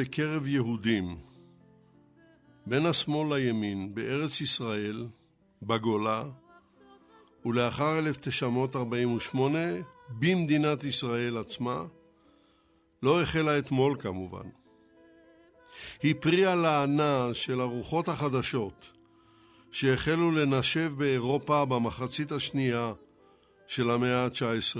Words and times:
בקרב 0.00 0.48
יהודים 0.48 1.16
בין 2.66 2.86
השמאל 2.86 3.36
לימין 3.36 3.94
בארץ 3.94 4.40
ישראל, 4.40 5.06
בגולה, 5.62 6.24
ולאחר 7.46 7.98
1948 7.98 9.58
במדינת 10.08 10.84
ישראל 10.84 11.36
עצמה, 11.36 11.84
לא 13.02 13.22
החלה 13.22 13.58
אתמול 13.58 13.96
כמובן. 14.00 14.48
היא 16.02 16.14
פרי 16.20 16.46
הלענה 16.46 17.28
של 17.32 17.60
הרוחות 17.60 18.08
החדשות 18.08 18.92
שהחלו 19.70 20.30
לנשב 20.30 20.92
באירופה 20.96 21.64
במחצית 21.64 22.32
השנייה 22.32 22.92
של 23.66 23.90
המאה 23.90 24.24
ה-19, 24.24 24.76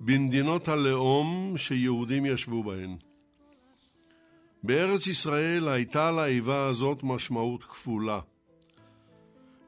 במדינות 0.00 0.68
הלאום 0.68 1.54
שיהודים 1.56 2.26
ישבו 2.26 2.62
בהן. 2.62 3.07
בארץ 4.62 5.06
ישראל 5.06 5.68
הייתה 5.68 6.10
לאיבה 6.10 6.66
הזאת 6.66 6.98
משמעות 7.02 7.64
כפולה. 7.64 8.20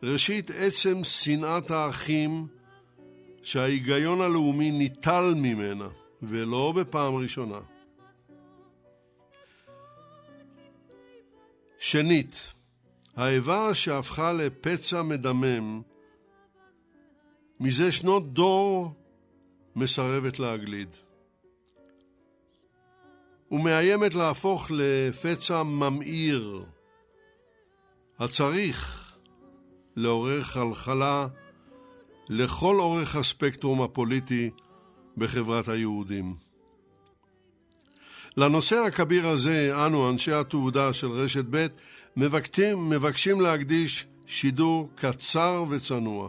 ראשית, 0.03 0.51
עצם 0.51 1.05
שנאת 1.05 1.71
האחים 1.71 2.47
שההיגיון 3.43 4.21
הלאומי 4.21 4.71
ניטל 4.71 5.35
ממנה, 5.37 5.89
ולא 6.23 6.73
בפעם 6.77 7.15
ראשונה. 7.15 7.61
שנית, 11.79 12.53
האיבה 13.17 13.75
שהפכה 13.75 14.33
לפצע 14.33 15.03
מדמם 15.03 15.83
מזה 17.61 17.93
שנות 17.93 18.33
דור 18.33 18.95
מסרבת 19.77 20.39
להגליד. 20.39 20.89
ומאיימת 23.51 24.15
להפוך 24.15 24.71
לפצע 24.71 25.63
ממאיר, 25.63 26.65
הצריך 28.19 29.11
לעורר 29.97 30.43
חלחלה 30.43 31.27
לכל 32.29 32.81
אורך 32.81 33.17
הספקטרום 33.17 33.83
הפוליטי 33.83 34.51
בחברת 35.17 35.69
היהודים. 35.69 36.35
לנושא 38.37 38.77
הכביר 38.77 39.29
הזה, 39.29 39.87
אנו, 39.87 40.11
אנשי 40.11 40.33
התעודה 40.33 40.93
של 40.93 41.11
רשת 41.11 41.45
ב', 41.51 41.67
מבקשים, 42.17 42.91
מבקשים 42.91 43.41
להקדיש 43.41 44.07
שידור 44.27 44.91
קצר 44.95 45.65
וצנוע. 45.69 46.29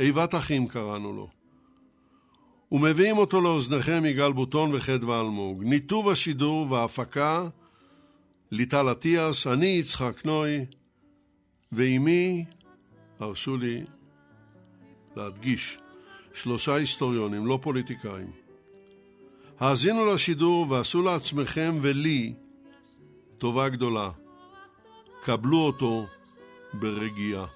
איבת 0.00 0.34
אחים 0.34 0.68
קראנו 0.68 1.12
לו. 1.12 1.33
ומביאים 2.74 3.18
אותו 3.18 3.40
לאוזניכם 3.40 4.04
יגאל 4.04 4.32
בוטון 4.32 4.74
וחדווה 4.74 5.20
אלמוג. 5.20 5.64
ניתוב 5.64 6.08
השידור 6.08 6.72
וההפקה, 6.72 7.48
ליטל 8.50 8.92
אטיאס, 8.92 9.46
אני 9.46 9.66
יצחק 9.66 10.24
נוי, 10.24 10.64
ועימי, 11.72 12.44
הרשו 13.20 13.56
לי 13.56 13.84
להדגיש, 15.16 15.78
שלושה 16.32 16.74
היסטוריונים, 16.74 17.46
לא 17.46 17.58
פוליטיקאים. 17.62 18.30
האזינו 19.60 20.06
לשידור 20.06 20.70
ועשו 20.70 21.02
לעצמכם 21.02 21.78
ולי 21.82 22.32
טובה 23.38 23.68
גדולה. 23.68 24.10
קבלו 25.22 25.58
אותו 25.58 26.06
ברגיעה. 26.72 27.53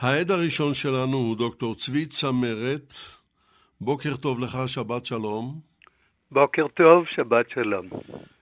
העד 0.00 0.30
הראשון 0.30 0.74
שלנו 0.74 1.16
הוא 1.16 1.36
דוקטור 1.36 1.74
צבי 1.74 2.06
צמרת. 2.06 2.94
בוקר 3.80 4.16
טוב 4.16 4.40
לך, 4.40 4.58
שבת 4.66 5.06
שלום. 5.06 5.60
בוקר 6.30 6.66
טוב, 6.68 7.04
שבת 7.16 7.50
שלום. 7.50 7.88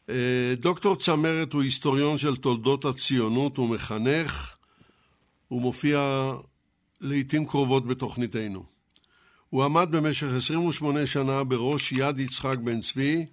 אה, 0.08 0.54
דוקטור 0.56 0.96
צמרת 0.96 1.52
הוא 1.52 1.62
היסטוריון 1.62 2.18
של 2.18 2.36
תולדות 2.36 2.84
הציונות 2.84 3.58
ומחנך. 3.58 4.56
הוא 5.48 5.62
מופיע 5.62 6.30
לעיתים 7.00 7.46
קרובות 7.46 7.86
בתוכניתנו. 7.86 8.64
הוא 9.50 9.64
עמד 9.64 9.88
במשך 9.90 10.26
28 10.36 11.06
שנה 11.06 11.44
בראש 11.44 11.92
יד 11.92 12.18
יצחק 12.18 12.58
בן 12.58 12.80
צבי, 12.80 13.26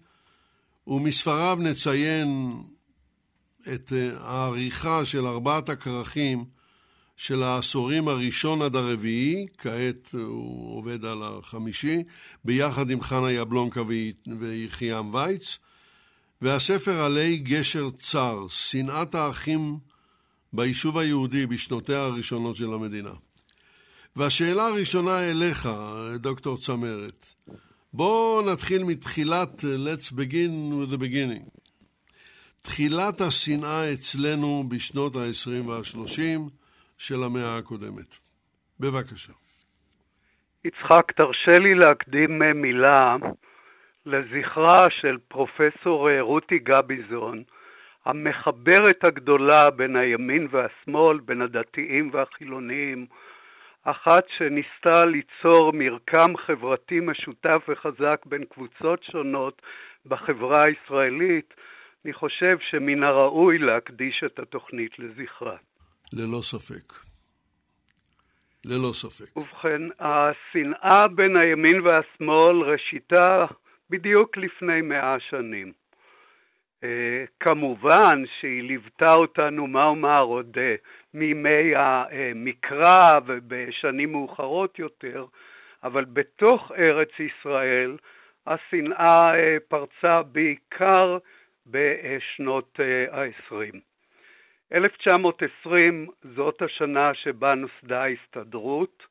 ומספריו 0.87 1.57
נציין 1.61 2.53
את 3.73 3.93
אה, 3.93 4.09
העריכה 4.19 5.05
של 5.05 5.27
ארבעת 5.27 5.69
הכרכים 5.69 6.45
של 7.17 7.43
העשורים 7.43 8.07
הראשון 8.07 8.61
עד 8.61 8.75
הרביעי, 8.75 9.47
כעת 9.57 10.09
הוא 10.13 10.77
עובד 10.77 11.05
על 11.05 11.23
החמישי, 11.23 12.03
ביחד 12.45 12.89
עם 12.89 13.01
חנה 13.01 13.31
יבלונקה 13.31 13.81
ויחיעם 14.39 15.13
וייץ, 15.13 15.59
והספר 16.41 17.01
עלי 17.01 17.37
גשר 17.37 17.89
צר, 17.99 18.45
שנאת 18.49 19.15
האחים 19.15 19.77
ביישוב 20.53 20.97
היהודי 20.97 21.45
בשנותיה 21.45 22.01
הראשונות 22.01 22.55
של 22.55 22.73
המדינה. 22.73 23.13
והשאלה 24.15 24.67
הראשונה 24.67 25.29
אליך, 25.29 25.69
דוקטור 26.15 26.57
צמרת, 26.57 27.33
בואו 27.93 28.51
נתחיל 28.51 28.83
מתחילת, 28.83 29.63
let's 29.63 30.11
begin 30.11 30.71
with 30.71 30.93
the 30.93 30.97
beginning. 30.97 31.49
תחילת 32.61 33.21
השנאה 33.21 33.93
אצלנו 33.93 34.63
בשנות 34.69 35.15
ה-20 35.15 35.67
וה-30 35.67 36.49
של 37.07 37.23
המאה 37.25 37.57
הקודמת. 37.57 38.17
בבקשה. 38.79 39.33
יצחק, 40.65 41.11
תרשה 41.11 41.59
לי 41.59 41.75
להקדים 41.75 42.41
אה, 42.41 42.53
מילה 42.53 43.15
לזכרה 44.05 44.89
של 44.89 45.17
פרופסור 45.27 46.09
אה, 46.09 46.21
רותי 46.21 46.59
גביזון, 46.59 47.43
המחברת 48.05 49.03
הגדולה 49.03 49.69
בין 49.69 49.95
הימין 49.95 50.47
והשמאל, 50.51 51.19
בין 51.19 51.41
הדתיים 51.41 52.09
והחילוניים, 52.13 53.05
אחת 53.83 54.23
שניסתה 54.37 55.05
ליצור 55.05 55.73
מרקם 55.73 56.33
חברתי 56.45 56.99
משותף 56.99 57.61
וחזק 57.67 58.21
בין 58.25 58.43
קבוצות 58.45 59.03
שונות 59.03 59.61
בחברה 60.05 60.63
הישראלית, 60.63 61.53
אני 62.05 62.13
חושב 62.13 62.57
שמן 62.59 63.03
הראוי 63.03 63.57
להקדיש 63.57 64.23
את 64.25 64.39
התוכנית 64.39 64.99
לזכרה. 64.99 65.57
ללא 66.13 66.41
ספק. 66.41 66.93
ללא 68.65 68.93
ספק. 68.93 69.37
ובכן, 69.37 69.81
השנאה 69.99 71.07
בין 71.07 71.37
הימין 71.37 71.81
והשמאל 71.81 72.61
ראשיתה 72.61 73.45
בדיוק 73.89 74.37
לפני 74.37 74.81
מאה 74.81 75.15
שנים. 75.29 75.71
אה, 76.83 77.25
כמובן 77.39 78.23
שהיא 78.39 78.63
ליוותה 78.63 79.13
אותנו 79.13 79.67
מה 79.67 79.85
אומר 79.85 80.21
עוד 80.21 80.57
אה, 80.57 80.75
מימי 81.13 81.75
המקרא 81.75 83.19
ובשנים 83.25 84.11
מאוחרות 84.11 84.79
יותר, 84.79 85.25
אבל 85.83 86.05
בתוך 86.05 86.71
ארץ 86.77 87.09
ישראל 87.19 87.97
השנאה 88.47 89.35
אה, 89.35 89.57
פרצה 89.67 90.21
בעיקר 90.23 91.17
בשנות 91.67 92.79
ה-20. 93.11 93.92
1920 94.73 96.07
זאת 96.35 96.61
השנה 96.61 97.13
שבה 97.13 97.55
נוסדה 97.55 98.03
ההסתדרות, 98.03 99.03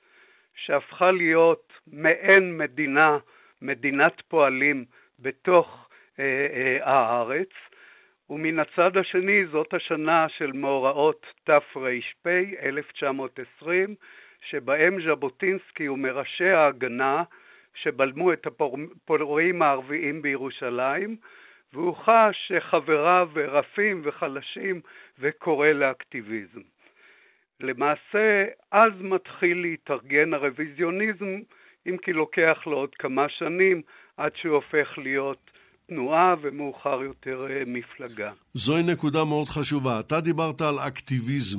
שהפכה 0.54 1.10
להיות 1.10 1.72
מעין 1.86 2.58
מדינה, 2.58 3.18
מדינת 3.62 4.22
פועלים 4.28 4.84
בתוך 5.18 5.88
אה, 6.18 6.24
אה, 6.24 6.78
הארץ, 6.90 7.48
ומן 8.30 8.58
הצד 8.58 8.96
השני 8.96 9.46
זאת 9.46 9.74
השנה 9.74 10.26
של 10.28 10.52
מאורעות 10.52 11.26
תר"פ, 11.44 12.26
1920, 12.62 13.94
שבהם 14.50 14.98
ז'בוטינסקי 15.02 15.88
ומראשי 15.88 16.48
ההגנה 16.48 17.22
שבלמו 17.74 18.32
את 18.32 18.46
הפורעים 18.46 19.62
הערביים 19.62 20.22
בירושלים, 20.22 21.16
והוא 21.72 21.96
חש 21.96 22.36
שחבריו 22.48 23.28
רפים 23.34 24.02
וחלשים 24.04 24.80
וקורא 25.18 25.68
לאקטיביזם. 25.68 26.60
למעשה, 27.60 28.44
אז 28.72 28.92
מתחיל 29.00 29.62
להתארגן 29.62 30.34
הרוויזיוניזם, 30.34 31.40
אם 31.86 31.96
כי 32.02 32.12
לוקח 32.12 32.58
לו 32.66 32.76
עוד 32.76 32.94
כמה 32.98 33.26
שנים 33.28 33.82
עד 34.16 34.32
שהוא 34.36 34.54
הופך 34.54 34.98
להיות 34.98 35.50
תנועה 35.86 36.34
ומאוחר 36.42 37.02
יותר 37.02 37.46
אה, 37.50 37.62
מפלגה. 37.66 38.32
זוהי 38.54 38.82
נקודה 38.82 39.24
מאוד 39.24 39.48
חשובה. 39.48 40.00
אתה 40.00 40.20
דיברת 40.20 40.60
על 40.60 40.74
אקטיביזם. 40.88 41.58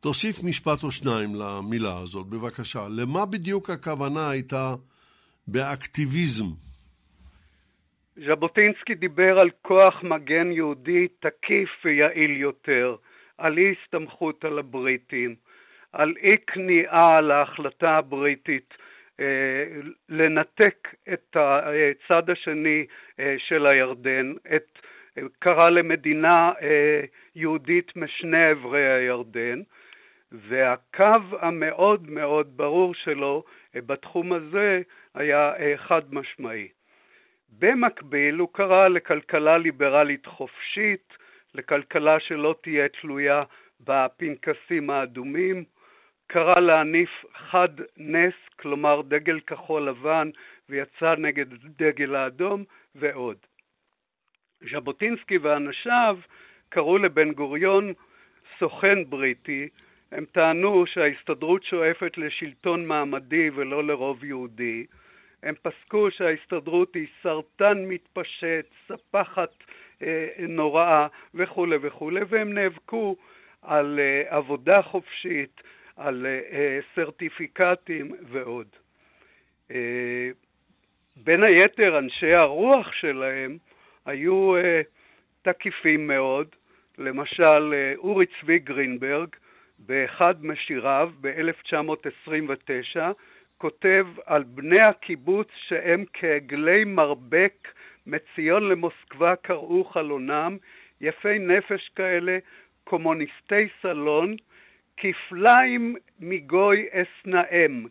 תוסיף 0.00 0.42
משפט 0.44 0.82
או 0.82 0.90
שניים 0.90 1.34
למילה 1.34 1.98
הזאת, 1.98 2.26
בבקשה. 2.26 2.86
למה 2.90 3.26
בדיוק 3.26 3.70
הכוונה 3.70 4.30
הייתה 4.30 4.74
באקטיביזם? 5.46 6.69
ז'בוטינסקי 8.16 8.94
דיבר 8.94 9.40
על 9.40 9.50
כוח 9.62 10.02
מגן 10.02 10.52
יהודי 10.52 11.08
תקיף 11.20 11.70
ויעיל 11.84 12.36
יותר, 12.36 12.96
על 13.38 13.58
אי 13.58 13.74
הסתמכות 13.82 14.44
על 14.44 14.58
הבריטים, 14.58 15.34
על 15.92 16.14
אי 16.22 16.36
כניעה 16.46 17.20
להחלטה 17.20 17.90
הבריטית 17.90 18.74
אה, 19.20 19.64
לנתק 20.08 20.88
את 21.12 21.36
הצד 21.36 22.30
השני 22.30 22.86
אה, 23.20 23.34
של 23.38 23.66
הירדן, 23.66 24.32
את, 24.56 24.78
קרא 25.38 25.70
למדינה 25.70 26.52
אה, 26.62 27.00
יהודית 27.34 27.96
משני 27.96 28.44
עברי 28.44 28.92
הירדן, 28.92 29.60
והקו 30.32 31.38
המאוד 31.40 32.10
מאוד 32.10 32.56
ברור 32.56 32.94
שלו 32.94 33.44
בתחום 33.74 34.32
הזה 34.32 34.80
היה 35.14 35.52
חד 35.76 36.14
משמעי. 36.14 36.68
במקביל 37.58 38.38
הוא 38.38 38.48
קרא 38.52 38.88
לכלכלה 38.88 39.58
ליברלית 39.58 40.26
חופשית, 40.26 41.12
לכלכלה 41.54 42.20
שלא 42.20 42.54
תהיה 42.62 42.88
תלויה 42.88 43.42
בפנקסים 43.80 44.90
האדומים, 44.90 45.64
קרא 46.26 46.60
להניף 46.60 47.10
חד 47.34 47.68
נס, 47.96 48.34
כלומר 48.56 49.02
דגל 49.02 49.40
כחול 49.40 49.88
לבן 49.88 50.30
ויצא 50.68 51.14
נגד 51.18 51.46
דגל 51.78 52.14
האדום 52.14 52.64
ועוד. 52.94 53.36
ז'בוטינסקי 54.72 55.38
ואנשיו 55.38 56.18
קראו 56.68 56.98
לבן 56.98 57.32
גוריון 57.32 57.92
סוכן 58.58 59.04
בריטי, 59.10 59.68
הם 60.12 60.24
טענו 60.24 60.86
שההסתדרות 60.86 61.64
שואפת 61.64 62.18
לשלטון 62.18 62.86
מעמדי 62.86 63.50
ולא 63.54 63.84
לרוב 63.84 64.24
יהודי, 64.24 64.86
הם 65.42 65.54
פסקו 65.62 66.10
שההסתדרות 66.10 66.94
היא 66.94 67.06
סרטן 67.22 67.84
מתפשט, 67.88 68.66
ספחת 68.88 69.50
אה, 70.02 70.28
נוראה 70.38 71.06
וכולי 71.34 71.76
וכולי, 71.82 72.20
והם 72.28 72.52
נאבקו 72.52 73.16
על 73.62 74.00
אה, 74.00 74.36
עבודה 74.36 74.82
חופשית, 74.82 75.60
על 76.00 76.26
אה, 76.26 76.40
אה, 76.52 76.78
סרטיפיקטים 76.94 78.14
ועוד. 78.22 78.66
אה, 79.70 80.30
בין 81.16 81.42
היתר 81.42 81.98
אנשי 81.98 82.32
הרוח 82.32 82.92
שלהם 82.92 83.58
היו 84.06 84.52
תקיפים 85.42 86.06
מאוד, 86.06 86.48
למשל 86.98 87.74
אורי 87.96 88.26
צבי 88.26 88.58
גרינברג 88.58 89.28
באחד 89.78 90.44
משיריו 90.44 91.10
ב-1929 91.20 92.96
כותב 93.60 94.06
על 94.26 94.42
בני 94.42 94.82
הקיבוץ 94.82 95.48
שהם 95.68 96.04
כעגלי 96.12 96.84
מרבק 96.84 97.68
מציון 98.06 98.68
למוסקבה 98.68 99.36
קראו 99.36 99.84
חלונם, 99.84 100.56
יפי 101.00 101.38
נפש 101.38 101.90
כאלה, 101.96 102.38
קומוניסטי 102.84 103.68
סלון, 103.82 104.36
כפליים 104.96 105.96
מגוי 106.20 106.86
אשנאם, 106.92 107.86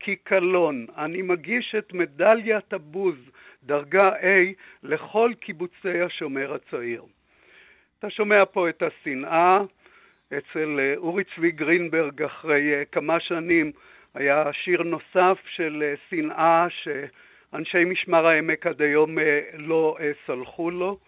כקלון, 0.00 0.86
אני 0.96 1.22
מגיש 1.22 1.74
את 1.78 1.92
מדליית 1.92 2.72
הבוז, 2.72 3.16
דרגה 3.62 4.06
A, 4.08 4.54
לכל 4.82 5.32
קיבוצי 5.40 6.00
השומר 6.00 6.54
הצעיר. 6.54 7.02
אתה 7.98 8.10
שומע 8.10 8.44
פה 8.44 8.68
את 8.68 8.82
השנאה, 8.82 9.58
אצל 10.38 10.80
אה, 10.80 10.94
אורי 10.96 11.24
צבי 11.24 11.50
גרינברג 11.50 12.22
אחרי 12.22 12.74
אה, 12.74 12.84
כמה 12.84 13.20
שנים 13.20 13.72
היה 14.14 14.52
שיר 14.52 14.82
נוסף 14.82 15.38
של 15.56 15.82
אה, 15.82 15.94
שנאה 16.10 16.66
שאנשי 16.70 17.84
משמר 17.84 18.26
העמק 18.32 18.66
עד 18.66 18.82
היום 18.82 19.18
לא 19.54 19.96
סלחו 20.26 20.70
לו. 20.70 20.98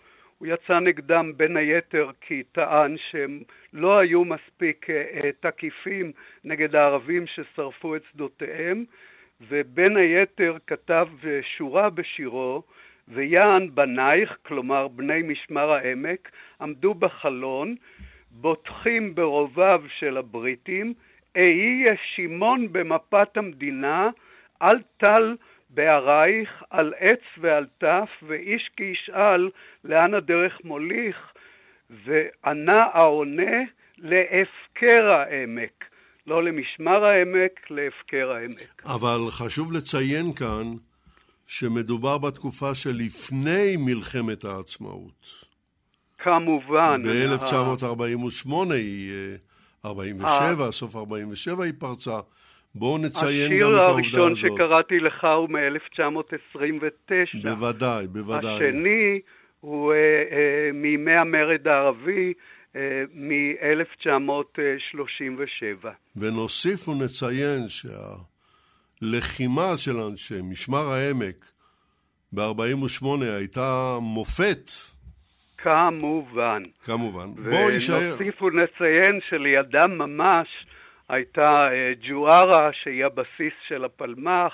הוא 0.40 0.48
יצא 0.48 0.80
נגדם 0.80 1.32
בין 1.36 1.56
היתר 1.56 2.10
כי 2.20 2.42
טען 2.52 2.96
שהם 3.10 3.42
לא 3.72 3.98
היו 3.98 4.24
מספיק 4.24 4.90
אה, 4.90 5.04
אה, 5.14 5.30
תקיפים 5.40 6.12
נגד 6.44 6.76
הערבים 6.76 7.26
ששרפו 7.26 7.96
את 7.96 8.02
שדותיהם, 8.12 8.84
ובין 9.48 9.96
היתר 9.96 10.56
כתב 10.66 11.08
אה, 11.24 11.40
שורה 11.56 11.90
בשירו 11.90 12.62
ויען 13.08 13.74
בנייך, 13.74 14.36
כלומר 14.42 14.88
בני 14.88 15.22
משמר 15.22 15.72
העמק, 15.72 16.30
עמדו 16.60 16.94
בחלון, 16.94 17.74
בוטחים 18.30 19.14
ברובב 19.14 19.82
של 19.98 20.16
הבריטים, 20.16 20.94
אהיה 21.36 21.94
שמעון 22.14 22.72
במפת 22.72 23.36
המדינה, 23.36 24.08
אל 24.62 24.78
טל 24.96 25.36
בערייך, 25.70 26.62
על 26.70 26.94
עץ 26.98 27.20
ועל 27.40 27.66
טף, 27.78 28.08
ואיש 28.22 28.70
כי 28.76 28.84
ישאל 28.84 29.50
לאן 29.84 30.14
הדרך 30.14 30.58
מוליך, 30.64 31.16
וענה 31.90 32.80
העונה 32.92 33.56
להפקר 33.98 35.14
העמק. 35.14 35.84
לא 36.26 36.44
למשמר 36.44 37.04
העמק, 37.04 37.70
להפקר 37.70 38.30
העמק. 38.32 38.82
אבל 38.84 39.20
חשוב 39.30 39.72
לציין 39.72 40.32
כאן 40.34 40.66
שמדובר 41.46 42.18
בתקופה 42.18 42.74
שלפני 42.74 43.76
מלחמת 43.86 44.44
העצמאות. 44.44 45.50
כמובן. 46.18 47.02
ב-1948 47.04 48.72
היא, 48.72 49.12
47, 49.84 50.66
אה, 50.66 50.72
סוף 50.72 50.96
47 50.96 51.64
היא 51.64 51.72
פרצה. 51.78 52.20
בואו 52.74 52.98
נציין 52.98 53.50
גם 53.50 53.56
את 53.56 53.62
העובדה 53.62 53.82
הזאת. 53.82 53.98
השיר 54.06 54.22
הראשון 54.22 54.36
שקראתי 54.36 55.00
לך 55.00 55.26
הוא 55.36 55.48
מ-1929. 55.48 57.42
בוודאי, 57.42 58.06
בוודאי. 58.06 58.54
השני 58.54 59.20
הוא 59.60 59.92
אה, 59.92 59.96
אה, 59.96 60.72
מימי 60.74 61.18
המרד 61.18 61.68
הערבי 61.68 62.32
אה, 62.76 62.80
מ-1937. 63.12 65.86
ונוסיף 66.16 66.88
ונציין 66.88 67.66
שהלחימה 69.02 69.76
של 69.76 69.96
אנשי 69.96 70.40
משמר 70.42 70.92
העמק 70.92 71.50
ב-48 72.32 73.06
הייתה 73.22 73.98
מופת. 74.00 74.70
כמובן. 75.62 76.62
כמובן. 76.84 77.26
בואו 77.50 77.70
יישאר. 77.70 77.96
ונוסיף 77.96 78.42
ונציין 78.42 79.20
שלידם 79.28 79.98
ממש 79.98 80.48
הייתה 81.08 81.68
אה, 81.72 81.92
ג'וארה, 82.08 82.70
שהיא 82.82 83.04
הבסיס 83.04 83.52
של 83.68 83.84
הפלמ"ח, 83.84 84.52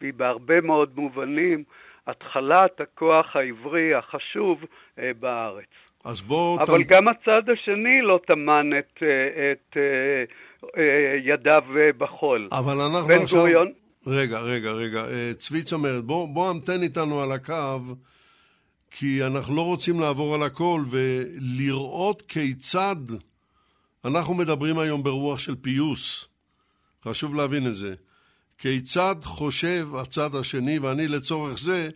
והיא 0.00 0.12
בהרבה 0.16 0.60
מאוד 0.60 0.92
מובנים 0.96 1.64
התחלת 2.06 2.80
הכוח 2.80 3.36
העברי 3.36 3.94
החשוב 3.94 4.58
אה, 4.98 5.10
בארץ. 5.20 5.64
אז 6.04 6.22
בוא... 6.22 6.62
אבל 6.62 6.84
ת... 6.84 6.86
גם 6.86 7.08
הצד 7.08 7.42
השני 7.52 8.02
לא 8.02 8.20
טמן 8.26 8.70
את, 8.78 9.02
אה, 9.02 9.52
את 9.52 9.76
אה, 10.76 11.16
ידיו 11.24 11.62
בחול. 11.98 12.48
אבל 12.52 12.80
אנחנו 12.80 13.08
בן 13.08 13.22
עכשיו... 13.22 13.38
גוריון... 13.38 13.68
רגע, 14.06 14.38
רגע, 14.40 14.72
רגע. 14.72 15.02
צבי 15.38 15.62
צמרת, 15.62 16.04
בוא, 16.04 16.28
בוא 16.28 16.50
המתן 16.50 16.82
איתנו 16.82 17.20
על 17.22 17.32
הקו, 17.32 17.80
כי 18.98 19.24
אנחנו 19.24 19.56
לא 19.56 19.60
רוצים 19.60 20.00
לעבור 20.00 20.34
על 20.34 20.42
הכל 20.42 20.80
ולראות 20.90 22.22
כיצד 22.22 22.96
אנחנו 24.04 24.34
מדברים 24.34 24.78
היום 24.78 25.02
ברוח 25.02 25.38
של 25.38 25.54
פיוס. 25.54 26.28
חשוב 27.04 27.34
להבין 27.34 27.66
את 27.66 27.74
זה. 27.74 27.94
כיצד 28.58 29.14
חושב 29.22 29.88
הצד 30.00 30.34
השני, 30.34 30.78
ואני 30.78 31.08
לצורך 31.08 31.58
זה 31.58 31.88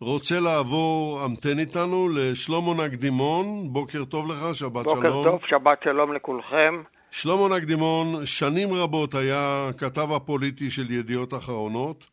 רוצה 0.00 0.40
לעבור, 0.40 1.20
המתן 1.22 1.58
איתנו 1.58 2.08
לשלמה 2.08 2.74
נקדימון, 2.86 3.72
בוקר 3.72 4.04
טוב 4.04 4.30
לך, 4.30 4.54
שבת 4.54 4.84
בוקר 4.84 5.00
שלום. 5.00 5.24
טוב, 5.24 5.40
שבת 5.48 5.78
שלום 5.84 6.12
לכולכם. 6.12 6.82
שלמה 7.10 7.56
נקדימון 7.56 8.26
שנים 8.26 8.72
רבות 8.72 9.14
היה 9.14 9.70
כתב 9.78 10.12
הפוליטי 10.12 10.70
של 10.70 10.90
ידיעות 10.90 11.34
אחרונות, 11.34 12.06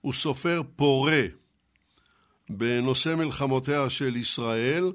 הוא 0.00 0.12
סופר 0.12 0.62
פורה 0.76 1.22
בנושא 2.50 3.14
מלחמותיה 3.14 3.90
של 3.90 4.16
ישראל. 4.16 4.92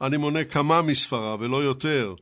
אני 0.00 0.16
מונה 0.16 0.44
כמה 0.44 0.82
מספריו 0.82 1.36
ולא 1.40 1.56
יותר. 1.56 2.14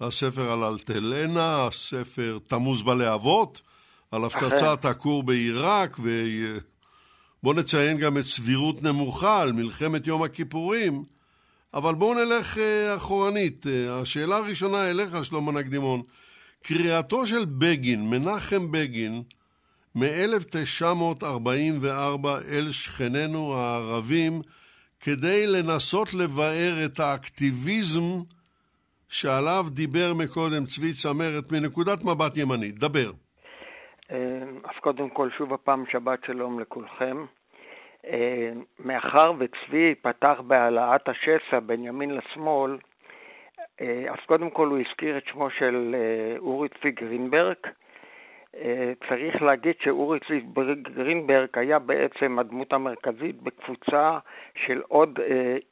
הספר 0.00 0.52
על 0.52 0.62
אלטלנה, 0.64 1.66
הספר 1.66 2.38
תמוז 2.46 2.82
בלהבות, 2.82 3.62
על 4.10 4.24
הפצצת 4.24 4.84
הכור 4.84 5.22
בעיראק, 5.22 5.98
ובוא 5.98 7.54
נציין 7.54 7.98
גם 7.98 8.18
את 8.18 8.24
סבירות 8.24 8.82
נמוכה 8.82 9.42
על 9.42 9.52
מלחמת 9.52 10.06
יום 10.06 10.22
הכיפורים. 10.22 11.04
אבל 11.74 11.94
בואו 11.94 12.14
נלך 12.14 12.56
uh, 12.56 12.60
אחורנית. 12.96 13.66
Uh, 13.66 13.90
השאלה 13.90 14.36
הראשונה 14.36 14.90
אליך, 14.90 15.24
שלמה 15.24 15.52
נקדימון. 15.52 16.02
קריאתו 16.62 17.26
של 17.26 17.44
בגין, 17.44 18.10
מנחם 18.10 18.72
בגין, 18.72 19.22
מ-1944 19.96 22.28
אל 22.52 22.70
שכנינו 22.70 23.54
הערבים, 23.54 24.32
כדי 25.00 25.46
לנסות 25.46 26.14
לבאר 26.14 26.72
את 26.84 27.00
האקטיביזם 27.00 28.00
שעליו 29.08 29.64
דיבר 29.68 30.12
מקודם 30.18 30.64
צבי 30.64 30.92
צמרת 30.92 31.52
מנקודת 31.52 32.04
מבט 32.04 32.36
ימנית. 32.36 32.78
דבר. 32.78 33.10
אז 34.64 34.76
קודם 34.80 35.10
כל, 35.10 35.28
שוב 35.38 35.54
הפעם 35.54 35.84
שבת 35.92 36.18
שלום 36.26 36.60
לכולכם. 36.60 37.24
מאחר 38.84 39.32
וצבי 39.38 39.94
פתח 40.02 40.40
בהעלאת 40.46 41.08
השסע 41.08 41.60
בין 41.60 41.84
ימין 41.84 42.10
לשמאל, 42.10 42.78
אז 43.80 44.18
קודם 44.26 44.50
כל 44.50 44.68
הוא 44.68 44.78
הזכיר 44.78 45.18
את 45.18 45.22
שמו 45.32 45.48
של 45.58 45.94
אורי 46.38 46.68
צבי 46.68 46.90
גרינברג. 46.90 47.56
צריך 49.08 49.42
להגיד 49.42 49.74
שאורי 49.80 50.18
צבי 50.20 50.40
גרינברג 50.94 51.48
היה 51.54 51.78
בעצם 51.78 52.38
הדמות 52.38 52.72
המרכזית 52.72 53.42
בקבוצה 53.42 54.18
של 54.66 54.82
עוד 54.88 55.18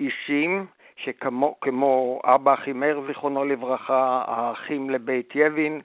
אישים 0.01 0.67
שכמו 0.97 1.57
כמו 1.61 2.21
אבא 2.25 2.55
אחימאיר 2.55 3.03
זיכרונו 3.07 3.45
לברכה, 3.45 4.25
האחים 4.27 4.91
לבית 4.91 5.33
יבין, 5.35 5.81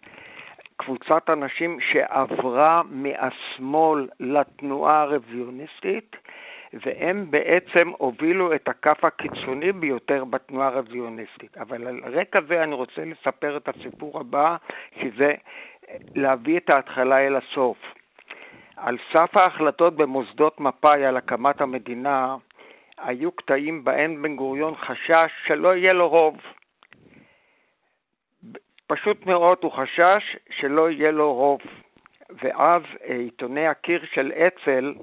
קבוצת 0.78 1.30
אנשים 1.30 1.80
שעברה 1.80 2.82
מהשמאל 2.90 4.08
לתנועה 4.20 5.02
הרוויוניסטית, 5.02 6.16
והם 6.74 7.26
בעצם 7.32 7.90
הובילו 7.98 8.56
את 8.56 8.68
הכף 8.68 9.06
הקיצוני 9.06 9.72
ביותר 9.72 10.26
בתנועה 10.26 10.68
הרוויוניסטית. 10.68 11.58
אבל 11.58 11.88
על 11.88 12.00
רקע 12.06 12.40
זה 12.48 12.64
אני 12.64 12.76
רוצה 12.76 13.02
לספר 13.06 13.58
את 13.58 13.70
הסיפור 13.70 14.20
הבא, 14.20 14.56
שזה 15.02 15.34
להביא 16.16 16.58
את 16.58 16.70
ההתחלה 16.70 17.28
אל 17.28 17.36
הסוף. 17.36 17.78
על 18.78 18.98
סף 19.14 19.38
ההחלטות 19.38 19.96
במוסדות 19.96 20.60
מפא"י 20.60 21.06
על 21.06 21.18
הקמת 21.18 21.62
המדינה, 21.62 22.36
היו 22.98 23.32
קטעים 23.32 23.84
בהם 23.84 24.22
בן 24.22 24.36
גוריון 24.36 24.76
חשש 24.76 25.32
שלא 25.48 25.76
יהיה 25.76 25.94
לו 25.94 26.10
רוב. 26.10 26.38
פשוט 28.88 29.26
מאוד 29.26 29.58
הוא 29.62 29.72
חשש 29.72 30.38
שלא 30.50 30.90
יהיה 30.90 31.12
לו 31.12 31.34
רוב. 31.34 31.62
ואז 32.30 32.82
עיתוני 33.04 33.68
הקיר 33.68 34.06
של 34.14 34.32
אצ"ל 34.32 34.94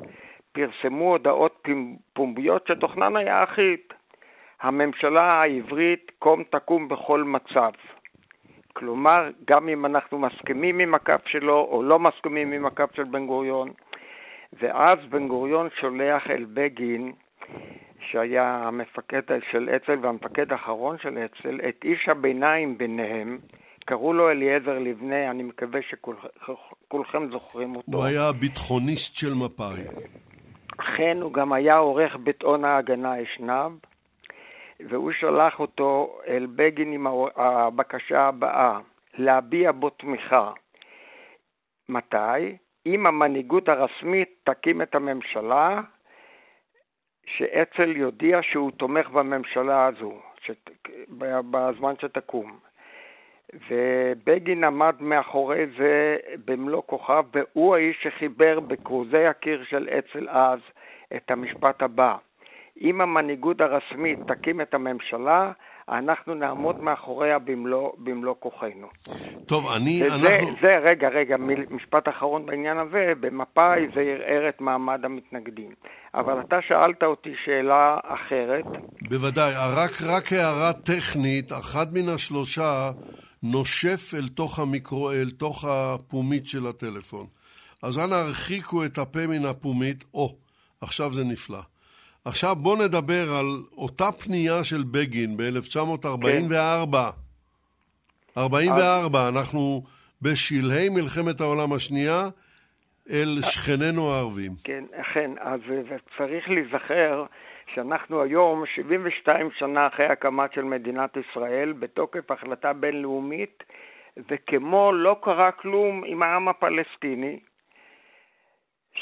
פרסמו 0.53 1.11
הודעות 1.11 1.69
פומביות 2.13 2.67
שתוכנן 2.67 3.17
היה 3.17 3.45
אחיד. 3.45 3.81
הממשלה 4.61 5.23
העברית 5.23 6.13
קום 6.19 6.45
תקום 6.45 6.89
בכל 6.89 7.23
מצב. 7.23 7.71
כלומר, 8.73 9.31
גם 9.51 9.69
אם 9.69 9.87
אנחנו 9.87 10.19
מסכימים 10.19 10.79
עם 10.79 10.95
הקו 10.95 11.15
שלו 11.27 11.69
או 11.71 11.83
לא 11.83 11.99
מסכימים 11.99 12.53
עם 12.53 12.67
הקו 12.67 12.85
של 12.95 13.05
בן 13.05 13.27
גוריון. 13.27 13.71
ואז 14.61 14.99
בן 15.09 15.29
גוריון 15.29 15.69
שולח 15.81 16.23
אל 16.31 16.45
בגין 16.55 17.13
שהיה 18.11 18.63
המפקד 18.67 19.23
של 19.51 19.69
אצ"ל 19.77 19.99
והמפקד 20.03 20.53
האחרון 20.53 20.97
של 21.03 21.19
אצ"ל, 21.19 21.61
את 21.69 21.85
איש 21.85 22.09
הביניים 22.09 22.79
ביניהם, 22.79 23.39
קראו 23.85 24.13
לו 24.13 24.31
אליעזר 24.31 24.79
לבנה, 24.79 25.31
אני 25.31 25.43
מקווה 25.43 25.81
שכולכם 25.83 27.31
זוכרים 27.31 27.77
אותו. 27.77 27.93
הוא 27.93 28.05
היה 28.05 28.29
הביטחוניסט 28.29 29.17
של 29.17 29.35
מפא"י. 29.35 29.83
אכן, 30.77 31.19
הוא 31.21 31.33
גם 31.33 31.53
היה 31.53 31.77
עורך 31.77 32.17
ביטאון 32.23 32.65
ההגנה 32.65 33.23
אשנב, 33.23 33.73
והוא 34.89 35.13
שלח 35.13 35.61
אותו 35.61 36.19
אל 36.27 36.47
בגין 36.57 36.93
עם 36.93 37.07
הבקשה 37.37 38.23
הבאה, 38.29 38.81
להביע 39.19 39.73
בו 39.73 39.91
תמיכה. 39.91 40.53
מתי? 41.89 42.57
אם 42.87 43.07
המנהיגות 43.07 43.69
הרשמית 43.69 44.29
תקים 44.45 44.83
את 44.83 44.95
הממשלה, 44.95 45.81
שאצ"ל 47.27 47.97
יודיע 47.97 48.39
שהוא 48.43 48.71
תומך 48.71 49.09
בממשלה 49.09 49.87
הזו, 49.87 50.21
שת... 50.41 50.71
בזמן 51.51 51.95
שתקום. 52.01 52.59
ובגין 53.71 54.65
עמד 54.65 54.97
מאחורי 55.01 55.67
זה 55.79 56.17
במלוא 56.45 56.83
כוכב, 56.87 57.25
והוא 57.33 57.77
האיש 57.77 58.03
שחיבר 58.03 58.61
בכרוזי 58.61 59.27
הקיר 59.27 59.65
של 59.65 59.89
אצ"ל 59.89 60.29
אז 60.29 60.61
את 61.17 61.31
המשפט 61.31 61.83
הבא: 61.83 62.17
אם 62.81 63.01
המנהיגות 63.01 63.61
הרשמית 63.61 64.19
תקים 64.27 64.61
את 64.61 64.75
הממשלה, 64.75 65.53
אנחנו 65.89 66.35
נעמוד 66.35 66.81
מאחוריה 66.81 67.39
במלוא, 67.39 67.93
במלוא 67.99 68.35
כוחנו. 68.39 68.89
טוב, 69.47 69.67
אני... 69.77 70.03
וזה, 70.07 70.15
אנחנו... 70.15 70.55
זה, 70.61 70.79
רגע, 70.91 71.09
רגע, 71.09 71.37
משפט 71.71 72.09
אחרון 72.09 72.47
בעניין 72.47 72.79
הזה, 72.79 73.13
במפא"י 73.21 73.87
זה 73.95 74.01
ערער 74.01 74.49
את 74.49 74.61
מעמד 74.61 75.05
המתנגדים. 75.05 75.71
אבל 76.15 76.41
אתה 76.41 76.57
שאלת 76.69 77.03
אותי 77.03 77.33
שאלה 77.45 77.99
אחרת. 78.05 78.65
בוודאי, 79.09 79.53
רק, 79.77 79.91
רק 80.03 80.33
הערה 80.33 80.73
טכנית, 80.73 81.53
אחד 81.53 81.87
מן 81.95 82.09
השלושה 82.09 82.91
נושף 83.43 84.15
אל 84.15 84.29
תוך 84.29 84.59
המיקרו, 84.59 85.11
אל 85.11 85.31
תוך 85.31 85.65
הפומית 85.65 86.47
של 86.47 86.67
הטלפון. 86.67 87.27
אז 87.83 87.99
אנא 87.99 88.15
הרחיקו 88.15 88.85
את 88.85 88.99
הפה 88.99 89.27
מן 89.27 89.45
הפומית, 89.45 90.05
או, 90.15 90.29
עכשיו 90.81 91.11
זה 91.11 91.25
נפלא. 91.25 91.72
עכשיו 92.25 92.57
בוא 92.57 92.77
נדבר 92.77 93.33
על 93.39 93.47
אותה 93.77 94.13
פנייה 94.13 94.65
של 94.65 94.83
בגין 94.93 95.37
ב-1944. 95.37 96.97
כן. 98.35 98.41
44, 98.41 99.19
אז... 99.19 99.37
אנחנו 99.37 99.83
בשלהי 100.23 100.89
מלחמת 100.89 101.41
העולם 101.41 101.73
השנייה 101.73 102.29
אל 103.11 103.39
שכנינו 103.43 104.13
הערבים. 104.13 104.53
כן, 104.65 104.85
אכן, 104.95 105.31
אז 105.41 105.61
צריך 106.19 106.51
להיזכר 106.51 107.25
שאנחנו 107.67 108.23
היום, 108.23 108.65
72 108.75 109.49
שנה 109.59 109.87
אחרי 109.87 110.07
הקמת 110.07 110.53
של 110.53 110.65
מדינת 110.65 111.17
ישראל, 111.17 111.73
בתוקף 111.73 112.31
החלטה 112.31 112.73
בינלאומית, 112.73 113.65
וכמו 114.31 114.93
לא 114.93 115.17
קרה 115.23 115.53
כלום 115.53 116.05
עם 116.07 116.23
העם 116.23 116.49
הפלסטיני, 116.49 117.39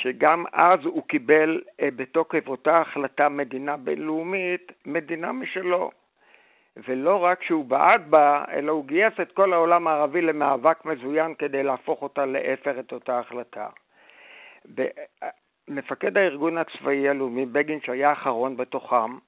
שגם 0.03 0.45
אז 0.53 0.85
הוא 0.85 1.03
קיבל 1.09 1.61
אה, 1.81 1.89
בתוקף 1.97 2.49
אותה 2.49 2.81
החלטה 2.81 3.29
מדינה 3.29 3.77
בינלאומית, 3.77 4.73
מדינה 4.87 5.33
משלו. 5.33 5.91
ולא 6.89 7.25
רק 7.25 7.43
שהוא 7.43 7.65
בעד 7.65 8.11
בה, 8.11 8.45
אלא 8.53 8.73
הוא 8.73 8.85
גייס 8.85 9.13
את 9.23 9.33
כל 9.33 9.53
העולם 9.53 9.87
הערבי 9.87 10.23
למאבק 10.23 10.85
מזוין 10.85 11.35
כדי 11.35 11.63
להפוך 11.63 12.03
אותה 12.03 12.27
להפר 12.27 12.81
את 12.81 12.93
אותה 12.93 13.19
החלטה. 13.19 13.67
מפקד 15.69 16.17
הארגון 16.17 16.59
הצבאי 16.59 17.09
הלאומי, 17.09 17.47
בגין 17.47 17.81
שהיה 17.81 18.09
האחרון 18.09 18.57
בתוכם, 18.57 19.19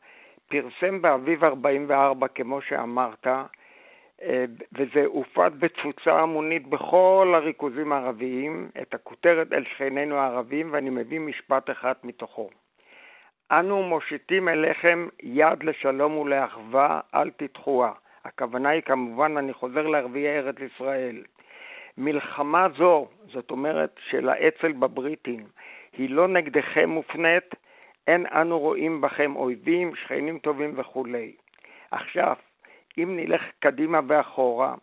פרסם 0.48 1.02
באביב 1.02 1.44
44, 1.44 2.28
כמו 2.28 2.60
שאמרת, 2.60 3.26
אה, 3.26 3.44
וזה 4.72 5.04
הופץ 5.06 5.52
בתפוצה 5.58 6.20
המונית 6.20 6.66
בכל 6.66 7.32
הריכוזים 7.36 7.92
הערביים, 7.92 8.70
את 8.82 8.94
הכותרת 8.94 9.52
אל 9.52 9.64
שכנינו 9.64 10.16
הערבים, 10.16 10.68
ואני 10.72 10.90
מביא 10.90 11.20
משפט 11.20 11.70
אחד 11.70 11.94
מתוכו. 12.04 12.50
אנו 13.52 13.82
מושיטים 13.82 14.48
אליכם 14.48 15.08
יד 15.22 15.62
לשלום 15.62 16.16
ולאחווה, 16.16 17.00
אל 17.14 17.30
תדחוה. 17.30 17.92
הכוונה 18.24 18.68
היא 18.68 18.82
כמובן, 18.82 19.36
אני 19.36 19.52
חוזר 19.52 19.86
לערביי 19.86 20.38
ארץ 20.38 20.56
ישראל. 20.60 21.22
מלחמה 21.98 22.66
זו, 22.76 23.08
זאת 23.32 23.50
אומרת 23.50 23.94
של 24.10 24.28
האצ"ל 24.28 24.72
בבריטים, 24.72 25.46
היא 25.92 26.10
לא 26.10 26.28
נגדכם 26.28 26.90
מופנית, 26.90 27.54
אין 28.06 28.26
אנו 28.26 28.58
רואים 28.58 29.00
בכם 29.00 29.36
אויבים, 29.36 29.94
שכנים 29.96 30.38
טובים 30.38 30.72
וכולי. 30.76 31.32
עכשיו, 31.90 32.36
אם 32.98 33.16
נלך 33.16 33.42
קדימה 33.58 34.00
ואחורה, 34.06 34.74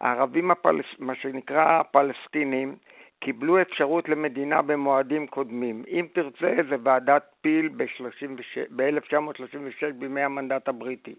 הערבים, 0.00 0.50
הפלס... 0.50 0.86
מה 0.98 1.14
שנקרא 1.14 1.80
הפלסטינים, 1.80 2.76
קיבלו 3.20 3.62
אפשרות 3.62 4.08
למדינה 4.08 4.62
במועדים 4.62 5.26
קודמים. 5.26 5.84
אם 5.88 6.06
תרצה, 6.12 6.54
זה 6.68 6.76
ועדת 6.82 7.22
פיל 7.40 7.68
ב-1936 7.76 9.92
בימי 9.98 10.22
המנדט 10.22 10.68
הבריטי. 10.68 11.14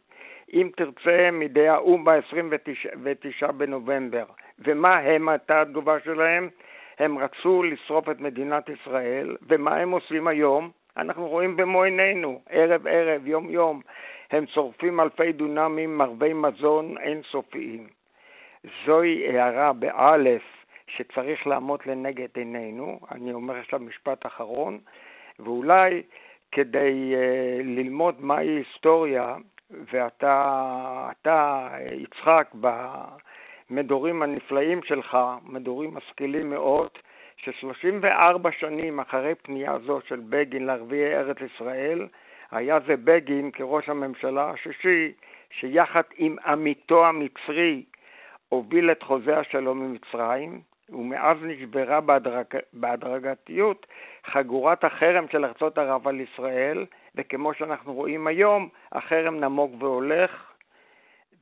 אם 0.54 0.70
תרצה, 0.76 1.32
מידי 1.32 1.68
האו"ם 1.68 2.06
ב-29 2.06 3.52
בנובמבר. 3.52 4.26
ומה 4.60 4.94
הם 4.94 5.30
הייתה 5.30 5.62
התגובה 5.62 6.00
שלהם? 6.00 6.50
הם 7.00 7.18
רצו 7.18 7.64
לשרוף 7.64 8.10
את 8.10 8.20
מדינת 8.20 8.70
ישראל, 8.70 9.36
ומה 9.48 9.76
הם 9.76 9.92
עושים 9.92 10.28
היום? 10.28 10.72
אנחנו 10.98 11.28
רואים 11.28 11.58
במו 11.58 11.84
עינינו, 11.84 12.42
ערב 12.50 12.88
ערב, 12.88 13.28
יום 13.28 13.50
יום. 13.50 13.82
הם 14.32 14.48
שורפים 14.48 15.00
אלפי 15.00 15.32
דונמים, 15.32 15.98
מרבי 15.98 16.34
מזון 16.34 16.98
אינסופיים. 16.98 17.88
זוהי 18.86 19.38
הערה 19.38 19.74
באלף 19.74 20.42
שצריך 20.88 21.48
לעמוד 21.48 21.80
לנגד 21.86 22.28
עינינו, 22.36 23.00
אני 23.12 23.34
אומר 23.34 23.56
עכשיו 23.56 23.80
משפט 23.80 24.26
אחרון, 24.26 24.80
ואולי 25.40 26.04
כדי 26.52 27.14
uh, 27.16 27.64
ללמוד 27.64 28.16
מהי 28.20 28.48
היסטוריה, 28.48 29.36
ואתה, 29.72 31.10
אתה, 31.12 31.70
יצחק, 31.92 32.48
במדורים 33.70 34.22
הנפלאים 34.22 34.84
שלך, 34.84 35.18
מדורים 35.44 35.94
משכילים 35.94 36.50
מאוד, 36.50 36.90
ש-34 37.38 38.52
שנים 38.60 39.00
אחרי 39.00 39.36
פנייה 39.36 39.80
זו 39.86 40.00
של 40.08 40.22
בגין 40.30 40.66
לערביי 40.66 41.18
ארץ 41.18 41.38
ישראל, 41.56 42.08
היה 42.52 42.80
זה 42.88 42.96
בגין 42.98 43.52
כראש 43.52 43.90
הממשלה 43.90 44.50
השישי, 44.50 45.12
שיחד 45.52 46.02
עם 46.18 46.36
עמיתו 46.46 47.06
המצרי 47.06 47.84
הוביל 48.50 48.92
את 48.92 49.04
חוזה 49.04 49.40
השלום 49.40 49.82
עם 49.82 49.94
מצרים, 49.94 50.62
ומאז 50.90 51.38
נשברה 51.42 52.02
בהדרג... 52.02 52.46
בהדרגתיות 52.74 53.88
חגורת 54.26 54.84
החרם 54.84 55.26
של 55.32 55.46
ארצות 55.46 55.78
ערב 55.78 56.08
על 56.08 56.20
ישראל, 56.20 56.86
וכמו 57.16 57.54
שאנחנו 57.54 57.94
רואים 57.94 58.28
היום, 58.28 58.70
החרם 58.92 59.40
נמוג 59.40 59.84
והולך, 59.84 60.49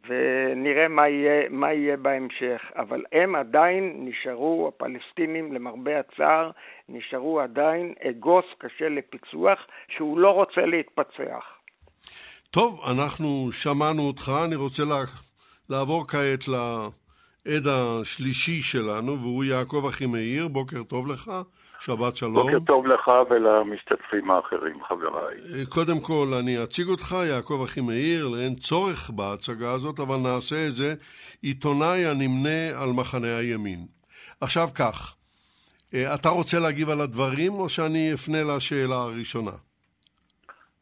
ונראה 0.08 0.88
מה 0.88 1.08
יהיה, 1.10 1.50
מה 1.50 1.74
יהיה 1.74 1.98
בהמשך. 1.98 2.62
אבל 2.76 3.04
הם 3.12 3.36
עדיין 3.36 3.94
נשארו, 3.98 4.68
הפלסטינים, 4.68 5.54
למרבה 5.54 6.00
הצער, 6.00 6.52
נשארו 6.90 7.40
עדיין 7.40 7.94
אגוס 8.10 8.46
קשה 8.58 8.90
לפיצוח, 8.90 9.60
שהוא 9.96 10.20
לא 10.20 10.30
רוצה 10.30 10.62
להתפצח. 10.62 11.44
טוב, 12.52 12.82
אנחנו 12.92 13.52
שמענו 13.52 14.02
אותך, 14.08 14.32
אני 14.46 14.56
רוצה 14.56 14.84
לעבור 15.70 16.08
כעת 16.08 16.48
ל... 16.48 16.56
העד 17.48 17.68
השלישי 17.68 18.62
שלנו, 18.62 19.20
והוא 19.20 19.44
יעקב 19.44 19.86
אחימאיר, 19.90 20.48
בוקר 20.48 20.84
טוב 20.84 21.08
לך, 21.08 21.32
שבת 21.79 22.15
שלום. 22.15 22.34
בוקר 22.34 22.60
טוב 22.60 22.88
לך 22.88 23.12
ולמשתתפים 23.29 24.31
האחרים, 24.31 24.84
חבריי. 24.84 25.65
קודם 25.69 26.00
כל, 26.00 26.27
אני 26.39 26.63
אציג 26.63 26.88
אותך, 26.88 27.15
יעקב 27.29 27.62
אחימאיר, 27.65 28.27
אין 28.43 28.55
צורך 28.55 29.10
בהצגה 29.10 29.72
הזאת, 29.72 30.00
אבל 30.00 30.15
נעשה 30.24 30.67
את 30.67 30.75
זה, 30.75 30.93
עיתונאי 31.41 32.05
הנמנה 32.05 32.81
על 32.81 32.89
מחנה 32.89 33.38
הימין. 33.38 33.79
עכשיו 34.41 34.67
כך, 34.75 35.15
אתה 35.96 36.29
רוצה 36.29 36.60
להגיב 36.60 36.89
על 36.89 37.01
הדברים, 37.01 37.54
או 37.54 37.69
שאני 37.69 38.13
אפנה 38.13 38.43
לשאלה 38.43 38.95
הראשונה? 38.95 39.52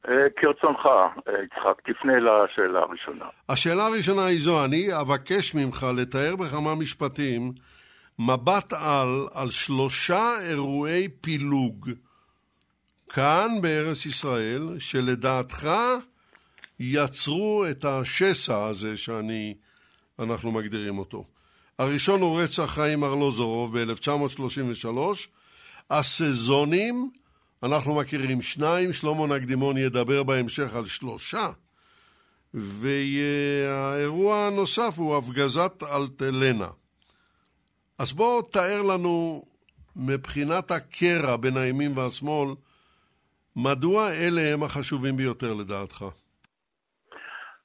אה, 0.10 0.14
כרצונך, 0.36 0.86
אה, 0.86 1.34
יצחק, 1.44 1.82
תפנה 1.86 2.20
לשאלה 2.20 2.80
הראשונה. 2.80 3.26
השאלה 3.50 3.86
הראשונה 3.86 4.26
היא 4.26 4.40
זו, 4.40 4.66
אני 4.66 4.88
אבקש 5.02 5.56
ממך 5.56 5.86
לתאר 5.98 6.36
בכמה 6.36 6.76
משפטים 6.76 7.52
מבט 8.20 8.74
על 8.74 9.28
על 9.34 9.50
שלושה 9.50 10.30
אירועי 10.42 11.08
פילוג 11.22 11.90
כאן 13.10 13.58
בארץ 13.62 14.06
ישראל, 14.06 14.80
שלדעתך 14.80 15.68
יצרו 16.80 17.66
את 17.72 17.86
השסע 17.86 18.66
הזה 18.66 18.98
שאני, 18.98 19.54
אנחנו 20.20 20.52
מגדירים 20.52 20.98
אותו. 20.98 21.26
הראשון 21.80 22.22
הוא 22.22 22.42
רצח 22.42 22.66
חיים 22.66 23.04
ארלוזורוב 23.04 23.80
ב-1933, 23.80 24.88
הסזונים 25.90 27.12
אנחנו 27.64 27.96
מכירים 27.96 28.42
שניים, 28.42 28.94
שלמה 28.94 29.28
נקדימון 29.28 29.78
ידבר 29.78 30.24
בהמשך 30.24 30.76
על 30.76 30.86
שלושה. 30.86 31.50
והאירוע 32.54 34.48
הנוסף 34.48 34.94
הוא 34.98 35.18
הפגזת 35.18 35.84
אלטלנה. 35.84 36.70
אז 38.00 38.14
בוא 38.14 38.42
תאר 38.52 38.82
לנו 38.94 39.42
מבחינת 40.08 40.72
הקרע 40.72 41.38
בין 41.42 41.58
הימין 41.58 41.92
והשמאל, 41.96 42.50
מדוע 43.56 44.12
אלה 44.12 44.42
הם 44.54 44.64
החשובים 44.64 45.18
ביותר 45.18 45.54
לדעתך? 45.60 46.06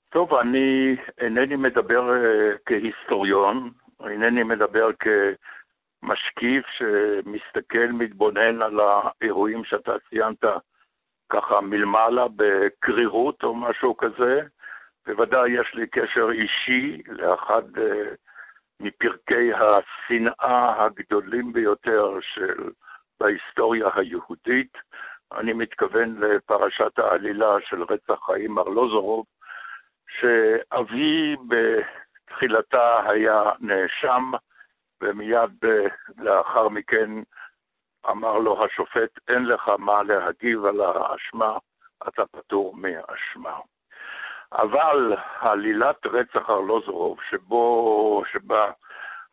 טוב, 0.08 0.34
אני 0.34 0.96
אינני 1.20 1.56
מדבר 1.56 2.02
uh, 2.10 2.58
כהיסטוריון, 2.66 3.70
אינני 4.00 4.42
מדבר 4.42 4.88
כ... 4.98 5.06
משקיף 6.02 6.64
שמסתכל, 6.78 7.86
מתבונן 7.92 8.62
על 8.62 8.80
האירועים 8.80 9.64
שאתה 9.64 9.92
ציינת 10.08 10.44
ככה 11.30 11.60
מלמעלה 11.60 12.26
בקרירות 12.36 13.42
או 13.42 13.54
משהו 13.54 13.96
כזה. 13.96 14.40
בוודאי 15.06 15.50
יש 15.50 15.74
לי 15.74 15.86
קשר 15.86 16.30
אישי 16.30 17.02
לאחד 17.08 17.62
אה, 17.78 18.14
מפרקי 18.80 19.50
השנאה 19.54 20.84
הגדולים 20.84 21.52
ביותר 21.52 22.18
של 22.20 22.70
בהיסטוריה 23.20 23.88
היהודית. 23.94 24.78
אני 25.32 25.52
מתכוון 25.52 26.20
לפרשת 26.20 26.98
העלילה 26.98 27.56
של 27.60 27.82
רצח 27.82 28.26
חיים 28.26 28.58
ארלוזורוב, 28.58 29.26
שאבי 30.08 31.36
בתחילתה 31.48 33.10
היה 33.10 33.42
נאשם, 33.60 34.32
ומיד 35.02 35.64
לאחר 36.18 36.68
מכן 36.68 37.10
אמר 38.10 38.38
לו 38.38 38.64
השופט, 38.64 39.18
אין 39.28 39.44
לך 39.44 39.68
מה 39.78 40.02
להגיב 40.02 40.64
על 40.64 40.80
האשמה, 40.80 41.58
אתה 42.08 42.22
פטור 42.26 42.76
מאשמה. 42.76 43.58
אבל 44.52 45.16
עלילת 45.40 46.06
רצח 46.06 46.50
ארלוזורוב, 46.50 47.18
שבו, 47.30 48.22
שבה 48.32 48.70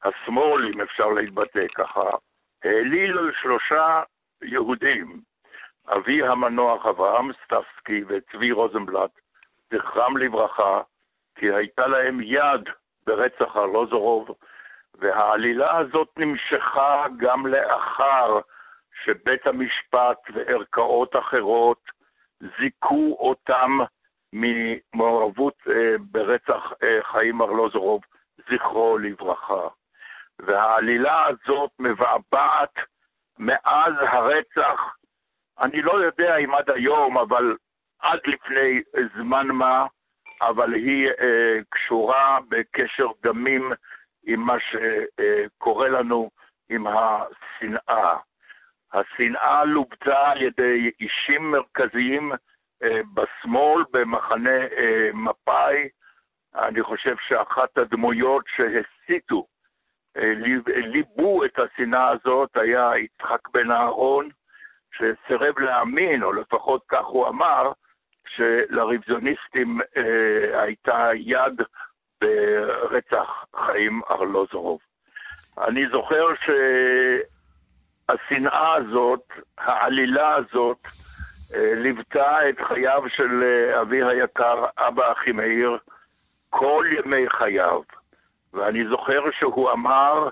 השמאל, 0.04 0.72
אם 0.74 0.82
אפשר 0.82 1.08
להתבטא 1.08 1.66
ככה, 1.76 2.10
העליל 2.64 3.18
על 3.18 3.32
שלושה 3.42 4.04
יהודים, 4.42 5.22
אבי 5.88 6.24
המנוח 6.24 6.86
אברהם 6.86 7.32
סטפסקי 7.34 8.04
וצבי 8.08 8.52
רוזנבלט, 8.52 9.12
זכרם 9.74 10.18
לברכה, 10.18 10.82
כי 11.36 11.54
הייתה 11.54 11.88
להם 11.88 12.20
יד 12.22 12.70
ברצח 13.06 13.58
ארלוזורוב, 13.58 14.30
והעלילה 14.96 15.78
הזאת 15.78 16.08
נמשכה 16.18 17.06
גם 17.18 17.48
לאחר 17.48 18.40
שבית 19.04 19.48
המשפט 19.48 20.18
וערכאות 20.34 21.16
אחרות 21.16 21.82
זיכו 22.40 23.18
אותם 23.20 23.80
ממעורבות 24.34 25.54
אה, 25.70 25.96
ברצח 26.00 26.74
אה, 26.84 27.00
חיים 27.04 27.42
ארלוזורוב, 27.42 28.02
זכרו 28.50 28.98
לברכה. 28.98 29.68
והעלילה 30.40 31.26
הזאת 31.26 31.72
מבעבעת 31.80 32.74
מאז 33.40 33.94
הרצח, 34.00 34.96
אני 35.60 35.82
לא 35.82 36.04
יודע 36.04 36.38
אם 36.38 36.56
עד 36.56 36.70
היום, 36.70 37.18
אבל 37.18 37.56
עד 38.00 38.20
לפני 38.26 38.82
זמן 39.18 39.48
מה, 39.48 39.86
אבל 40.42 40.74
היא 40.74 41.10
אה, 41.10 41.58
קשורה 41.70 42.40
בקשר 42.50 43.08
דמים 43.24 43.72
עם 44.26 44.40
מה 44.40 44.56
שקורה 44.60 45.90
לנו 45.90 46.30
עם 46.70 46.88
השנאה. 46.88 48.18
השנאה 48.94 49.66
לובצה 49.66 50.32
על 50.32 50.42
ידי 50.42 50.92
אישים 51.00 51.52
מרכזיים 51.52 52.32
בשמאל, 53.14 53.84
במחנה 53.92 54.60
אה, 54.78 55.10
מפא"י. 55.14 55.90
אני 56.56 56.84
חושב 56.84 57.16
שאחת 57.28 57.78
הדמויות 57.78 58.44
שהסיתו, 58.56 59.46
אה, 60.18 60.34
ליבו 60.66 61.46
את 61.46 61.60
השנאה 61.60 62.10
הזאת, 62.10 62.58
היה 62.58 62.92
יצחק 62.98 63.50
בן 63.54 63.72
אהרון, 63.72 64.30
שסירב 64.94 65.60
להאמין, 65.60 66.24
או 66.24 66.34
לפחות 66.34 66.82
כך 66.88 67.06
הוא 67.06 67.28
אמר, 67.28 67.72
שלרוויזיוניסטים 68.28 69.82
אה, 69.98 70.62
הייתה 70.62 71.10
יד 71.16 71.62
ברצח 72.22 73.46
חיים 73.56 74.02
ארלוזורוב. 74.10 74.80
אני 75.58 75.88
זוכר 75.92 76.26
שהשנאה 78.10 78.74
הזאת, 78.74 79.24
העלילה 79.58 80.36
הזאת, 80.36 80.78
אה, 80.86 80.92
ליוותה 81.56 82.50
את 82.50 82.56
חייו 82.68 83.04
של 83.16 83.44
אה, 83.44 83.82
אבי 83.82 84.04
היקר, 84.04 84.66
אבא 84.78 85.12
אחימאיר, 85.12 85.78
כל 86.50 86.86
ימי 86.98 87.30
חייו. 87.30 87.82
ואני 88.54 88.88
זוכר 88.90 89.22
שהוא 89.40 89.72
אמר, 89.72 90.30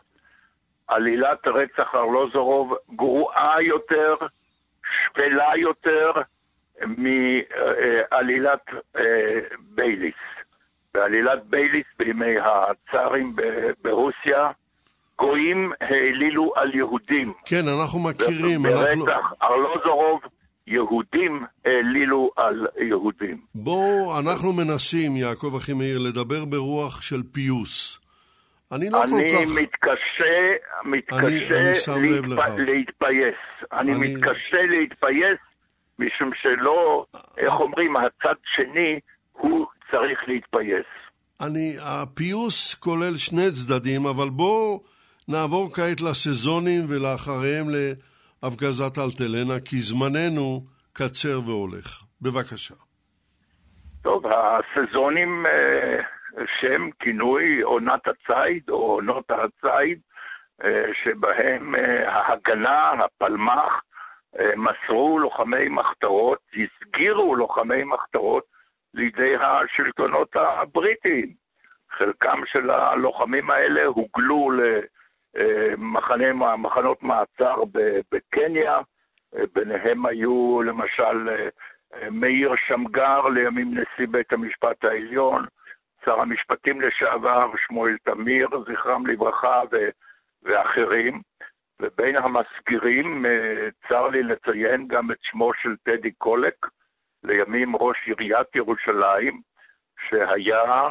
עלילת 0.88 1.47
רצח 1.47 1.95
ארלוזורוב 1.95 2.73
גרועה 2.95 3.62
יותר, 3.62 4.15
שפלה 4.84 5.51
יותר, 5.58 6.12
מעלילת 6.82 8.65
אה, 8.97 9.39
בייליס. 9.60 10.15
בעלילת 10.93 11.45
בייליס 11.45 11.86
בימי 11.99 12.36
הצארים 12.39 13.36
ברוסיה, 13.84 14.51
גויים 15.19 15.71
העלילו 15.82 16.54
על 16.56 16.75
יהודים. 16.75 17.34
כן, 17.45 17.63
אנחנו 17.80 17.99
מכירים. 17.99 18.63
ברצח 18.63 19.34
ארלוזורוב, 19.43 20.21
יהודים 20.67 21.45
העלילו 21.65 22.32
על 22.36 22.67
יהודים. 22.88 23.41
בואו, 23.56 24.19
אנחנו 24.19 24.54
מנסים, 24.54 25.15
יעקב 25.15 25.56
אחימאיר, 25.58 25.99
לדבר 25.99 26.45
ברוח 26.45 27.01
של 27.01 27.23
פיוס. 27.32 27.99
אני 28.71 28.89
לא 28.89 29.04
אני 29.04 29.12
כל 29.12 29.45
כך... 29.45 29.51
מתקשה, 29.62 30.36
מתקשה 30.86 31.93
אני, 31.93 32.08
אני 32.10 32.10
להתפ... 32.10 32.58
להתפייס. 32.58 33.36
אני, 33.73 33.93
אני 33.93 34.13
מתקשה 34.13 34.62
להתפייס 34.69 35.39
משום 35.99 36.32
שלא, 36.41 37.06
איך 37.38 37.60
אומרים, 37.60 37.95
הצד 37.95 38.36
שני 38.56 38.99
הוא 39.32 39.65
צריך 39.91 40.19
להתפייס. 40.28 40.86
אני, 41.41 41.75
הפיוס 41.82 42.75
כולל 42.75 43.17
שני 43.17 43.51
צדדים, 43.51 44.06
אבל 44.06 44.30
בואו 44.30 44.84
נעבור 45.28 45.73
כעת 45.73 46.01
לסזונים 46.01 46.86
ולאחריהם 46.88 47.69
להפגזת 48.45 48.97
אלטלנה, 48.97 49.60
כי 49.65 49.77
זמננו 49.79 50.62
קצר 50.93 51.39
והולך. 51.45 52.03
בבקשה. 52.21 52.75
טוב, 54.01 54.23
הסזונים, 54.27 55.45
אה, 55.45 56.01
שם 56.62 56.89
כינוי 56.99 57.62
עונת 57.62 58.08
הציד 58.08 58.69
או 58.69 58.75
עונות 58.75 59.31
הציד, 59.31 59.99
אה, 60.63 60.84
שבהם 61.03 61.75
אה, 61.75 62.12
ההגנה, 62.12 62.91
הפלמ"ח, 62.91 63.81
מסרו 64.55 65.19
לוחמי 65.19 65.69
מחתרות, 65.69 66.39
הסגירו 66.53 67.36
לוחמי 67.36 67.84
מחתרות 67.84 68.43
לידי 68.93 69.36
השלטונות 69.36 70.36
הבריטיים. 70.36 71.34
חלקם 71.97 72.41
של 72.45 72.69
הלוחמים 72.69 73.51
האלה 73.51 73.86
הוגלו 73.86 74.51
למחנות 75.35 77.03
מעצר 77.03 77.63
בקניה, 78.11 78.79
ביניהם 79.53 80.05
היו 80.05 80.61
למשל 80.61 81.29
מאיר 82.11 82.53
שמגר, 82.67 83.27
לימים 83.27 83.71
נשיא 83.71 84.07
בית 84.11 84.33
המשפט 84.33 84.83
העליון, 84.85 85.45
שר 86.05 86.21
המשפטים 86.21 86.81
לשעבר 86.81 87.51
שמואל 87.67 87.97
תמיר, 88.03 88.47
זכרם 88.67 89.07
לברכה, 89.07 89.61
ואחרים. 90.43 91.21
ובין 91.79 92.15
המסגירים 92.15 93.25
אה, 93.25 93.67
צר 93.87 94.07
לי 94.07 94.23
לציין 94.23 94.87
גם 94.87 95.11
את 95.11 95.17
שמו 95.21 95.53
של 95.53 95.75
טדי 95.83 96.11
קולק, 96.11 96.67
לימים 97.23 97.75
ראש 97.75 97.97
עיריית 98.05 98.55
ירושלים, 98.55 99.41
שהיה 100.09 100.89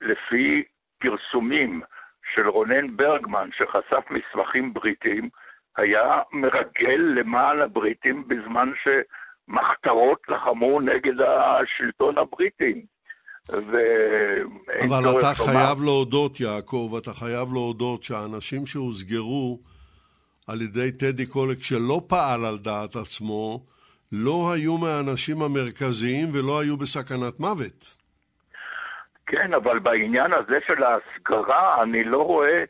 לפי 0.00 0.64
פרסומים 0.98 1.80
של 2.34 2.48
רונן 2.48 2.96
ברגמן, 2.96 3.48
שחשף 3.52 4.04
מסמכים 4.10 4.74
בריטיים, 4.74 5.28
היה 5.76 6.20
מרגל 6.32 7.00
למען 7.18 7.60
הבריטים 7.60 8.28
בזמן 8.28 8.72
שמחתרות 8.82 10.18
לחמו 10.28 10.80
נגד 10.80 11.20
השלטון 11.20 12.18
הבריטי. 12.18 12.86
ו... 13.52 13.76
אבל 14.84 15.18
אתה 15.18 15.34
חייב 15.34 15.82
להודות, 15.82 16.40
יעקב, 16.40 16.94
אתה 17.02 17.12
חייב 17.12 17.52
להודות 17.52 18.02
שהאנשים 18.02 18.66
שהוסגרו 18.66 19.58
על 20.46 20.62
ידי 20.62 20.92
טדי 20.92 21.26
קולק 21.26 21.62
שלא 21.62 22.02
פעל 22.06 22.44
על 22.44 22.58
דעת 22.58 22.96
עצמו, 22.96 23.60
לא 24.12 24.52
היו 24.52 24.78
מהאנשים 24.78 25.42
המרכזיים 25.42 26.28
ולא 26.32 26.60
היו 26.60 26.76
בסכנת 26.76 27.40
מוות. 27.40 27.95
כן, 29.26 29.54
אבל 29.54 29.78
בעניין 29.78 30.32
הזה 30.32 30.58
של 30.66 30.82
ההסגרה, 30.82 31.82
אני 31.82 32.04
לא 32.04 32.22
רואה 32.22 32.64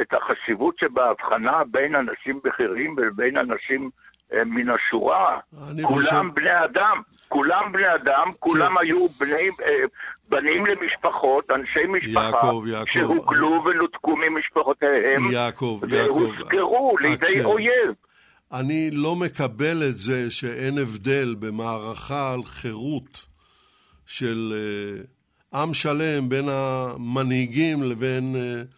את 0.00 0.14
החשיבות 0.14 0.78
שבהבחנה 0.78 1.62
בין 1.70 1.94
אנשים 1.94 2.40
בכירים 2.44 2.96
ובין 2.98 3.36
אנשים 3.36 3.90
אה, 4.32 4.44
מן 4.44 4.68
השורה. 4.70 5.38
כולם 5.50 5.86
חושב... 5.86 6.16
בני 6.34 6.64
אדם, 6.64 7.02
כולם 7.28 7.72
בני 7.72 7.94
אדם, 7.94 8.26
כולם 8.38 8.72
כן. 8.72 8.80
היו 8.80 9.08
בני, 9.08 9.48
אה, 9.66 9.84
בנים 10.28 10.66
למשפחות, 10.66 11.50
אנשי 11.50 11.86
משפחה, 11.88 12.36
יעקב, 12.36 12.64
יעקב, 12.66 12.90
שהוגלו 12.90 13.64
ונותקו 13.64 14.16
ממשפחותיהם, 14.16 15.30
יעקב, 15.32 15.80
והוסגרו 15.88 16.96
לידי 17.00 17.44
אויב. 17.44 17.94
אני 18.52 18.90
לא 18.92 19.16
מקבל 19.16 19.82
את 19.90 19.98
זה 19.98 20.30
שאין 20.30 20.78
הבדל 20.78 21.34
במערכה 21.38 22.32
על 22.32 22.42
חירות 22.44 23.26
של 24.06 24.52
uh, 24.52 25.17
עם 25.54 25.74
שלם 25.74 26.28
בין 26.28 26.48
המנהיגים 26.48 27.82
לבין, 27.82 28.36
uh, 28.36 28.74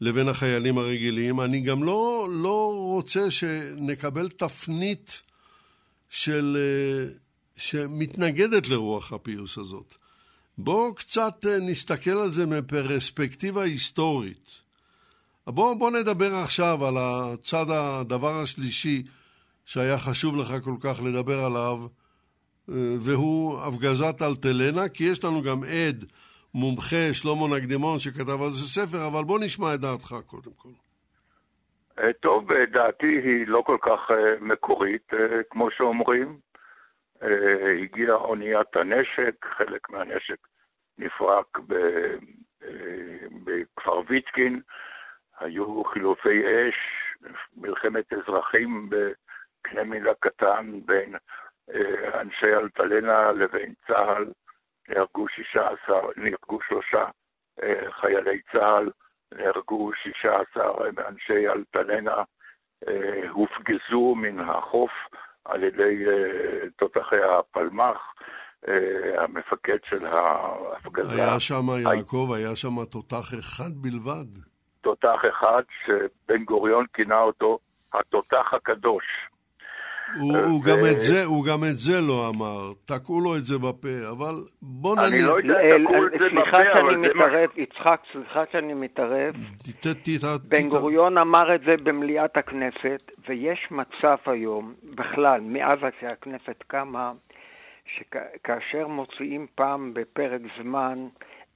לבין 0.00 0.28
החיילים 0.28 0.78
הרגילים. 0.78 1.40
אני 1.40 1.60
גם 1.60 1.84
לא, 1.84 2.28
לא 2.30 2.72
רוצה 2.76 3.30
שנקבל 3.30 4.28
תפנית 4.28 5.22
של, 6.08 6.56
uh, 7.16 7.60
שמתנגדת 7.60 8.68
לרוח 8.68 9.12
הפיוס 9.12 9.58
הזאת. 9.58 9.94
בואו 10.58 10.94
קצת 10.94 11.46
אה, 11.48 11.58
נסתכל 11.58 12.10
על 12.10 12.30
זה 12.30 12.46
מפרספקטיבה 12.46 13.62
היסטורית. 13.62 14.50
בואו 15.46 15.78
בוא 15.78 15.90
נדבר 15.90 16.34
עכשיו 16.34 16.86
על 16.86 16.94
הצד, 16.98 17.66
הדבר 17.70 18.42
השלישי 18.42 19.02
שהיה 19.64 19.98
חשוב 19.98 20.36
לך 20.36 20.54
כל 20.64 20.76
כך 20.80 21.00
לדבר 21.00 21.44
עליו, 21.44 21.78
אה, 21.82 21.86
והוא 23.04 23.58
הפגזת 23.60 24.22
אלטלנה, 24.22 24.88
כי 24.88 25.04
יש 25.04 25.24
לנו 25.24 25.42
גם 25.42 25.60
עד, 25.64 26.04
מומחה, 26.54 27.04
שלמה 27.12 27.56
נקדימון, 27.56 27.98
שכתב 27.98 28.42
על 28.44 28.50
זה 28.50 28.66
ספר, 28.80 29.06
אבל 29.06 29.24
בוא 29.26 29.38
נשמע 29.44 29.74
את 29.74 29.80
דעתך 29.80 30.14
קודם 30.26 30.52
כל. 30.56 30.74
אה, 31.98 32.12
טוב, 32.12 32.52
דעתי 32.72 33.06
היא 33.06 33.46
לא 33.46 33.62
כל 33.66 33.76
כך 33.82 34.00
מקורית, 34.40 35.10
כמו 35.50 35.70
שאומרים. 35.70 36.38
הגיעה 37.82 38.14
אוניית 38.14 38.76
הנשק, 38.76 39.46
חלק 39.56 39.90
מהנשק 39.90 40.38
נפרק 40.98 41.58
אה, 41.72 42.16
בכפר 43.44 44.00
ויטקין, 44.08 44.60
היו 45.40 45.84
חילופי 45.84 46.42
אש, 46.44 46.76
מלחמת 47.56 48.12
אזרחים 48.12 48.90
בקנה 48.90 49.84
מידה 49.84 50.14
קטן 50.20 50.80
בין 50.86 51.14
אה, 51.14 51.20
אנשי 52.14 52.54
אלטלנה 52.54 53.32
לבין 53.32 53.74
צה"ל, 53.86 54.26
נהרגו 54.88 55.28
16, 55.28 56.00
נהרגו 56.16 56.58
שלושה 56.68 57.04
אה, 57.62 57.92
חיילי 58.00 58.40
צה"ל, 58.52 58.90
נהרגו 59.34 59.90
16 60.02 60.88
אנשי 61.08 61.48
אלטלנה, 61.48 62.22
הופגזו 63.28 64.14
מן 64.14 64.40
החוף 64.40 64.90
על 65.44 65.62
ידי 65.62 66.04
תותחי 66.76 67.22
הפלמ"ח. 67.22 68.14
אה, 68.68 69.24
המפקד 69.24 69.76
של 69.88 70.06
ההפגזה. 70.06 71.22
היה 71.22 71.40
שם, 71.40 71.66
יעקב, 71.84 72.30
היה 72.36 72.56
שם 72.56 72.84
תותח 72.90 73.34
אחד 73.38 73.70
בלבד. 73.74 74.26
תותח 74.80 75.20
אחד 75.28 75.62
שבן 75.86 76.44
גוריון 76.44 76.86
כינה 76.92 77.20
אותו 77.20 77.58
התותח 77.92 78.54
הקדוש. 78.54 79.04
הוא, 80.18 80.32
ו... 80.32 80.44
הוא, 80.44 80.64
גם 80.64 80.78
את 80.92 81.00
זה, 81.00 81.24
הוא 81.24 81.44
גם 81.44 81.64
את 81.70 81.78
זה 81.78 82.00
לא 82.00 82.28
אמר, 82.28 82.72
תקעו 82.84 83.20
לו 83.20 83.36
את 83.36 83.44
זה 83.44 83.58
בפה, 83.58 84.10
אבל 84.10 84.34
בוא 84.62 84.96
נניח... 84.96 85.12
אני 85.12 85.22
לא 85.22 85.36
יודע, 85.38 85.54
תקעו 85.84 86.06
את 86.06 86.12
זה 86.12 86.40
בפה, 86.40 86.80
אבל 86.80 86.96
זה 87.08 87.14
מה... 87.14 87.24
יצחק, 87.56 88.00
סליחה 88.12 88.44
שאני 88.52 88.74
מתערב. 88.74 89.34
בן 90.48 90.68
גוריון 90.68 91.18
אמר 91.18 91.54
את 91.54 91.60
זה 91.60 91.76
במליאת 91.82 92.36
הכנסת, 92.36 93.10
ויש 93.28 93.68
מצב 93.70 94.16
היום, 94.26 94.74
בכלל, 94.94 95.40
מאז 95.40 95.78
שהכנסת 96.00 96.64
קמה, 96.66 97.12
שכאשר 97.84 98.88
מוציאים 98.88 99.46
פעם 99.54 99.94
בפרק 99.94 100.40
זמן 100.62 101.08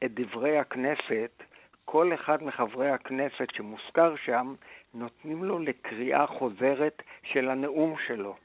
את 0.05 0.11
דברי 0.15 0.59
הכנסת, 0.59 1.43
כל 1.85 2.15
אחד 2.15 2.43
מחברי 2.43 2.91
הכנסת 2.91 3.49
שמוזכר 3.53 4.15
שם, 4.25 4.55
נותנים 4.95 5.45
לו 5.45 5.59
לקריאה 5.59 6.27
חוזרת 6.27 7.03
של 7.23 7.49
הנאום 7.51 7.95
שלו. 8.07 8.37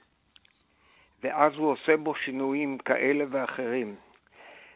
ואז 1.23 1.53
הוא 1.55 1.71
עושה 1.71 1.97
בו 1.97 2.15
שינויים 2.15 2.77
כאלה 2.77 3.25
ואחרים. 3.29 3.95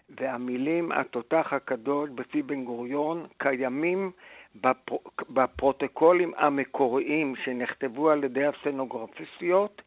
והמילים 0.10 0.92
התותח 0.92 1.54
הקדוש 1.54 2.10
בפי 2.10 2.42
בן 2.42 2.64
גוריון 2.64 3.28
קיימים 3.38 4.12
בפר... 4.56 4.96
בפרוטוקולים 5.30 6.34
המקוריים 6.38 7.36
שנכתבו 7.36 8.10
על 8.10 8.24
ידי 8.24 8.46
הסצנוגרפיסטיות, 8.46 9.82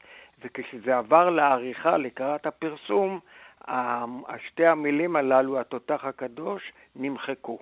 וכשזה 0.44 0.98
עבר 0.98 1.30
לעריכה 1.30 1.96
לקראת 1.96 2.46
הפרסום, 2.46 3.20
שתי 4.46 4.66
המילים 4.66 5.16
הללו, 5.16 5.60
התותח 5.60 6.04
הקדוש, 6.04 6.72
נמחקו. 6.96 7.58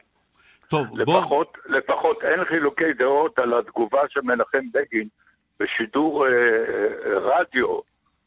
טוב, 0.69 0.99
לפחות, 0.99 1.57
בוא... 1.67 1.79
לפחות 1.79 2.25
אין 2.25 2.45
חילוקי 2.45 2.93
דעות 2.93 3.39
על 3.39 3.59
התגובה 3.59 4.03
של 4.09 4.21
מנחם 4.21 4.67
בגין 4.73 5.09
בשידור 5.61 6.27
אה, 6.27 6.31
אה, 6.31 7.19
רדיו 7.19 7.79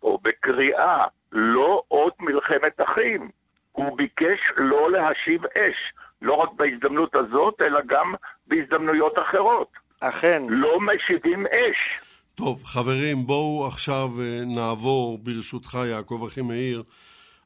או 0.04 0.17
בקריאה, 0.23 1.06
לא 1.32 1.84
עוד 1.88 2.13
מלחמת 2.19 2.82
אחים. 2.82 3.30
הוא 3.71 3.97
ביקש 3.97 4.39
לא 4.58 4.91
להשיב 4.91 5.45
אש, 5.45 5.93
לא 6.21 6.34
רק 6.34 6.50
בהזדמנות 6.56 7.15
הזאת, 7.15 7.62
אלא 7.62 7.80
גם 7.88 8.13
בהזדמנויות 8.47 9.13
אחרות. 9.19 9.67
אכן. 10.00 10.43
לא 10.50 10.80
משיבים 10.82 11.45
אש. 11.45 12.00
טוב, 12.36 12.63
חברים, 12.63 13.17
בואו 13.28 13.67
עכשיו 13.67 14.10
אה, 14.21 14.45
נעבור, 14.45 15.17
ברשותך, 15.17 15.78
יעקב 15.91 16.23
אחימאיר, 16.28 16.84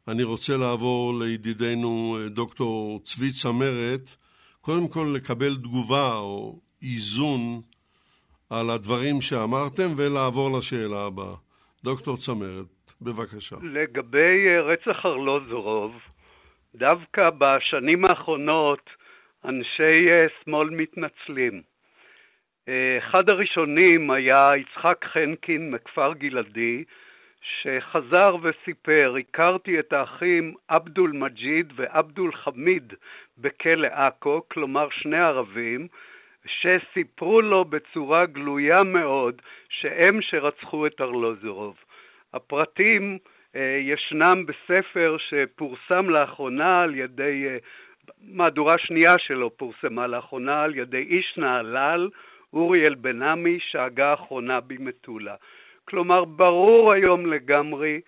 אני 0.08 0.23
רוצה 0.23 0.58
לעבור 0.58 1.13
לידידנו 1.19 2.17
אה, 2.19 2.30
דוקטור 2.30 2.99
צבי 3.04 3.32
צמרת, 3.32 4.15
קודם 4.62 4.88
כל 4.88 5.08
לקבל 5.15 5.56
תגובה 5.56 6.13
או 6.13 6.60
איזון 6.84 7.62
על 8.50 8.69
הדברים 8.69 9.21
שאמרתם 9.21 9.89
ולעבור 9.97 10.58
לשאלה 10.58 11.06
הבאה. 11.08 11.36
דוקטור 11.84 12.17
צמרת, 12.17 12.93
בבקשה. 13.02 13.56
לגבי 13.63 14.47
אה, 14.47 14.62
רצח 14.62 15.06
ארלוזורוב, 15.06 15.91
דווקא 16.76 17.30
בשנים 17.38 18.06
האחרונות 18.06 18.89
אנשי 19.45 20.10
אה, 20.10 20.26
שמאל 20.43 20.69
מתנצלים. 20.69 21.62
אחד 22.97 23.30
הראשונים 23.30 24.12
היה 24.12 24.39
יצחק 24.58 25.06
חנקין 25.13 25.71
מכפר 25.71 26.13
גלעדי, 26.13 26.84
שחזר 27.41 28.36
וסיפר, 28.41 29.15
הכרתי 29.19 29.80
את 29.80 29.93
האחים 29.93 30.54
עבדול 30.67 31.12
מג'יד 31.12 31.74
ועבדול 31.76 32.36
חמיד 32.36 32.93
בכלא 33.41 33.88
עכו, 33.91 34.41
כלומר 34.47 34.88
שני 34.91 35.19
ערבים, 35.19 35.88
שסיפרו 36.45 37.41
לו 37.41 37.65
בצורה 37.65 38.25
גלויה 38.25 38.84
מאוד 38.84 39.41
שהם 39.69 40.21
שרצחו 40.21 40.88
את 40.88 41.01
ארלוזורוב. 41.01 41.75
הפרטים 42.34 43.17
אה, 43.56 43.80
ישנם 43.82 44.45
בספר 44.45 45.17
שפורסם 45.17 46.10
לאחרונה 46.10 46.82
על 46.82 46.95
ידי, 46.95 47.45
אה, 47.47 47.58
מהדורה 48.21 48.75
שנייה 48.77 49.15
שלו 49.19 49.58
פורסמה 49.58 50.08
לאחרונה 50.08 50.63
על 50.63 50.75
ידי 50.75 51.06
איש 51.10 51.34
נהלל, 51.38 52.10
אוריאל 52.54 52.95
בן 52.95 53.21
עמי, 53.21 53.60
שהגה 53.60 54.10
האחרונה 54.10 54.60
במטולה. 54.60 55.36
כלומר, 55.86 56.25
ברור 56.25 56.93
היום 56.93 57.25
לגמרי 57.25 58.01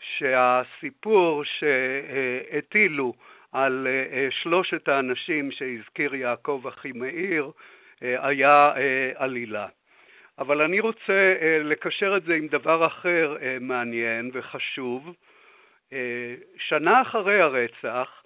שהסיפור 0.00 1.42
שהטילו 1.44 3.14
על 3.52 3.86
אה, 3.86 4.28
שלושת 4.30 4.88
האנשים 4.88 5.50
שהזכיר 5.50 6.14
יעקב 6.14 6.62
אחימאיר 6.68 7.50
אה, 8.02 8.28
היה 8.28 8.76
אה, 8.76 9.10
עלילה. 9.14 9.66
אבל 10.38 10.62
אני 10.62 10.80
רוצה 10.80 11.34
לקשר 11.64 12.16
את 12.16 12.22
זה 12.22 12.34
עם 12.34 12.48
דבר 12.48 12.86
אחר 12.86 13.36
מעניין 13.60 14.30
וחשוב. 14.32 15.14
שנה 16.58 17.02
אחרי 17.02 17.40
הרצח, 17.40 18.22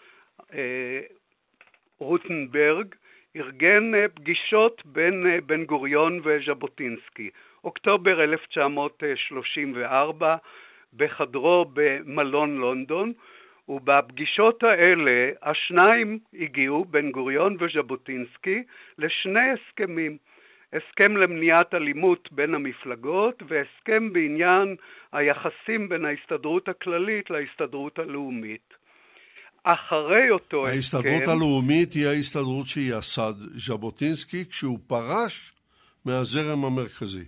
רוטנברג 1.98 2.94
ארגן 3.36 3.92
פגישות 4.14 4.82
בין 4.84 5.40
בן 5.46 5.64
גוריון 5.64 6.20
וז'בוטינסקי. 6.24 7.30
אוקטובר 7.64 8.24
1934 8.24 10.36
בחדרו 10.96 11.64
במלון 11.72 12.56
לונדון, 12.56 13.12
ובפגישות 13.72 14.62
האלה 14.62 15.30
השניים 15.42 16.18
הגיעו, 16.40 16.84
בן 16.84 17.10
גוריון 17.10 17.56
וז'בוטינסקי, 17.60 18.62
לשני 18.98 19.48
הסכמים. 19.54 20.16
הסכם 20.72 21.16
למניעת 21.16 21.74
אלימות 21.74 22.28
בין 22.32 22.54
המפלגות 22.54 23.42
והסכם 23.48 24.12
בעניין 24.12 24.76
היחסים 25.12 25.88
בין 25.88 26.04
ההסתדרות 26.04 26.68
הכללית 26.68 27.30
להסתדרות 27.30 27.98
הלאומית. 27.98 28.74
אחרי 29.64 30.30
אותו 30.30 30.66
ההסתדרות 30.66 31.04
הסכם... 31.04 31.08
ההסתדרות 31.08 31.36
הלאומית 31.36 31.92
היא 31.92 32.06
ההסתדרות 32.06 32.66
שיסד 32.66 33.34
ז'בוטינסקי 33.38 34.44
כשהוא 34.50 34.78
פרש 34.86 35.52
מהזרם 36.04 36.64
המרכזי. 36.64 37.24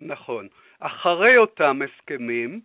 נכון. 0.00 0.48
אחרי 0.80 1.36
אותם 1.36 1.78
הסכמים, 1.82 2.60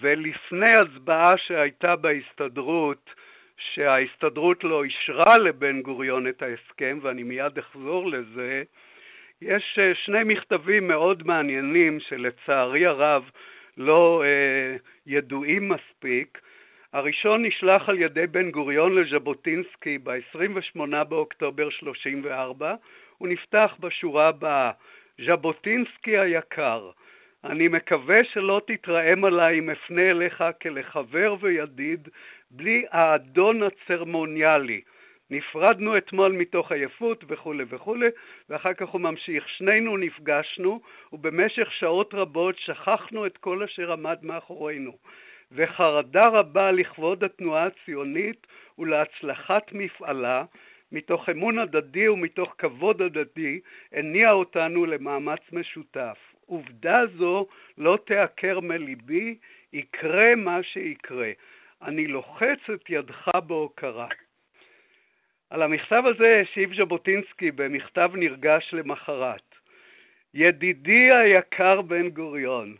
ולפני 0.00 0.72
הצבעה 0.72 1.34
שהייתה 1.36 1.96
בהסתדרות, 1.96 3.10
שההסתדרות 3.56 4.64
לא 4.64 4.84
אישרה 4.84 5.38
לבן 5.38 5.82
גוריון 5.82 6.28
את 6.28 6.42
ההסכם, 6.42 6.98
ואני 7.02 7.22
מיד 7.22 7.58
אחזור 7.58 8.10
לזה, 8.10 8.62
יש 9.42 9.78
אה, 9.78 9.94
שני 9.94 10.24
מכתבים 10.24 10.88
מאוד 10.88 11.26
מעניינים 11.26 12.00
שלצערי 12.00 12.86
הרב 12.86 13.30
לא 13.76 14.22
אה, 14.24 14.76
ידועים 15.06 15.68
מספיק. 15.68 16.38
הראשון 16.92 17.44
נשלח 17.44 17.88
על 17.88 17.98
ידי 17.98 18.26
בן 18.26 18.50
גוריון 18.50 18.94
לז'בוטינסקי 18.94 19.98
ב-28 19.98 21.04
באוקטובר 21.08 21.70
34, 21.70 22.74
הוא 23.18 23.28
נפתח 23.28 23.74
בשורה 23.80 24.28
הבאה: 24.28 24.70
ז'בוטינסקי 25.26 26.18
היקר, 26.18 26.90
אני 27.44 27.68
מקווה 27.68 28.24
שלא 28.32 28.60
תתרעם 28.66 29.24
עליי 29.24 29.58
אם 29.58 29.70
אפנה 29.70 30.10
אליך 30.10 30.44
כלחבר 30.62 31.34
וידיד 31.40 32.08
בלי 32.50 32.84
האדון 32.90 33.62
הצרמוניאלי. 33.62 34.80
נפרדנו 35.30 35.96
אתמול 35.96 36.32
מתוך 36.32 36.72
עייפות 36.72 37.24
וכולי 37.28 37.64
וכולי, 37.68 38.06
ואחר 38.48 38.74
כך 38.74 38.88
הוא 38.88 39.00
ממשיך. 39.00 39.48
שנינו 39.48 39.96
נפגשנו, 39.96 40.80
ובמשך 41.12 41.72
שעות 41.72 42.14
רבות 42.14 42.58
שכחנו 42.58 43.26
את 43.26 43.36
כל 43.36 43.62
אשר 43.62 43.92
עמד 43.92 44.18
מאחורינו. 44.22 44.96
וחרדה 45.52 46.26
רבה 46.26 46.72
לכבוד 46.72 47.24
התנועה 47.24 47.66
הציונית 47.66 48.46
ולהצלחת 48.78 49.72
מפעלה, 49.72 50.44
מתוך 50.92 51.28
אמון 51.28 51.58
הדדי 51.58 52.08
ומתוך 52.08 52.54
כבוד 52.58 53.02
הדדי, 53.02 53.60
הניע 53.92 54.30
אותנו 54.30 54.86
למאמץ 54.86 55.40
משותף. 55.52 56.31
עובדה 56.52 57.00
זו 57.18 57.46
לא 57.78 57.98
תעקר 58.06 58.60
מליבי, 58.60 59.38
יקרה 59.72 60.34
מה 60.36 60.62
שיקרה. 60.62 61.30
אני 61.82 62.06
לוחץ 62.06 62.70
את 62.74 62.90
ידך 62.90 63.28
בהוקרה. 63.46 64.08
על 65.50 65.62
המכתב 65.62 66.02
הזה 66.06 66.42
השיב 66.42 66.74
ז'בוטינסקי 66.74 67.50
במכתב 67.50 68.10
נרגש 68.14 68.70
למחרת. 68.72 69.54
ידידי 70.34 71.08
היקר 71.14 71.82
בן 71.82 72.08
גוריון, 72.08 72.76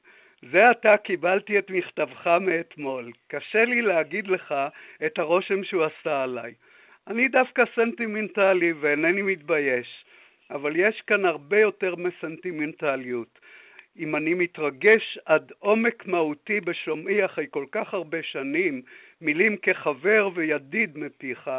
זה 0.53 0.61
עתה 0.71 0.97
קיבלתי 0.97 1.59
את 1.59 1.71
מכתבך 1.71 2.27
מאתמול. 2.41 3.13
קשה 3.29 3.65
לי 3.65 3.83
להגיד 3.83 4.27
לך 4.27 4.55
את 5.07 5.19
הרושם 5.19 5.65
שהוא 5.65 5.85
עשה 5.85 6.23
עליי. 6.23 6.55
אני 7.07 7.29
דווקא 7.29 7.63
סנטימנטלי 7.75 8.73
ואינני 8.73 9.23
מתבייש, 9.23 10.05
אבל 10.51 10.77
יש 10.77 11.01
כאן 11.07 11.25
הרבה 11.25 11.61
יותר 11.61 11.95
מסנטימנטליות. 11.97 13.39
אם 13.99 14.17
אני 14.17 14.35
מתרגש 14.35 15.19
עד 15.25 15.53
עומק 15.59 16.07
מהותי 16.07 16.61
בשומעי 16.61 17.25
אחרי 17.25 17.47
כל 17.51 17.65
כך 17.73 17.95
הרבה 17.95 18.23
שנים 18.23 18.83
מילים 19.21 19.57
כחבר 19.57 20.29
וידיד 20.35 20.99
מפיך, 20.99 21.51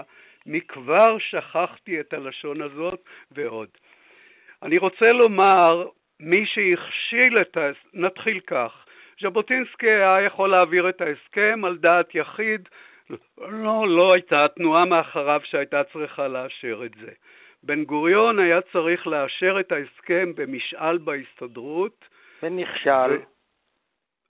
מכבר 0.45 1.17
שכחתי 1.19 1.99
את 1.99 2.13
הלשון 2.13 2.61
הזאת 2.61 2.99
ועוד. 3.31 3.69
אני 4.63 4.77
רוצה 4.77 5.11
לומר, 5.11 5.87
מי 6.19 6.45
שהכשיל 6.45 7.37
את 7.41 7.57
ה... 7.57 7.71
נתחיל 7.93 8.39
כך, 8.39 8.85
ז'בוטינסקי 9.21 9.89
היה 9.89 10.25
יכול 10.25 10.49
להעביר 10.49 10.89
את 10.89 11.01
ההסכם 11.01 11.65
על 11.65 11.77
דעת 11.77 12.15
יחיד 12.15 12.69
לא, 13.37 13.87
לא 13.87 14.13
הייתה 14.13 14.47
תנועה 14.55 14.85
מאחריו 14.85 15.41
שהייתה 15.43 15.83
צריכה 15.83 16.27
לאשר 16.27 16.81
את 16.85 16.91
זה. 17.01 17.11
בן 17.63 17.83
גוריון 17.83 18.39
היה 18.39 18.61
צריך 18.61 19.07
לאשר 19.07 19.59
את 19.59 19.71
ההסכם 19.71 20.31
במשאל 20.35 20.97
בהסתדרות. 20.97 22.05
ונכשל. 22.43 23.17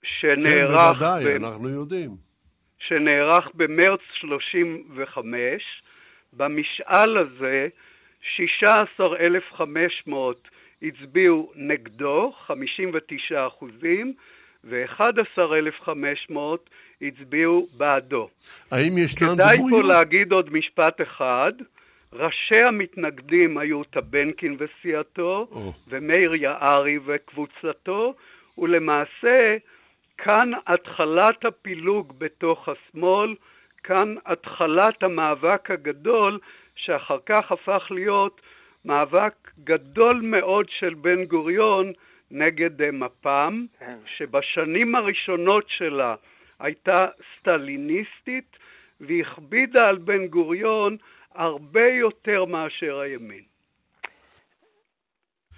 שנערך... 0.02 0.98
כן, 0.98 1.00
בוודאי, 1.00 1.24
ב... 1.24 1.26
אנחנו 1.44 1.68
יודעים. 1.68 2.10
שנערך 2.78 3.48
במרץ 3.54 4.00
35. 4.14 5.82
במשאל 6.32 7.18
הזה 7.18 7.68
16,500 8.36 10.48
הצביעו 10.82 11.52
נגדו, 11.56 12.32
59 12.46 13.46
אחוזים, 13.46 14.14
ו-11,500 14.64 16.36
הצביעו 17.02 17.66
בעדו. 17.76 18.28
האם 18.70 18.98
ישנן 18.98 19.34
כדאי 19.34 19.56
דמויות? 19.56 19.82
פה 19.82 19.88
להגיד 19.88 20.32
עוד 20.32 20.52
משפט 20.52 21.00
אחד. 21.02 21.52
ראשי 22.14 22.60
המתנגדים 22.60 23.58
היו 23.58 23.84
טבנקין 23.84 24.56
וסיעתו, 24.58 25.46
או. 25.50 25.72
ומאיר 25.88 26.34
יערי 26.34 26.98
וקבוצתו, 27.06 28.14
ולמעשה 28.58 29.56
כאן 30.18 30.50
התחלת 30.66 31.44
הפילוג 31.44 32.12
בתוך 32.18 32.68
השמאל, 32.68 33.34
כאן 33.82 34.14
התחלת 34.26 35.02
המאבק 35.02 35.70
הגדול, 35.70 36.38
שאחר 36.76 37.18
כך 37.26 37.52
הפך 37.52 37.86
להיות 37.90 38.40
מאבק 38.84 39.50
גדול 39.64 40.20
מאוד 40.20 40.66
של 40.78 40.94
בן 40.94 41.24
גוריון 41.24 41.92
נגד 42.30 42.82
אה, 42.82 42.90
מפ"ם, 42.90 43.66
כן. 43.78 43.96
שבשנים 44.06 44.94
הראשונות 44.94 45.64
שלה 45.68 46.14
הייתה 46.60 47.04
סטליניסטית 47.38 48.56
והכבידה 49.00 49.84
על 49.84 49.96
בן 49.96 50.26
גוריון 50.26 50.96
הרבה 51.34 51.86
יותר 52.00 52.44
מאשר 52.44 52.98
הימין. 52.98 53.42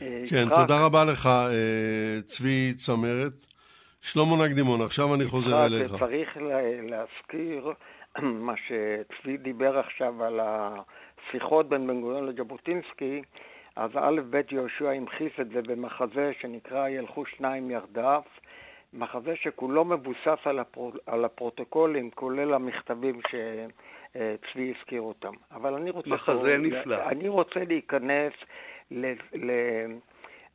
אה, 0.02 0.22
כן, 0.30 0.48
תודה 0.48 0.86
רבה 0.86 1.04
לך, 1.04 1.26
אה, 1.26 2.20
צבי 2.24 2.74
צמרת. 2.76 3.32
שלמה 4.00 4.46
נקדימון, 4.46 4.80
עכשיו 4.80 5.14
אני 5.14 5.24
חוזר 5.24 5.66
אליך. 5.66 5.94
צריך 5.98 6.36
לה- 6.36 6.80
להזכיר 6.82 7.72
מה 8.22 8.54
שצבי 8.56 9.36
דיבר 9.36 9.78
עכשיו 9.78 10.24
על 10.24 10.40
השיחות 10.42 11.68
בין 11.68 11.86
בן 11.86 12.00
גוריון 12.00 12.26
לז'בוטינסקי, 12.26 13.22
אז 13.76 13.90
א' 13.94 14.20
ב' 14.30 14.40
יהושע 14.50 14.90
המחיס 14.90 15.32
את 15.40 15.48
זה 15.48 15.62
במחזה 15.62 16.32
שנקרא 16.40 16.88
ילכו 16.88 17.24
שניים 17.26 17.70
יחדיו, 17.70 18.22
מחזה 18.92 19.34
שכולו 19.42 19.84
מבוסס 19.84 20.38
על, 20.44 20.58
הפרו, 20.58 20.92
על 21.06 21.24
הפרוטוקולים, 21.24 22.10
כולל 22.10 22.54
המכתבים 22.54 23.20
שצבי 24.16 24.74
הזכיר 24.78 25.00
אותם. 25.00 25.32
אבל 25.52 25.74
אני 25.74 25.90
רוצה... 25.90 26.10
מחזה 26.10 26.40
פה- 26.40 26.56
נפלא. 26.56 27.08
אני 27.08 27.28
רוצה 27.28 27.64
להיכנס 27.64 28.32
ל... 28.90 29.12
ל 29.34 29.50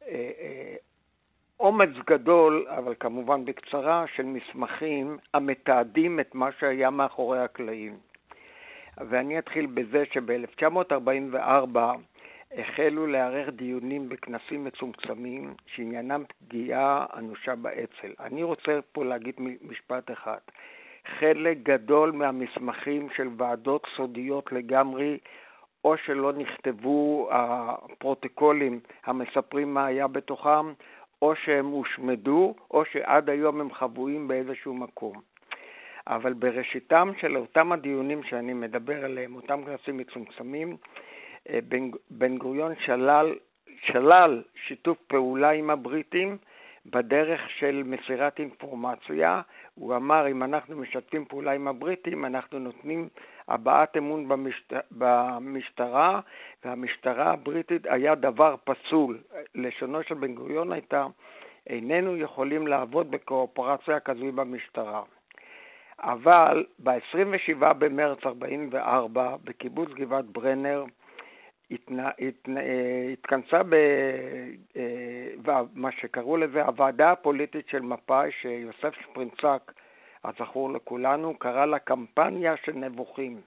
אה, 0.08 0.32
אה, 1.62 1.86
גדול, 2.08 2.65
אבל 2.69 2.93
כמובן 3.00 3.45
בקצרה, 3.45 4.06
של 4.15 4.24
מסמכים 4.24 5.17
המתעדים 5.34 6.19
את 6.19 6.36
מה 6.36 6.50
שהיה 6.60 6.89
מאחורי 6.89 7.39
הקלעים. 7.39 7.97
ואני 8.97 9.39
אתחיל 9.39 9.65
בזה 9.65 10.04
שב-1944 10.13 11.78
החלו 12.58 13.08
להיערך 13.08 13.50
דיונים 13.50 14.10
בכנסים 14.10 14.63
מצומצמים 14.63 15.54
שעניינם 15.65 16.24
פגיעה 16.28 17.06
אנושה 17.17 17.56
באצ"ל. 17.56 18.13
אני 18.19 18.43
רוצה 18.43 18.80
פה 18.91 19.06
להגיד 19.06 19.36
משפט 19.62 20.12
אחד. 20.12 20.38
חלק 21.20 21.58
גדול 21.64 22.12
מהמסמכים 22.12 23.08
של 23.16 23.28
ועדות 23.38 23.88
סודיות 23.96 24.52
לגמרי, 24.52 25.18
או 25.86 25.98
שלא 25.98 26.34
נכתבו 26.34 27.30
הפרוטוקולים 27.32 28.80
המספרים 29.06 29.74
מה 29.74 29.86
היה 29.86 30.08
בתוכם, 30.08 30.74
או 31.22 31.36
שהם 31.36 31.66
הושמדו, 31.66 32.56
או 32.72 32.86
שעד 32.86 33.30
היום 33.30 33.62
הם 33.62 33.74
חבויים 33.74 34.28
באיזשהו 34.28 34.74
מקום. 34.74 35.14
אבל 36.08 36.34
בראשיתם 36.34 37.12
של 37.22 37.38
אותם 37.38 37.72
הדיונים 37.72 38.24
שאני 38.24 38.54
מדבר 38.54 39.06
עליהם, 39.06 39.36
אותם 39.36 39.62
כנסים 39.66 39.98
מצומצמים, 39.98 40.78
אה, 41.50 41.60
בן, 41.68 41.90
בן 42.10 42.38
גוריון 42.38 42.74
שלל, 42.86 43.36
שלל 43.82 44.44
שיתוף 44.56 44.98
פעולה 45.08 45.50
עם 45.50 45.70
הבריטים 45.70 46.38
בדרך 46.86 47.50
של 47.50 47.84
מסירת 47.86 48.40
אינפורמציה. 48.40 49.42
הוא 49.75 49.95
אמר, 49.95 50.27
אם 50.27 50.43
אנחנו 50.43 50.77
משתפים 50.77 51.25
פעולה 51.25 51.51
עם 51.51 51.67
הבריטים, 51.67 52.25
אנחנו 52.25 52.60
נותנים 52.60 53.10
הבעת 53.47 53.97
אמון 53.97 54.27
במשט... 54.27 54.73
במשטרה, 54.91 56.19
והמשטרה 56.65 57.31
הבריטית 57.31 57.86
היה 57.86 58.15
דבר 58.15 58.55
פסול. 58.63 59.19
לשונו 59.55 60.03
של 60.03 60.15
בן 60.15 60.36
גוריון 60.36 60.71
הייתה, 60.71 61.05
איננו 61.67 62.17
יכולים 62.17 62.67
לעבוד 62.67 63.12
בקואופרציה 63.12 63.99
כזו 63.99 64.25
עם 64.25 64.39
המשטרה. 64.39 65.01
אבל 65.99 66.65
ב-27 66.79 67.73
במרץ 67.73 68.19
44, 68.25 69.36
בקיבוץ 69.43 69.89
גבעת 69.89 70.25
ברנר, 70.25 70.86
התנ... 71.71 71.99
התנ... 71.99 72.57
אה, 72.57 73.10
התכנסה 73.13 73.63
ב... 73.63 73.73
אה, 74.75 75.91
שקראו 75.91 76.38
לזה 76.38 76.63
הוועדה 76.63 77.12
הפוליטית 77.12 77.67
של 77.67 77.81
מפא"י, 77.81 78.31
שיוסף 78.31 78.93
שפרינצק, 79.01 79.71
הזכור 80.23 80.71
לכולנו, 80.73 81.38
קרא 81.38 81.65
לה 81.65 81.79
קמפניה 81.79 82.57
של 82.57 82.71
נבוכים. 82.75 83.41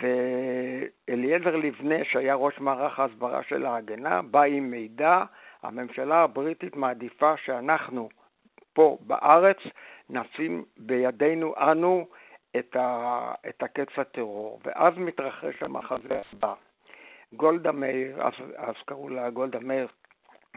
ואליעזר 0.00 1.56
לבנה, 1.56 2.04
שהיה 2.04 2.34
ראש 2.34 2.58
מערך 2.58 3.00
ההסברה 3.00 3.42
של 3.42 3.66
ההגנה, 3.66 4.22
בא 4.22 4.42
עם 4.42 4.70
מידע, 4.70 5.22
הממשלה 5.62 6.22
הבריטית 6.22 6.76
מעדיפה 6.76 7.36
שאנחנו 7.36 8.08
פה 8.72 8.98
בארץ 9.00 9.56
נשים 10.10 10.64
בידינו 10.76 11.54
אנו 11.56 12.06
את, 12.56 12.76
ה, 12.76 13.32
את 13.48 13.62
הקץ 13.62 13.98
הטרור. 13.98 14.60
ואז 14.64 14.94
מתרחש 14.96 15.62
המחזה 15.62 16.20
הבא. 16.32 16.54
גולדה 17.32 17.72
מאיר, 17.72 18.22
אז, 18.22 18.32
אז 18.56 18.74
קראו 18.84 19.08
לה 19.08 19.30
גולדה 19.30 19.58
מאיר, 19.60 19.88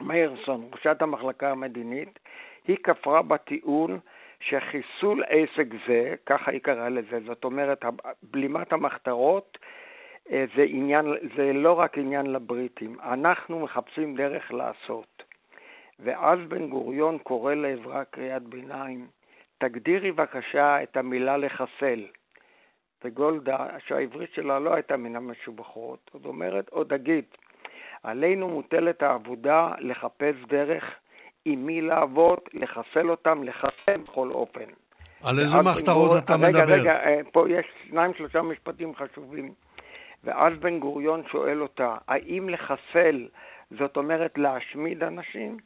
מאירסון, 0.01 0.69
ראשת 0.73 1.01
המחלקה 1.01 1.51
המדינית, 1.51 2.19
היא 2.67 2.77
כפרה 2.83 3.21
בטיעון 3.21 3.99
שחיסול 4.39 5.23
עסק 5.27 5.65
זה, 5.87 6.15
ככה 6.25 6.51
היא 6.51 6.61
קראה 6.61 6.89
לזה, 6.89 7.19
זאת 7.25 7.43
אומרת, 7.43 7.85
בלימת 8.23 8.73
המחתרות 8.73 9.57
אה, 10.31 10.45
זה, 10.55 10.65
עניין, 10.67 11.05
זה 11.35 11.53
לא 11.53 11.73
רק 11.73 11.97
עניין 11.97 12.25
לבריטים, 12.25 12.97
אנחנו 12.99 13.59
מחפשים 13.59 14.15
דרך 14.15 14.51
לעשות. 14.51 15.23
ואז 15.99 16.39
בן 16.47 16.67
גוריון 16.69 17.17
קורא 17.17 17.53
לעברה 17.53 18.05
קריאת 18.05 18.43
ביניים, 18.43 19.07
תגדירי 19.57 20.11
בבקשה 20.11 20.83
את 20.83 20.97
המילה 20.97 21.37
לחסל. 21.37 22.05
וגולדה, 23.03 23.57
שהעברית 23.87 24.29
שלה 24.33 24.59
לא 24.59 24.73
הייתה 24.73 24.97
מן 24.97 25.15
המשובחות, 25.15 26.09
עוד 26.13 26.25
אומרת, 26.25 26.69
עוד 26.69 26.93
אגיד, 26.93 27.25
עלינו 28.03 28.47
מוטלת 28.49 29.03
העבודה 29.03 29.71
לחפש 29.79 30.35
דרך 30.47 30.83
עם 31.45 31.65
מי 31.65 31.81
לעבוד, 31.81 32.39
לחסל 32.53 33.09
אותם, 33.09 33.43
לחסל 33.43 33.97
בכל 34.03 34.31
אופן. 34.31 34.65
על 35.23 35.39
איזה 35.39 35.57
מחתרות 35.57 35.95
גוריון- 35.97 36.17
אתה 36.23 36.33
רגע, 36.35 36.47
מדבר? 36.47 36.73
רגע, 36.73 36.93
אה, 37.05 37.19
פה 37.31 37.45
יש 37.49 37.65
שניים 37.89 38.13
שלושה 38.13 38.41
משפטים 38.41 38.93
חשובים. 38.95 39.53
ואז 40.23 40.53
בן 40.59 40.79
גוריון 40.79 41.23
שואל 41.31 41.61
אותה, 41.61 41.95
האם 42.07 42.49
לחסל 42.49 43.27
זאת 43.79 43.97
אומרת 43.97 44.37
להשמיד 44.37 45.03
אנשים? 45.03 45.57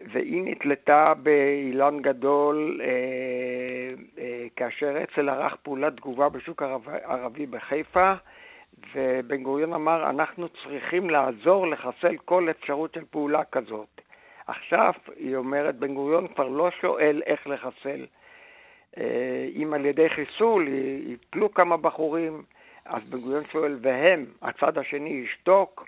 והיא 0.00 0.42
נתלתה 0.44 1.14
באילן 1.22 2.02
גדול 2.02 2.80
אה, 2.82 2.86
אה, 4.22 4.46
כאשר 4.56 5.02
אצ"ל 5.02 5.28
ערך 5.28 5.56
פעולת 5.62 5.96
תגובה 5.96 6.28
בשוק 6.28 6.62
ערבי, 6.62 6.90
ערבי 7.04 7.46
בחיפה, 7.46 8.12
ובן 8.94 9.42
גוריון 9.42 9.72
אמר, 9.72 10.10
אנחנו 10.10 10.48
צריכים 10.48 11.10
לעזור 11.10 11.66
לחסל 11.66 12.16
כל 12.24 12.48
אפשרות 12.50 12.94
של 12.94 13.04
פעולה 13.10 13.44
כזאת. 13.44 14.00
עכשיו, 14.46 14.92
היא 15.16 15.36
אומרת, 15.36 15.76
בן 15.76 15.94
גוריון 15.94 16.28
כבר 16.28 16.48
לא 16.48 16.70
שואל 16.80 17.22
איך 17.26 17.46
לחסל. 17.46 18.06
אה, 18.98 19.48
אם 19.56 19.74
על 19.74 19.86
ידי 19.86 20.08
חיסול 20.08 20.66
יפלו 21.06 21.54
כמה 21.54 21.76
בחורים, 21.76 22.42
אז 22.84 23.02
בן 23.10 23.18
גוריון 23.18 23.44
שואל, 23.44 23.74
והם, 23.80 24.24
הצד 24.42 24.78
השני 24.78 25.10
ישתוק? 25.10 25.86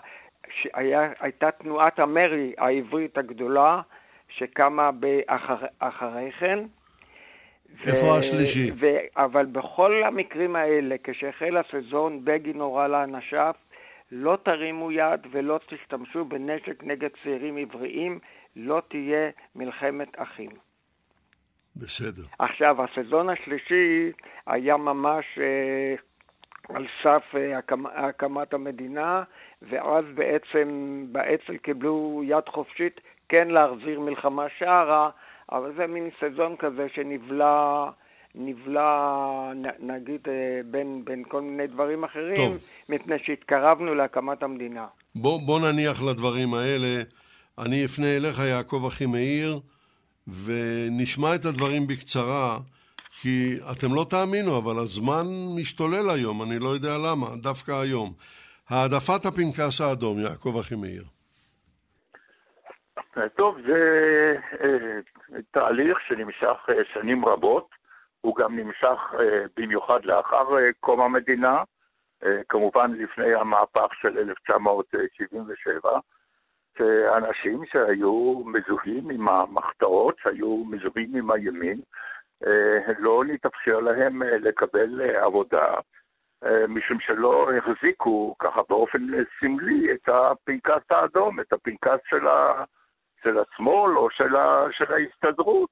ש- 0.62 0.68
היה, 0.74 1.12
הייתה 1.20 1.50
תנועת 1.50 1.98
המרי 1.98 2.52
העברית 2.58 3.18
הגדולה, 3.18 3.80
שקמה 4.28 4.90
באחר, 4.92 5.56
אחרי 5.78 6.30
כן. 6.38 6.58
איפה 7.86 8.06
השלישי? 8.18 8.70
ו, 8.74 8.86
אבל 9.16 9.46
בכל 9.46 10.02
המקרים 10.04 10.56
האלה, 10.56 10.96
כשהחל 11.04 11.56
הסזון, 11.56 12.20
בגין 12.24 12.60
הורה 12.60 12.88
לאנשיו, 12.88 13.54
לא 14.12 14.38
תרימו 14.42 14.92
יד 14.92 15.20
ולא 15.30 15.60
תשתמשו 15.68 16.24
בנשק 16.24 16.84
נגד 16.84 17.08
צעירים 17.22 17.56
עבריים, 17.56 18.18
לא 18.56 18.82
תהיה 18.88 19.30
מלחמת 19.54 20.08
אחים. 20.16 20.50
בסדר. 21.76 22.22
עכשיו, 22.38 22.76
הסזון 22.82 23.28
השלישי 23.28 24.12
היה 24.46 24.76
ממש 24.76 25.24
אה, 25.38 25.94
על 26.76 26.86
סף 27.02 27.22
אה, 27.36 27.58
הקמ, 27.58 27.86
הקמת 27.86 28.54
המדינה, 28.54 29.22
ואז 29.62 30.04
בעצם 30.14 30.68
באצ"ל 31.12 31.56
קיבלו 31.56 32.22
יד 32.24 32.48
חופשית 32.48 33.00
כן 33.28 33.48
להחזיר 33.48 34.00
מלחמה 34.00 34.46
שערה, 34.58 35.10
אבל 35.52 35.72
זה 35.76 35.86
מין 35.86 36.10
סזון 36.20 36.56
כזה 36.56 36.86
שנבלע, 36.94 37.90
נבלע, 38.34 39.52
נגיד, 39.80 40.20
אה, 40.28 40.60
בין, 40.70 41.04
בין 41.04 41.24
כל 41.28 41.40
מיני 41.40 41.66
דברים 41.66 42.04
אחרים, 42.04 42.36
טוב. 42.36 42.56
מפני 42.88 43.16
שהתקרבנו 43.18 43.94
להקמת 43.94 44.42
המדינה. 44.42 44.86
בוא, 45.14 45.40
בוא 45.46 45.60
נניח 45.60 46.02
לדברים 46.02 46.54
האלה. 46.54 47.02
אני 47.58 47.84
אפנה 47.84 48.16
אליך, 48.16 48.38
יעקב 48.38 48.84
אחימאיר, 48.88 49.60
ונשמע 50.44 51.34
את 51.34 51.44
הדברים 51.44 51.86
בקצרה, 51.86 52.58
כי 53.20 53.56
אתם 53.72 53.94
לא 53.94 54.06
תאמינו, 54.10 54.58
אבל 54.58 54.78
הזמן 54.78 55.24
משתולל 55.58 56.10
היום, 56.10 56.42
אני 56.42 56.58
לא 56.58 56.68
יודע 56.68 56.98
למה, 57.06 57.26
דווקא 57.42 57.72
היום. 57.72 58.12
העדפת 58.68 59.26
הפנקס 59.26 59.80
האדום, 59.80 60.18
יעקב 60.18 60.56
אחימאיר. 60.60 61.04
טוב, 63.36 63.56
זה 63.66 63.80
אה, 64.62 64.98
תהליך 65.50 65.98
שנמשך 66.08 66.56
אה, 66.68 66.74
שנים 66.94 67.24
רבות, 67.24 67.68
הוא 68.20 68.36
גם 68.36 68.58
נמשך 68.58 69.14
אה, 69.20 69.44
במיוחד 69.56 70.04
לאחר 70.04 70.58
אה, 70.58 70.72
קום 70.80 71.00
המדינה, 71.00 71.62
אה, 72.24 72.40
כמובן 72.48 72.92
לפני 72.92 73.34
המהפך 73.34 73.88
של 74.00 74.18
1977, 74.18 75.98
שאנשים 76.78 77.64
שהיו 77.66 78.42
מזוהים 78.46 79.10
עם 79.10 79.28
המחתרות, 79.28 80.14
שהיו 80.22 80.64
מזוהים 80.64 81.16
עם 81.16 81.30
הימין, 81.30 81.80
אה, 82.46 82.92
לא 82.98 83.24
נתאפשר 83.24 83.80
להם 83.80 84.22
אה, 84.22 84.38
לקבל 84.38 85.00
אה, 85.00 85.24
עבודה, 85.24 85.74
משום 86.68 87.00
שלא 87.00 87.48
החזיקו 87.52 88.34
ככה 88.38 88.60
באופן 88.68 89.06
סמלי 89.40 89.92
את 89.92 90.08
הפנקס 90.08 90.82
האדום, 90.90 91.40
את 91.40 91.52
הפנקס 91.52 91.98
של, 92.10 92.26
ה, 92.26 92.64
של 93.22 93.38
השמאל 93.38 93.96
או 93.98 94.10
של, 94.10 94.36
ה, 94.36 94.66
של 94.70 94.92
ההסתדרות. 94.92 95.70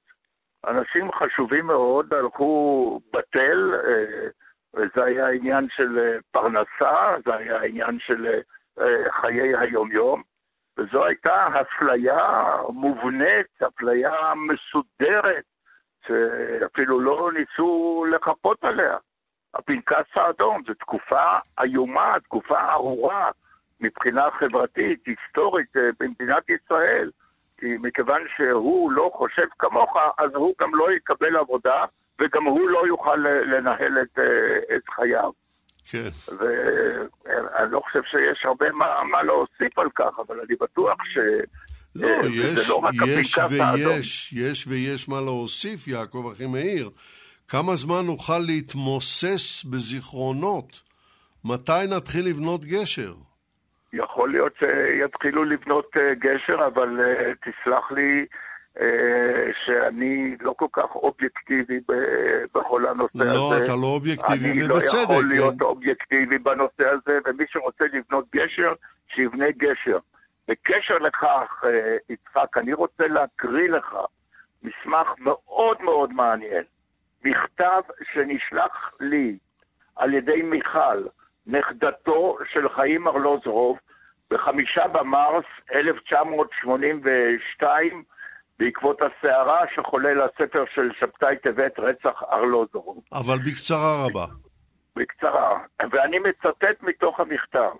אנשים 0.67 1.11
חשובים 1.11 1.67
מאוד 1.67 2.13
הלכו 2.13 2.99
בטל, 3.13 3.73
וזה 4.73 5.03
היה 5.03 5.29
עניין 5.29 5.67
של 5.69 6.17
פרנסה, 6.31 7.15
זה 7.25 7.35
היה 7.35 7.61
עניין 7.61 7.99
של 7.99 8.39
חיי 9.09 9.57
היומיום, 9.57 10.21
וזו 10.77 11.05
הייתה 11.05 11.47
אפליה 11.61 12.43
מובנית, 12.69 13.61
אפליה 13.67 14.33
מסודרת, 14.35 15.43
שאפילו 16.07 16.99
לא 16.99 17.31
ניסו 17.33 18.05
לחפות 18.11 18.63
עליה. 18.63 18.97
הפנקס 19.53 20.05
האדום 20.15 20.61
זו 20.67 20.73
תקופה 20.73 21.37
איומה, 21.59 22.15
תקופה 22.23 22.71
ארורה 22.71 23.31
מבחינה 23.79 24.31
חברתית, 24.31 25.03
היסטורית 25.05 25.77
אה, 25.77 25.89
במדינת 25.99 26.49
ישראל. 26.49 27.11
כי 27.57 27.77
מכיוון 27.79 28.21
שהוא 28.35 28.91
לא 28.91 29.11
חושב 29.13 29.47
כמוך, 29.59 29.97
אז 30.17 30.35
הוא 30.35 30.53
גם 30.61 30.75
לא 30.75 30.91
יקבל 30.91 31.35
עבודה, 31.35 31.85
וגם 32.21 32.43
הוא 32.43 32.69
לא 32.69 32.87
יוכל 32.87 33.15
לנהל 33.15 34.01
את, 34.01 34.19
אה, 34.19 34.75
את 34.75 34.89
חייו. 34.89 35.42
כן. 35.91 36.09
ואני 36.39 37.71
לא 37.71 37.79
חושב 37.79 38.01
שיש 38.03 38.45
הרבה 38.45 38.71
מה, 38.71 38.85
מה 39.11 39.23
להוסיף 39.23 39.79
על 39.79 39.89
כך, 39.95 40.19
אבל 40.27 40.39
אני 40.39 40.55
בטוח 40.61 40.97
ש... 41.03 41.17
לא, 41.95 42.07
אה, 42.07 42.13
יש, 42.29 42.69
לא 42.69 42.81
יש 43.05 43.37
הפנקס 43.37 43.37
האדום. 43.61 43.91
ויש, 43.91 44.33
יש 44.33 44.67
ויש 44.67 45.09
מה 45.09 45.21
להוסיף, 45.21 45.87
יעקב 45.87 46.31
אחימאיר. 46.33 46.89
כמה 47.47 47.75
זמן 47.75 48.05
נוכל 48.05 48.39
להתמוסס 48.39 49.63
בזיכרונות? 49.63 50.81
מתי 51.45 51.87
נתחיל 51.97 52.25
לבנות 52.29 52.65
גשר? 52.65 53.13
יכול 53.93 54.31
להיות 54.31 54.53
שיתחילו 54.59 55.43
לבנות 55.43 55.91
אה, 55.97 56.13
גשר, 56.13 56.67
אבל 56.67 56.99
אה, 57.01 57.31
תסלח 57.35 57.91
לי 57.91 58.19
אה, 58.19 58.25
שאני 59.65 60.35
לא 60.41 60.53
כל 60.57 60.67
כך 60.73 60.95
אובייקטיבי 60.95 61.79
בכל 62.55 62.87
הנושא 62.87 63.23
הזה. 63.23 63.33
לא, 63.33 63.51
אתה 63.63 63.75
לא 63.81 63.87
אובייקטיבי, 63.87 64.51
אני 64.51 64.67
לא 64.67 64.75
ובצדק. 64.75 64.99
יכול 65.03 65.27
להיות 65.27 65.55
כן. 65.59 65.65
אובייקטיבי 65.65 66.37
בנושא 66.37 66.83
הזה, 66.89 67.19
ומי 67.25 67.43
שרוצה 67.47 67.83
לבנות 67.93 68.25
גשר, 68.35 68.73
שיבנה 69.15 69.51
גשר. 69.51 69.97
בקשר 70.47 70.97
לכך, 70.97 71.63
אה, 71.63 71.97
יצחק, 72.09 72.57
אני 72.57 72.73
רוצה 72.73 73.07
להקריא 73.07 73.69
לך 73.69 73.95
מסמך 74.63 75.07
מאוד 75.19 75.81
מאוד 75.81 76.13
מעניין. 76.13 76.63
מכתב 77.23 77.81
שנשלח 78.13 78.93
לי 78.99 79.37
על 79.95 80.13
ידי 80.13 80.41
מיכל, 80.41 81.03
נכדתו 81.47 82.37
של 82.53 82.69
חיים 82.69 83.07
ארלוזרוב, 83.07 83.79
בחמישה 84.31 84.87
במרס 84.87 85.45
1982, 85.73 88.03
בעקבות 88.59 88.99
הסערה 89.01 89.61
שחולל 89.75 90.21
הספר 90.21 90.63
של 90.65 90.91
שבתאי 90.99 91.35
טבת, 91.37 91.79
רצח 91.79 92.23
ארלוזרוב. 92.31 93.03
אבל 93.13 93.37
בקצרה 93.45 94.05
רבה. 94.05 94.25
בקצרה, 94.95 95.59
ואני 95.91 96.19
מצטט 96.19 96.81
מתוך 96.83 97.19
המכתב. 97.19 97.71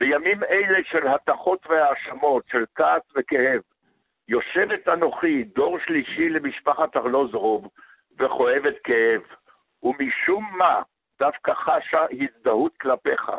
בימים 0.00 0.44
אלה 0.44 0.78
של 0.84 1.08
התכות 1.08 1.66
והאשמות, 1.68 2.44
של 2.52 2.64
כעס 2.74 3.02
וכאב, 3.16 3.60
יושבת 4.28 4.88
אנוכי, 4.88 5.44
דור 5.44 5.78
שלישי 5.86 6.28
למשפחת 6.28 6.96
ארלוזרוב, 6.96 7.68
וכואבת 8.18 8.74
כאב, 8.84 9.20
ומשום 9.82 10.50
מה 10.58 10.82
דווקא 11.18 11.52
חשה 11.54 12.04
הזדהות 12.10 12.76
כלפיך. 12.76 13.30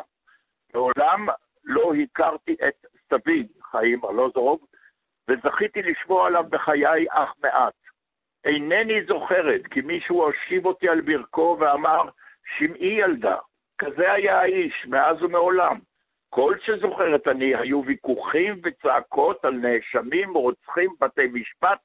מעולם 0.74 1.26
לא 1.64 1.92
הכרתי 2.02 2.56
את 2.68 2.86
סבי, 3.10 3.46
חיים 3.70 4.04
ארלוזרוב, 4.04 4.60
וזכיתי 5.28 5.82
לשמוע 5.82 6.26
עליו 6.26 6.44
בחיי 6.50 7.06
אך 7.10 7.34
מעט. 7.42 7.74
אינני 8.44 9.04
זוכרת 9.04 9.66
כי 9.66 9.80
מישהו 9.80 10.24
הושיב 10.24 10.66
אותי 10.66 10.88
על 10.88 11.00
ברכו 11.00 11.56
ואמר, 11.60 12.02
שמעי 12.58 13.00
ילדה, 13.00 13.36
כזה 13.78 14.12
היה 14.12 14.40
האיש 14.40 14.86
מאז 14.86 15.22
ומעולם. 15.22 15.78
כל 16.30 16.54
שזוכרת 16.64 17.28
אני 17.28 17.54
היו 17.56 17.82
ויכוחים 17.86 18.60
וצעקות 18.64 19.44
על 19.44 19.54
נאשמים, 19.54 20.34
רוצחים, 20.34 20.90
בתי 21.00 21.26
משפט, 21.32 21.78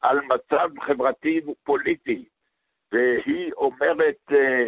על 0.00 0.20
מצב 0.20 0.68
חברתי 0.80 1.40
ופוליטי. 1.46 2.24
והיא 2.92 3.52
אומרת, 3.52 4.32
אה, 4.32 4.66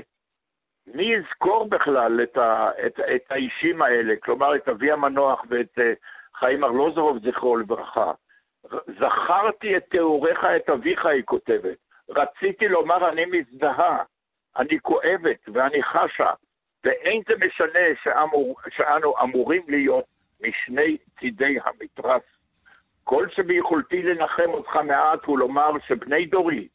מי 0.87 1.15
יזכור 1.15 1.69
בכלל 1.69 2.23
את, 2.23 2.37
ה, 2.37 2.71
את, 2.87 3.01
את 3.01 3.33
האישים 3.33 3.83
האלה, 3.83 4.15
כלומר 4.23 4.57
את 4.57 4.69
אבי 4.69 4.91
המנוח 4.91 5.45
ואת 5.49 5.79
אה, 5.79 5.93
חיים 6.43 6.65
ארלוזורוב, 6.65 7.19
זכרו 7.19 7.57
לברכה. 7.57 8.13
זכרתי 8.99 9.77
את 9.77 9.85
תיאוריך, 9.91 10.41
את 10.57 10.71
אביך, 10.71 11.07
היא 11.07 11.23
כותבת. 11.25 11.77
רציתי 12.09 12.69
לומר, 12.69 13.09
אני 13.09 13.25
מזדהה, 13.25 14.03
אני 14.57 14.81
כואבת 14.81 15.49
ואני 15.53 15.83
חשה, 15.83 16.31
ואין 16.85 17.23
זה 17.29 17.35
משנה 17.47 17.81
שאמור, 18.03 18.57
שאנו 18.77 19.15
אמורים 19.23 19.63
להיות 19.69 20.05
משני 20.41 20.97
צידי 21.21 21.59
המתרס. 21.65 22.23
כל 23.05 23.29
שביכולתי 23.29 24.03
לנחם 24.03 24.51
אותך 24.51 24.77
מעט 24.77 25.25
הוא 25.25 25.39
לומר 25.39 25.71
שבני 25.87 26.27
דורי, 26.27 26.69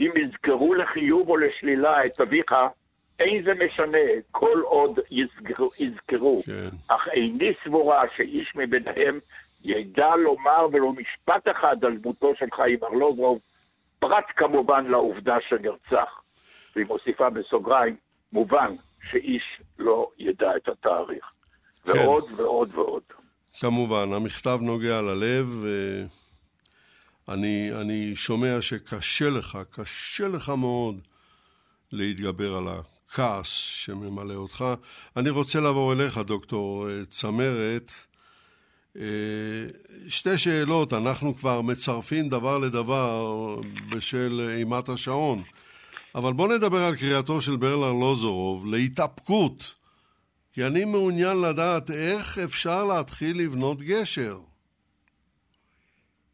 אם 0.00 0.10
יזכרו 0.16 0.74
לחיוב 0.74 1.28
או 1.28 1.36
לשלילה 1.36 2.06
את 2.06 2.20
אביך, 2.20 2.54
אין 3.22 3.42
זה 3.44 3.64
משנה, 3.64 3.98
כל 4.30 4.60
עוד 4.64 4.98
יזכרו, 5.10 5.70
יזכרו. 5.78 6.42
כן. 6.46 6.76
אך 6.88 7.08
איני 7.12 7.52
סבורה 7.64 8.02
שאיש 8.16 8.52
מביניהם 8.56 9.18
ידע 9.64 10.16
לומר 10.16 10.66
ולו 10.72 10.92
משפט 10.92 11.48
אחד 11.50 11.84
על 11.84 11.96
דמותו 11.96 12.32
של 12.38 12.46
חיים 12.56 12.78
ארלוזרוב, 12.84 13.38
פרט 13.98 14.24
כמובן 14.36 14.86
לעובדה 14.86 15.36
שנרצח. 15.48 16.22
והיא 16.76 16.86
מוסיפה 16.86 17.30
בסוגריים, 17.30 17.96
מובן 18.32 18.74
שאיש 19.10 19.42
לא 19.78 20.10
ידע 20.18 20.56
את 20.56 20.68
התאריך. 20.68 21.32
ועוד 21.86 22.24
ועוד 22.36 22.74
ועוד. 22.74 23.02
כמובן, 23.60 24.12
המכתב 24.12 24.58
נוגע 24.62 25.00
ללב, 25.00 25.64
ואני 27.28 27.70
אני 27.80 28.14
שומע 28.14 28.60
שקשה 28.60 29.30
לך, 29.30 29.58
קשה 29.70 30.28
לך 30.28 30.48
מאוד 30.48 31.00
להתגבר 31.92 32.56
על 32.56 32.68
הכעס 33.12 33.48
שממלא 33.48 34.34
אותך. 34.34 34.64
אני 35.16 35.30
רוצה 35.30 35.60
לעבור 35.60 35.92
אליך, 35.92 36.18
דוקטור 36.18 36.86
צמרת. 37.10 37.92
שתי 40.08 40.38
שאלות, 40.38 40.92
אנחנו 40.92 41.36
כבר 41.36 41.60
מצרפים 41.60 42.28
דבר 42.28 42.58
לדבר 42.58 43.56
בשל 43.90 44.54
אימת 44.58 44.88
השעון. 44.88 45.42
אבל 46.14 46.32
בוא 46.32 46.54
נדבר 46.54 46.78
על 46.78 46.96
קריאתו 46.96 47.40
של 47.40 47.56
ברל 47.56 47.84
ארלוזורוב 47.84 48.66
להתאפקות. 48.66 49.74
כי 50.52 50.64
אני 50.66 50.84
מעוניין 50.84 51.40
לדעת 51.40 51.90
איך 51.90 52.38
אפשר 52.38 52.84
להתחיל 52.84 53.38
לבנות 53.38 53.82
גשר. 53.82 54.38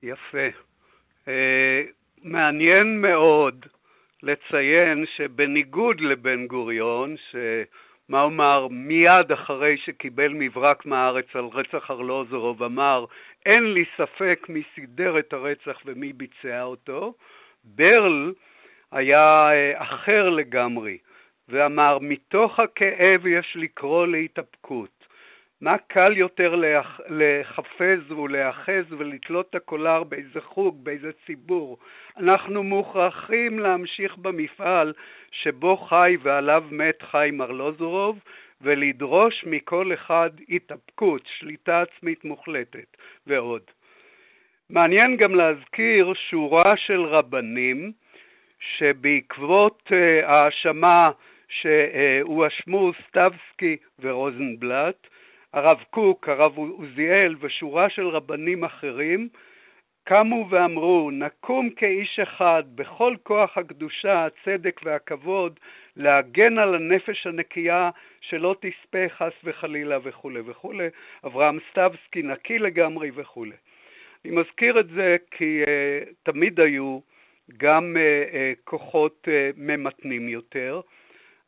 יפה. 0.03 0.49
מעניין 2.22 3.01
מאוד 3.01 3.66
לציין 4.23 5.05
שבניגוד 5.16 6.01
לבן 6.01 6.47
גוריון, 6.47 7.16
שמה 7.31 8.23
אומר, 8.23 8.69
מיד 8.69 9.33
אחרי 9.33 9.77
שקיבל 9.79 10.33
מברק 10.35 10.87
מהארץ 10.87 11.27
על 11.35 11.45
רצח 11.45 11.91
ארלוזורוב, 11.91 12.62
אמר, 12.62 13.05
אין 13.47 13.64
לי 13.73 13.85
ספק 13.97 14.47
מי 14.49 14.62
סידר 14.75 15.19
את 15.19 15.33
הרצח 15.33 15.79
ומי 15.85 16.12
ביצע 16.12 16.62
אותו, 16.62 17.14
ברל 17.64 18.33
היה 18.93 19.45
uh, 19.45 19.83
אחר 19.83 20.29
לגמרי. 20.29 20.99
ואמר, 21.49 21.99
מתוך 22.01 22.61
הכאב 22.61 23.27
יש 23.27 23.57
לקרוא 23.57 24.07
להתאפקות. 24.07 24.97
מה 25.61 25.79
קל 25.79 26.17
יותר 26.17 26.55
לחפז 27.09 28.13
ולהאחז 28.13 28.93
ולתלות 28.99 29.47
את 29.51 29.55
הקולר 29.55 30.05
באיזה 30.05 30.41
חוג, 30.41 30.85
באיזה 30.85 31.11
ציבור. 31.27 31.79
אנחנו 32.17 32.63
מוכרחים 32.63 33.59
להמשיך 33.59 34.17
במפעל 34.17 34.93
שבו 35.33 35.77
חי 35.77 36.17
ועליו 36.23 36.65
מת 36.71 37.03
חיים 37.03 37.43
ארלוזורוב, 37.43 38.19
ולדרוש 38.61 39.45
מכל 39.47 39.95
אחד 39.95 40.31
התאפקות, 40.49 41.23
שליטה 41.39 41.83
עצמית 41.83 42.25
מוחלטת 42.25 42.97
ועוד. 43.27 43.63
מעניין 44.71 45.17
גם 45.17 45.35
להזכיר 45.35 46.13
שורה 46.31 46.77
של 46.77 47.01
רבנים 47.01 47.93
שבעקבות 48.61 49.83
אה, 49.93 50.21
האשמה 50.29 51.07
שהואשמו 51.49 52.93
סטבסקי 53.09 53.77
ורוזנבלט, 54.01 55.07
הרב 55.53 55.84
קוק, 55.90 56.28
הרב 56.28 56.57
עוזיאל 56.57 57.34
ושורה 57.40 57.90
של 57.90 58.09
רבנים 58.09 58.64
אחרים 58.64 59.28
קמו 60.05 60.46
ואמרו, 60.51 61.11
נקום 61.11 61.70
כאיש 61.70 62.18
אחד 62.22 62.62
בכל 62.74 63.14
כוח 63.22 63.59
הקדושה, 63.59 64.26
הצדק 64.26 64.80
והכבוד, 64.84 65.61
להגן 65.96 66.59
על 66.59 66.74
הנפש 66.74 67.26
הנקייה 67.26 67.90
שלא 68.20 68.57
תספה 68.61 69.09
חס 69.09 69.32
וחלילה 69.44 69.99
וכולי 70.03 70.40
וכולי. 70.46 70.88
אברהם 71.26 71.59
סטבסקי 71.70 72.22
נקי 72.22 72.59
לגמרי 72.59 73.11
וכולי. 73.14 73.57
אני 74.24 74.32
מזכיר 74.36 74.80
את 74.80 74.88
זה 74.88 75.16
כי 75.30 75.62
uh, 75.64 76.12
תמיד 76.22 76.61
היו 76.61 77.01
גם 77.57 77.96
uh, 77.96 78.32
uh, 78.32 78.61
כוחות 78.64 79.28
uh, 79.28 79.30
ממתנים 79.57 80.28
יותר. 80.28 80.80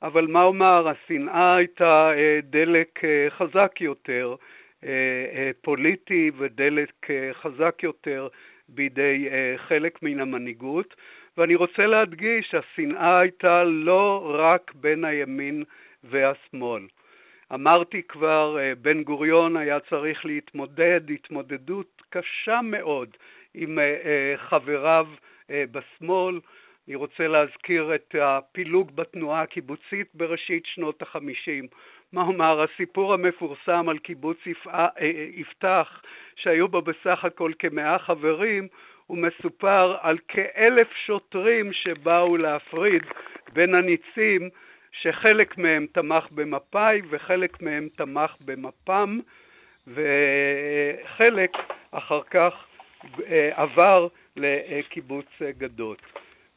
אבל 0.02 0.26
מה 0.26 0.42
אומר, 0.42 0.88
השנאה 0.88 1.56
הייתה 1.56 2.12
אה, 2.12 2.38
דלק 2.42 3.04
אה, 3.04 3.26
חזק 3.30 3.80
יותר, 3.80 4.34
אה, 4.84 5.50
פוליטי 5.62 6.30
ודלק 6.38 7.06
חזק 7.32 7.82
יותר 7.82 8.28
בידי 8.68 9.28
חלק 9.56 10.02
מן 10.02 10.20
המנהיגות, 10.20 10.94
ואני 11.36 11.54
רוצה 11.54 11.86
להדגיש, 11.86 12.54
השנאה 12.54 13.20
הייתה 13.20 13.64
לא 13.64 14.34
רק 14.38 14.72
בין 14.74 15.04
הימין 15.04 15.64
והשמאל. 16.04 16.82
אמרתי 17.54 18.02
כבר, 18.02 18.58
בן 18.82 19.02
גוריון 19.02 19.56
היה 19.56 19.80
צריך 19.80 20.26
להתמודד 20.26 21.00
התמודדות 21.10 22.02
קשה 22.10 22.60
מאוד 22.62 23.08
עם 23.54 23.78
חבריו 24.36 25.06
בשמאל, 25.50 26.40
אני 26.90 26.96
רוצה 26.96 27.26
להזכיר 27.28 27.94
את 27.94 28.14
הפילוג 28.20 28.96
בתנועה 28.96 29.42
הקיבוצית 29.42 30.06
בראשית 30.14 30.66
שנות 30.66 31.02
החמישים. 31.02 31.66
מה 32.12 32.22
אומר, 32.22 32.62
הסיפור 32.62 33.14
המפורסם 33.14 33.88
על 33.88 33.98
קיבוץ 33.98 34.36
אה, 34.46 34.86
אה, 35.00 35.10
יפתח, 35.34 36.02
שהיו 36.36 36.68
בו 36.68 36.82
בסך 36.82 37.24
הכל 37.24 37.52
כמאה 37.58 37.98
חברים, 37.98 38.68
הוא 39.06 39.18
מסופר 39.18 39.96
על 40.00 40.18
כאלף 40.28 40.88
שוטרים 41.06 41.72
שבאו 41.72 42.36
להפריד 42.36 43.02
בין 43.52 43.74
הניצים, 43.74 44.48
שחלק 44.92 45.58
מהם 45.58 45.86
תמך 45.92 46.26
במפא"י 46.30 47.00
וחלק 47.10 47.62
מהם 47.62 47.88
תמך 47.96 48.36
במפ"ם, 48.44 49.20
וחלק 49.86 51.50
אחר 51.90 52.20
כך 52.30 52.52
אה, 53.26 53.50
עבר 53.54 54.08
לקיבוץ 54.36 55.26
גדות. 55.58 56.02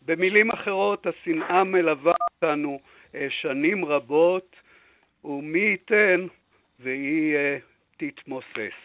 במילים 0.06 0.52
אחרות, 0.52 1.08
השנאה 1.08 1.64
מלווה 1.64 2.14
אותנו 2.34 2.80
אה, 3.16 3.28
שנים 3.42 3.86
רבות, 3.86 4.56
ומי 5.26 5.60
ייתן 5.60 6.28
והיא 6.80 7.36
אה, 7.36 7.58
תתמוסס. 7.98 8.76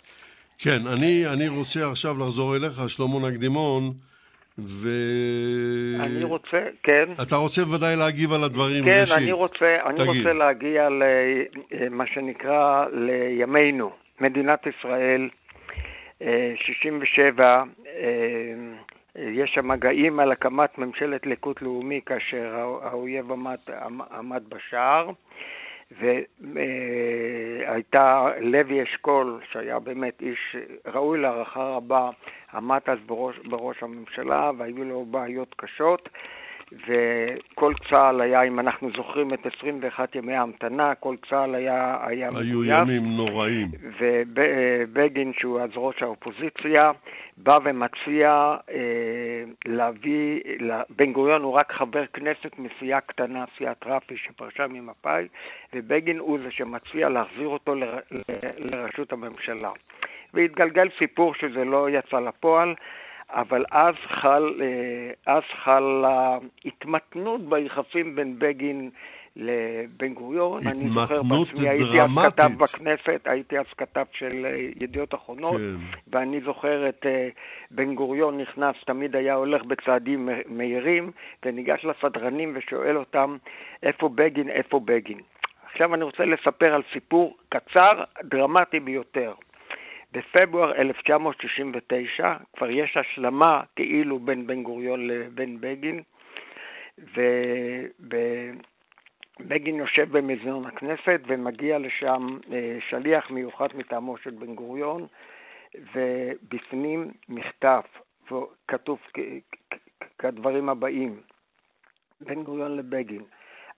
כן, 0.58 0.78
אני, 0.98 1.26
אני 1.34 1.48
רוצה 1.48 1.90
עכשיו 1.90 2.14
לחזור 2.18 2.56
אליך, 2.56 2.88
שלמה 2.88 3.28
נקדימון, 3.30 3.82
ו... 4.58 4.88
אני 6.00 6.24
רוצה, 6.24 6.58
כן. 6.82 7.04
אתה 7.22 7.36
רוצה 7.36 7.62
ודאי 7.62 7.96
להגיב 7.96 8.32
על 8.32 8.44
הדברים 8.44 8.84
כן, 8.84 9.00
ראשית. 9.00 9.18
אני 9.18 9.32
רוצה, 9.32 9.76
אני 9.86 10.04
רוצה 10.08 10.32
להגיע 10.32 10.88
למה 10.88 12.04
אה, 12.04 12.14
שנקרא 12.14 12.84
לימינו, 12.92 13.90
מדינת 14.20 14.66
ישראל, 14.66 15.28
67, 16.56 17.62
יש 19.18 19.50
שם 19.50 19.68
מגעים 19.68 20.20
על 20.20 20.32
הקמת 20.32 20.78
ממשלת 20.78 21.26
ליכוד 21.26 21.56
לאומי 21.62 22.00
כאשר 22.06 22.76
האויב 22.82 23.32
עמד, 23.32 23.58
עמד 24.10 24.42
בשער 24.48 25.10
והייתה 26.50 28.28
לוי 28.40 28.82
אשכול 28.82 29.40
שהיה 29.52 29.78
באמת 29.78 30.22
איש 30.22 30.56
ראוי 30.86 31.18
להערכה 31.18 31.62
רבה 31.62 32.10
עמד 32.54 32.80
אז 32.86 32.98
בראש, 33.06 33.38
בראש 33.38 33.82
הממשלה 33.82 34.50
והיו 34.58 34.84
לו 34.84 35.04
בעיות 35.04 35.54
קשות 35.56 36.08
וכל 36.72 37.72
צה"ל 37.90 38.20
היה, 38.20 38.42
אם 38.42 38.60
אנחנו 38.60 38.90
זוכרים 38.96 39.34
את 39.34 39.46
21 39.58 40.14
ימי 40.14 40.34
ההמתנה, 40.34 40.94
כל 40.94 41.16
צה"ל 41.30 41.54
היה, 41.54 41.96
היה 42.00 42.28
היו 42.28 42.48
מגויס. 42.48 42.70
ימים 42.70 43.02
נוראים. 43.16 43.66
ובגין, 43.98 45.32
שהוא 45.38 45.60
אז 45.60 45.70
ראש 45.76 46.02
האופוזיציה, 46.02 46.90
בא 47.36 47.58
ומציע 47.64 48.56
אה, 48.70 48.76
להביא, 49.66 50.40
בן 50.90 51.12
גוריון 51.12 51.42
הוא 51.42 51.52
רק 51.52 51.72
חבר 51.72 52.06
כנסת 52.12 52.58
מסיעה 52.58 53.00
קטנה, 53.00 53.44
סיעת 53.58 53.84
רפי 53.86 54.16
שפרשה 54.16 54.66
ממפא"י, 54.66 55.28
ובגין 55.74 56.18
הוא 56.18 56.38
זה 56.38 56.50
שמציע 56.50 57.08
להחזיר 57.08 57.48
אותו 57.48 57.74
ל, 57.74 57.84
ל, 57.84 58.22
לראשות 58.58 59.12
הממשלה. 59.12 59.70
והתגלגל 60.34 60.88
סיפור 60.98 61.34
שזה 61.34 61.64
לא 61.64 61.90
יצא 61.90 62.20
לפועל. 62.20 62.74
אבל 63.30 63.64
אז 63.70 63.94
חל, 64.20 64.60
אה, 64.60 65.34
אז 65.34 65.42
חל 65.64 66.04
התמתנות 66.64 67.40
ביחסים 67.40 68.10
בין 68.16 68.38
בגין 68.38 68.90
לבן 69.36 70.14
גוריון. 70.14 70.58
התמתנות 70.58 70.76
אני 70.76 70.88
זוכר 70.88 71.22
בעצמי, 71.22 71.68
הייתי 71.68 72.00
אז 72.00 72.10
כתב 72.26 72.50
בכנסת, 72.58 73.20
הייתי 73.24 73.58
אז 73.58 73.66
כתב 73.76 74.04
של 74.12 74.46
אה, 74.46 74.56
ידיעות 74.80 75.14
אחרונות, 75.14 75.56
כן. 75.56 75.98
ואני 76.08 76.40
זוכר 76.40 76.88
את 76.88 77.06
אה, 77.06 77.28
בן 77.70 77.94
גוריון 77.94 78.40
נכנס, 78.40 78.76
תמיד 78.86 79.16
היה 79.16 79.34
הולך 79.34 79.64
בצעדים 79.64 80.28
מהירים, 80.46 81.10
וניגש 81.44 81.84
לסדרנים 81.84 82.56
ושואל 82.56 82.96
אותם, 82.96 83.36
איפה 83.82 84.08
בגין, 84.08 84.48
איפה 84.50 84.80
בגין. 84.84 85.18
עכשיו 85.70 85.94
אני 85.94 86.04
רוצה 86.04 86.24
לספר 86.24 86.74
על 86.74 86.82
סיפור 86.92 87.36
קצר, 87.48 88.02
דרמטי 88.24 88.80
ביותר. 88.80 89.32
בפברואר 90.12 90.74
1969 90.74 92.36
כבר 92.56 92.70
יש 92.70 92.96
השלמה 92.96 93.62
כאילו 93.76 94.18
בין 94.18 94.46
בן 94.46 94.62
גוריון 94.62 95.06
לבין 95.06 95.60
בגין, 95.60 96.02
ובגין 99.40 99.74
יושב 99.74 100.16
במזנון 100.18 100.66
הכנסת 100.66 101.20
ומגיע 101.26 101.78
לשם 101.78 102.38
אה, 102.52 102.78
שליח 102.88 103.30
מיוחד 103.30 103.68
מטעמו 103.74 104.16
של 104.18 104.30
בן 104.30 104.54
גוריון, 104.54 105.06
ובפנים 105.94 107.10
מכתב, 107.28 107.80
כתוב 108.68 108.98
כדברים 110.18 110.68
הבאים, 110.68 111.20
בן 112.20 112.42
גוריון 112.42 112.76
לבגין, 112.76 113.22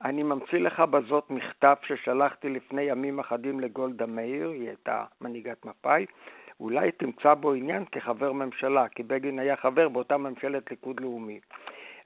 אני 0.05 0.23
ממציא 0.23 0.59
לך 0.59 0.81
בזאת 0.81 1.31
מכתב 1.31 1.75
ששלחתי 1.87 2.49
לפני 2.49 2.83
ימים 2.83 3.19
אחדים 3.19 3.61
לגולדה 3.61 4.07
מאיר, 4.07 4.51
היא 4.51 4.69
הייתה 4.69 5.05
מנהיגת 5.21 5.65
מפא"י, 5.65 6.07
אולי 6.61 6.93
תמצא 6.93 7.35
בו 7.35 7.53
עניין 7.53 7.85
כחבר 7.93 8.33
ממשלה, 8.33 8.89
כי 8.89 9.03
בגין 9.03 9.39
היה 9.39 9.57
חבר 9.57 9.89
באותה 9.89 10.17
ממשלת 10.17 10.71
ליכוד 10.71 11.01
לאומי. 11.01 11.41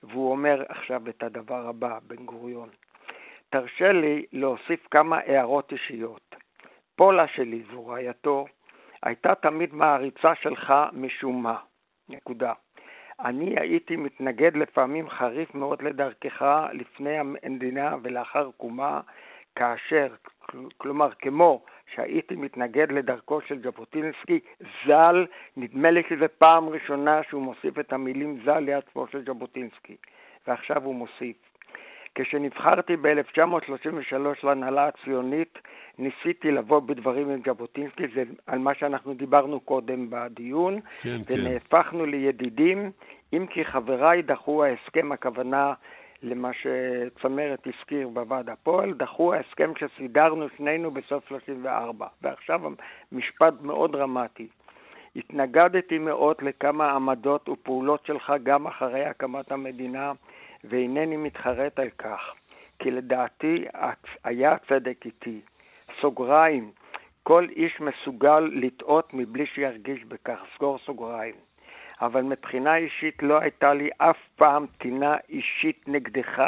והוא 0.03 0.31
אומר 0.31 0.63
עכשיו 0.69 1.09
את 1.09 1.23
הדבר 1.23 1.69
הבא, 1.69 1.99
בן 2.07 2.25
גוריון, 2.25 2.69
תרשה 3.51 3.93
לי 3.93 4.27
להוסיף 4.33 4.87
כמה 4.91 5.19
הערות 5.19 5.73
אישיות. 5.73 6.37
פולה 6.97 7.29
שלי, 7.29 7.63
זו 7.73 7.87
רעייתו, 7.87 8.47
הייתה 9.03 9.35
תמיד 9.35 9.75
מעריצה 9.75 10.35
שלך 10.35 10.75
משום 10.93 11.43
מה. 11.43 11.57
נקודה. 12.09 12.53
אני 13.21 13.55
הייתי 13.61 13.97
מתנגד 13.97 14.57
לפעמים 14.57 15.09
חריף 15.09 15.55
מאוד 15.55 15.83
לדרכך 15.83 16.67
לפני 16.73 17.19
המדינה 17.19 17.97
ולאחר 18.03 18.51
קומה, 18.57 19.01
כאשר, 19.57 20.15
כלומר, 20.77 21.11
כמו 21.19 21.65
שהייתי 21.95 22.37
מתנגד 22.37 22.93
לדרכו 22.93 23.41
של 23.41 23.63
ז'בוטינסקי, 23.63 24.41
ז"ל, 24.87 25.27
נדמה 25.57 25.91
לי 25.91 26.03
שזו 26.09 26.27
פעם 26.39 26.69
ראשונה 26.69 27.23
שהוא 27.23 27.43
מוסיף 27.43 27.79
את 27.79 27.93
המילים 27.93 28.41
ז"ל 28.45 28.59
ליד 28.59 28.83
שמו 28.93 29.07
של 29.07 29.25
ז'בוטינסקי. 29.25 29.97
ועכשיו 30.47 30.85
הוא 30.85 30.95
מוסיף. 30.95 31.54
כשנבחרתי 32.15 32.97
ב-1933 32.97 34.17
להנהלה 34.43 34.89
הציונית, 34.89 35.59
ניסיתי 35.99 36.51
לבוא 36.51 36.81
בדברים 36.81 37.31
עם 37.31 37.41
ז'בוטינסקי, 37.47 38.03
זה 38.15 38.23
על 38.47 38.59
מה 38.59 38.75
שאנחנו 38.75 39.15
דיברנו 39.15 39.61
קודם 39.61 40.07
בדיון, 40.11 40.81
כן, 41.03 41.19
כן. 41.27 41.35
ונהפכנו 41.35 42.07
לידידים, 42.07 42.91
אם 43.33 43.47
כי 43.47 43.65
חבריי 43.65 44.23
דחו 44.23 44.65
ההסכם, 44.65 45.13
הכוונה 45.13 45.73
למה 46.23 46.51
שצמרת 46.53 47.67
הזכיר 47.67 48.09
בוועד 48.09 48.51
הפועל, 48.51 48.93
דחו 48.93 49.35
ההסכם 49.35 49.67
שסידרנו 49.79 50.49
שנינו 50.49 50.91
בסוף 50.91 51.29
34. 51.29 52.07
ועכשיו 52.23 52.61
משפט 53.13 53.55
מאוד 53.63 53.93
דרמטי. 53.93 54.47
התנגדתי 55.17 55.99
מאוד 55.99 56.37
לכמה 56.43 56.93
עמדות 56.93 57.49
ופעולות 57.49 58.07
שלך 58.07 58.33
גם 58.43 58.67
אחרי 58.67 59.05
הקמת 59.05 59.53
המדינה, 59.53 60.13
ואינני 60.69 61.17
מתחרט 61.17 61.79
על 61.79 61.91
כך, 61.99 62.21
כי 62.79 62.91
לדעתי 62.91 63.65
היה 64.25 64.57
צדק 64.69 64.97
איתי. 65.05 65.41
סוגריים, 66.01 66.71
כל 67.23 67.47
איש 67.57 67.81
מסוגל 67.81 68.41
לטעות 68.53 69.15
מבלי 69.15 69.47
שירגיש 69.47 70.05
בכך, 70.05 70.39
סגור 70.57 70.79
סוגריים. 70.79 71.35
אבל 72.01 72.23
מבחינה 72.23 72.77
אישית 72.77 73.23
לא 73.23 73.41
הייתה 73.41 73.75
לי 73.75 73.91
אף 73.99 74.17
פעם 74.37 74.67
טינה 74.79 75.17
אישית 75.29 75.89
נגדך, 75.89 76.43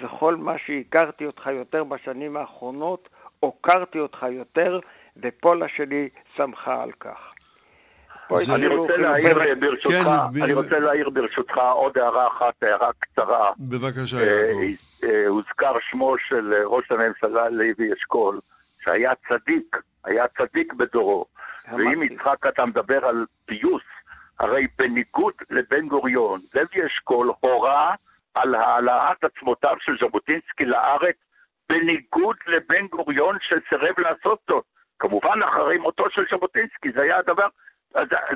וכל 0.00 0.36
מה 0.36 0.58
שהכרתי 0.58 1.26
אותך 1.26 1.46
יותר 1.52 1.84
בשנים 1.84 2.36
האחרונות, 2.36 3.08
הוקרתי 3.40 3.98
אותך 3.98 4.26
יותר, 4.30 4.80
ופולה 5.16 5.68
שלי 5.68 6.08
שמחה 6.36 6.82
על 6.82 6.92
כך. 6.92 7.30
זה... 8.36 8.54
אני 8.54 8.66
רוצה 8.66 8.96
להעיר 8.96 9.54
ברשותך, 9.60 9.94
כן, 10.34 10.42
אני 10.42 10.52
רוצה 10.52 10.78
להעיר 10.78 11.10
ברשותך 11.10 11.56
עוד 11.56 11.98
הערה 11.98 12.26
אחת, 12.26 12.62
הערה 12.62 12.90
קצרה. 12.98 13.50
בבקשה, 13.60 14.16
אה, 14.16 14.22
יעקב. 14.22 15.04
אה, 15.04 15.26
הוזכר 15.26 15.72
שמו 15.90 16.14
של 16.28 16.54
ראש 16.64 16.90
הממשלה 16.90 17.48
לוי 17.48 17.92
אשכול, 17.92 18.40
שהיה 18.84 19.12
צדיק, 19.28 19.76
היה 20.04 20.24
צדיק 20.28 20.72
בדורו. 20.72 21.26
ואם 21.72 22.02
יצחק 22.02 22.46
אתה 22.48 22.66
מדבר 22.66 23.06
על 23.06 23.26
פיוס, 23.46 23.82
הרי 24.40 24.66
בניגוד 24.78 25.34
לבן 25.50 25.88
גוריון, 25.88 26.40
לוי 26.54 26.86
אשכול 26.86 27.32
הורה 27.40 27.94
על 28.34 28.54
העלאת 28.54 29.24
עצמותיו 29.24 29.76
של 29.80 29.92
ז'בוטינסקי 30.00 30.64
לארץ, 30.64 31.16
בניגוד 31.68 32.36
לבן 32.46 32.86
גוריון 32.86 33.36
שסירב 33.40 33.94
לעשות 33.98 34.38
זאת. 34.48 34.64
כמובן 34.98 35.42
אחרי 35.42 35.78
מותו 35.78 36.04
של 36.10 36.22
ז'בוטינסקי, 36.32 36.92
זה 36.92 37.02
היה 37.02 37.18
הדבר, 37.18 37.46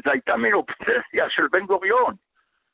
זו 0.05 0.11
הייתה 0.11 0.37
מין 0.37 0.53
אובססיה 0.55 1.31
של 1.31 1.47
בן 1.53 1.67
גוריון. 1.67 2.15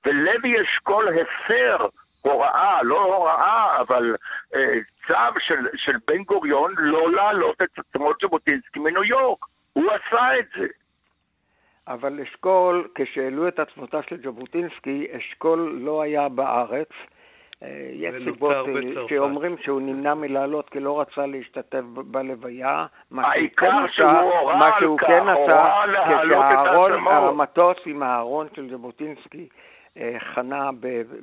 ולוי 0.07 0.63
אשכול 0.63 1.09
הפר 1.09 1.87
הוראה, 2.23 2.83
לא 2.83 3.05
הוראה, 3.05 3.81
אבל 3.81 4.17
אה, 4.55 4.79
צו 5.07 5.41
של, 5.41 5.69
של 5.77 5.97
בן 6.07 6.23
גוריון 6.23 6.75
לא 6.79 7.13
להעלות 7.13 7.63
את 7.63 7.79
עצמות 7.79 8.17
ז'בוטינסקי 8.23 8.79
מניו 8.79 9.05
יורק. 9.05 9.39
הוא 9.73 9.91
עשה 9.93 10.39
את 10.39 10.49
זה. 10.49 10.67
אבל 11.89 12.21
אשכול, 12.21 12.89
כשהעלו 12.95 13.49
את 13.49 13.59
עצמותיו 13.59 14.03
של 14.09 14.17
ז'בוטינסקי, 14.23 15.07
אשכול 15.17 15.81
לא 15.85 16.03
היה 16.03 16.29
בארץ. 16.29 16.89
אה, 17.63 17.91
יש 17.93 18.15
סיבות 18.25 18.53
אה, 18.53 19.03
שאומרים 19.09 19.57
שהוא 19.65 19.81
נמנע 19.81 20.15
מלעלות 20.15 20.69
כי 20.69 20.81
לא 20.81 21.01
רצה 21.01 21.27
להשתתף 21.27 21.83
בלוויה. 21.95 22.87
העיקר 23.19 23.87
שהוא 23.93 24.11
הורה 24.11 24.57
מה 24.57 24.69
שהוא 24.79 24.99
כן 24.99 25.29
עשה, 25.29 25.83
כשהמטוס 26.89 27.77
עם 27.87 28.03
הארון 28.03 28.47
של 28.57 28.71
ז'בוטינסקי 28.71 29.49
אה, 29.97 30.17
חנה 30.35 30.71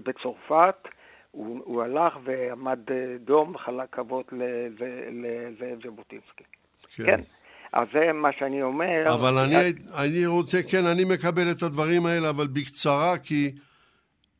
בצרפת, 0.04 0.88
הוא, 1.32 1.62
הוא 1.66 1.84
הלך 1.84 2.18
ועמד 2.24 2.80
דום, 3.20 3.58
חלק 3.58 3.88
כבוד 3.92 4.26
לזאב 5.12 5.80
ז'בוטינסקי. 5.84 6.44
כן. 6.96 7.06
כן. 7.06 7.22
אז 7.74 7.88
זה 7.94 8.14
מה 8.14 8.30
שאני 8.40 8.62
אומר. 8.62 9.04
אבל 9.14 9.34
אני, 9.38 9.74
אני 10.04 10.26
רוצה, 10.26 10.64
כן, 10.72 10.86
אני 10.86 11.04
מקבל 11.04 11.52
את 11.52 11.64
הדברים 11.64 12.06
האלה, 12.06 12.30
אבל 12.30 12.48
בקצרה, 12.48 13.18
כי 13.18 13.52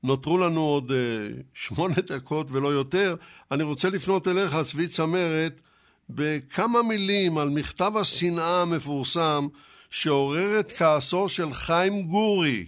נותרו 0.04 0.38
לנו 0.38 0.62
עוד 0.62 0.92
אה, 0.92 0.98
שמונה 1.66 1.96
דקות 1.96 2.48
ולא 2.52 2.68
יותר. 2.68 3.16
אני 3.52 3.64
רוצה 3.64 3.90
לפנות 3.90 4.28
אליך, 4.28 4.56
צבי 4.66 4.88
צמרת, 4.88 5.62
בכמה 6.10 6.84
מילים 6.84 7.38
על 7.38 7.50
מכתב 7.50 7.92
השנאה 7.98 8.62
המפורסם 8.62 9.48
שעורר 9.90 10.60
את 10.60 10.72
כעסו 10.72 11.30
של 11.30 11.54
חיים 11.54 12.04
גורי, 12.04 12.66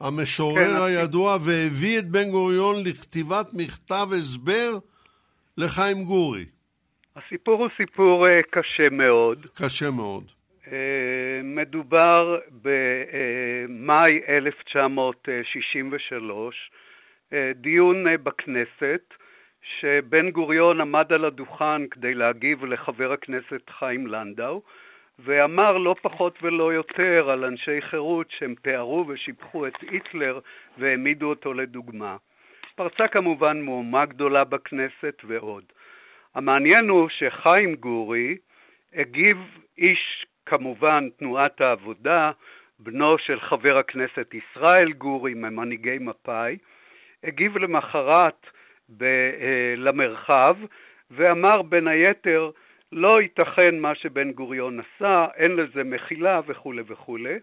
המשורר 0.00 0.76
כן, 0.76 0.82
הידוע, 0.82 1.36
והביא 1.40 1.98
את 1.98 2.08
בן 2.08 2.30
גוריון 2.30 2.76
לכתיבת 2.86 3.48
מכתב 3.52 4.08
הסבר 4.18 4.78
לחיים 5.58 6.04
גורי. 6.04 6.44
הסיפור 7.16 7.54
הוא 7.54 7.68
סיפור 7.76 8.24
uh, 8.26 8.42
קשה 8.50 8.90
מאוד. 8.90 9.46
קשה 9.54 9.90
מאוד. 9.90 10.24
Uh, 10.74 10.76
מדובר 11.44 12.38
במאי 12.62 14.20
1963, 14.28 16.70
uh, 17.30 17.34
דיון 17.54 18.06
uh, 18.06 18.10
בכנסת, 18.22 19.14
שבן 19.62 20.30
גוריון 20.30 20.80
עמד 20.80 21.12
על 21.12 21.24
הדוכן 21.24 21.88
כדי 21.88 22.14
להגיב 22.14 22.64
לחבר 22.64 23.12
הכנסת 23.12 23.70
חיים 23.70 24.06
לנדאו, 24.06 24.62
ואמר 25.18 25.78
לא 25.78 25.94
פחות 26.02 26.38
ולא 26.42 26.72
יותר 26.72 27.30
על 27.30 27.44
אנשי 27.44 27.80
חירות 27.80 28.26
שהם 28.38 28.54
תיארו 28.62 29.04
ושיבחו 29.08 29.66
את 29.66 29.74
היטלר 29.80 30.40
והעמידו 30.78 31.26
אותו 31.26 31.54
לדוגמה. 31.54 32.16
פרצה 32.74 33.08
כמובן 33.08 33.60
מהומה 33.60 34.04
גדולה 34.04 34.44
בכנסת 34.44 35.22
ועוד. 35.24 35.64
המעניין 36.34 36.88
הוא 36.88 37.08
שחיים 37.08 37.74
גורי 37.74 38.36
הגיב 38.94 39.36
איש 39.78 40.26
כמובן 40.46 41.08
תנועת 41.16 41.60
העבודה, 41.60 42.30
בנו 42.78 43.18
של 43.18 43.40
חבר 43.40 43.78
הכנסת 43.78 44.34
ישראל 44.34 44.92
גורי 44.92 45.34
ממנהיגי 45.34 45.98
מפא"י, 46.00 46.56
הגיב 47.24 47.58
למחרת 47.58 48.46
ב- 48.96 49.30
למרחב 49.76 50.56
ואמר 51.10 51.62
בין 51.62 51.88
היתר 51.88 52.50
לא 52.92 53.20
ייתכן 53.22 53.78
מה 53.78 53.94
שבן 53.94 54.32
גוריון 54.32 54.80
עשה, 54.80 55.26
אין 55.36 55.56
לזה 55.56 55.84
מחילה 55.84 56.40
וכולי 56.46 56.82
וכולי. 56.86 57.38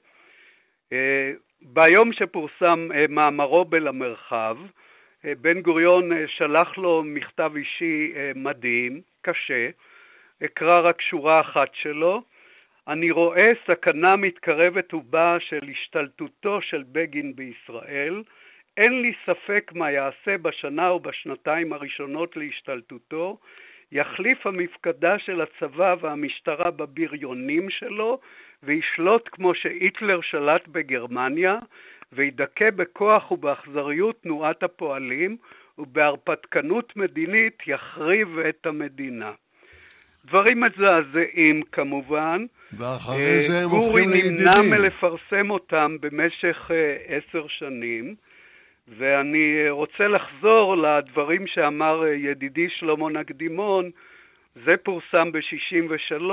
אה, 0.93 1.31
ביום 1.61 2.13
שפורסם 2.13 2.91
אה, 2.91 3.05
מאמרו 3.09 3.65
בלמרחב, 3.65 4.57
אה, 5.25 5.33
בן 5.41 5.61
גוריון 5.61 6.11
אה, 6.11 6.27
שלח 6.27 6.77
לו 6.77 7.03
מכתב 7.05 7.51
אישי 7.55 8.13
אה, 8.15 8.31
מדהים, 8.35 9.01
קשה, 9.21 9.69
אקרא 10.45 10.79
רק 10.79 11.01
שורה 11.01 11.41
אחת 11.41 11.69
שלו. 11.73 12.21
אני 12.87 13.11
רואה 13.11 13.51
סכנה 13.67 14.15
מתקרבת 14.15 14.93
ובאה 14.93 15.39
של 15.39 15.69
השתלטותו 15.71 16.61
של 16.61 16.83
בגין 16.91 17.35
בישראל. 17.35 18.23
אין 18.77 19.01
לי 19.01 19.13
ספק 19.25 19.71
מה 19.75 19.91
יעשה 19.91 20.37
בשנה 20.37 20.91
ובשנתיים 20.91 21.73
הראשונות 21.73 22.37
להשתלטותו. 22.37 23.37
יחליף 23.91 24.47
המפקדה 24.47 25.19
של 25.19 25.41
הצבא 25.41 25.95
והמשטרה 26.01 26.71
בבריונים 26.71 27.69
שלו 27.69 28.19
וישלוט 28.63 29.29
כמו 29.31 29.55
שהיטלר 29.55 30.21
שלט 30.21 30.67
בגרמניה 30.67 31.59
וידכא 32.13 32.69
בכוח 32.69 33.31
ובאכזריות 33.31 34.21
תנועת 34.21 34.63
הפועלים, 34.63 35.37
ובהרפתקנות 35.77 36.95
מדינית 36.95 37.57
יחריב 37.67 38.39
את 38.39 38.65
המדינה. 38.65 39.31
דברים 40.25 40.63
מזעזעים 40.63 41.63
כמובן. 41.71 42.45
ואחרי 42.73 43.39
זה 43.39 43.63
הם 43.63 43.69
הופכים 43.69 44.09
לידידים. 44.09 44.37
גורי 44.37 44.61
נמנע 44.61 44.77
מלפרסם 44.77 45.51
אותם 45.51 45.97
במשך 46.01 46.71
uh, 46.71 46.73
עשר 47.07 47.47
שנים, 47.47 48.15
ואני 48.87 49.69
רוצה 49.69 50.07
לחזור 50.07 50.77
לדברים 50.77 51.47
שאמר 51.47 52.07
ידידי 52.07 52.69
שלמה 52.69 53.09
נקדימון, 53.09 53.91
זה 54.55 54.77
פורסם 54.83 55.31
ב-63, 55.31 56.31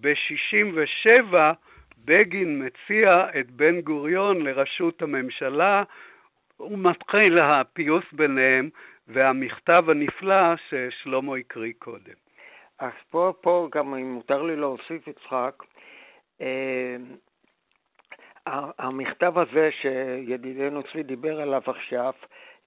ב-67 0.00 1.36
בגין 2.04 2.66
מציע 2.66 3.08
את 3.40 3.50
בן 3.50 3.80
גוריון 3.80 4.42
לראשות 4.42 5.02
הממשלה, 5.02 5.82
ומתחיל 6.60 7.38
הפיוס 7.38 8.04
ביניהם 8.12 8.68
והמכתב 9.08 9.90
הנפלא 9.90 10.54
ששלמה 10.68 11.36
הקריא 11.36 11.72
קודם. 11.78 12.25
אז 12.78 12.92
פה, 13.10 13.32
פה 13.40 13.68
גם 13.74 13.94
אם 13.94 14.12
מותר 14.12 14.42
לי 14.42 14.56
להוסיף, 14.56 15.08
יצחק, 15.08 15.62
אה, 16.40 16.96
המכתב 18.78 19.38
הזה 19.38 19.68
שידידנו 19.80 20.82
צבי 20.82 21.02
דיבר 21.02 21.40
עליו 21.40 21.62
עכשיו, 21.66 22.12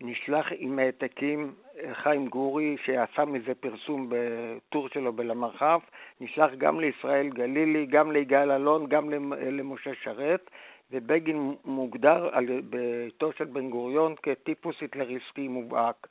נשלח 0.02 0.48
עם 0.58 0.80
העתקים, 0.80 1.54
חיים 1.94 2.28
גורי, 2.28 2.78
שעשה 2.86 3.26
מזה 3.26 3.56
פרסום 3.56 4.10
בטור 4.10 4.90
שלו 4.90 5.14
בלמרחב, 5.14 5.80
נשלח 6.22 6.52
גם 6.58 6.80
לישראל 6.80 7.30
גלילי, 7.30 7.86
גם 7.86 8.12
ליגאל 8.12 8.52
אלון, 8.52 8.88
גם 8.88 9.10
למשה 9.52 9.92
שרת, 10.04 10.50
ובגין 10.92 11.56
מוגדר 11.66 12.30
על, 12.32 12.62
ביתו 12.62 13.32
של 13.38 13.46
בן 13.46 13.70
גוריון 13.70 14.16
כטיפוס 14.24 14.76
היטלריסטי 14.82 15.48
מובהק. 15.48 16.08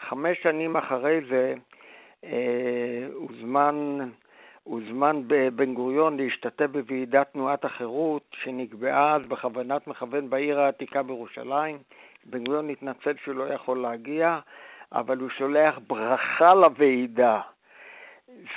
חמש 0.00 0.42
שנים 0.42 0.76
אחרי 0.76 1.20
זה 1.28 1.54
אה, 1.54 1.77
הוזמן, 3.14 4.08
הוזמן 4.64 5.22
בן 5.54 5.74
גוריון 5.74 6.16
להשתתף 6.16 6.66
בוועידת 6.66 7.32
תנועת 7.32 7.64
החירות 7.64 8.22
שנקבעה 8.42 9.16
אז 9.16 9.22
בכוונת 9.22 9.86
מכוון 9.86 10.30
בעיר 10.30 10.60
העתיקה 10.60 11.02
בירושלים. 11.02 11.78
בן 12.24 12.44
גוריון 12.44 12.70
התנצל 12.70 13.12
שהוא 13.24 13.34
לא 13.34 13.44
יכול 13.44 13.78
להגיע, 13.78 14.38
אבל 14.92 15.18
הוא 15.18 15.30
שולח 15.38 15.78
ברכה 15.86 16.54
לוועידה. 16.54 17.40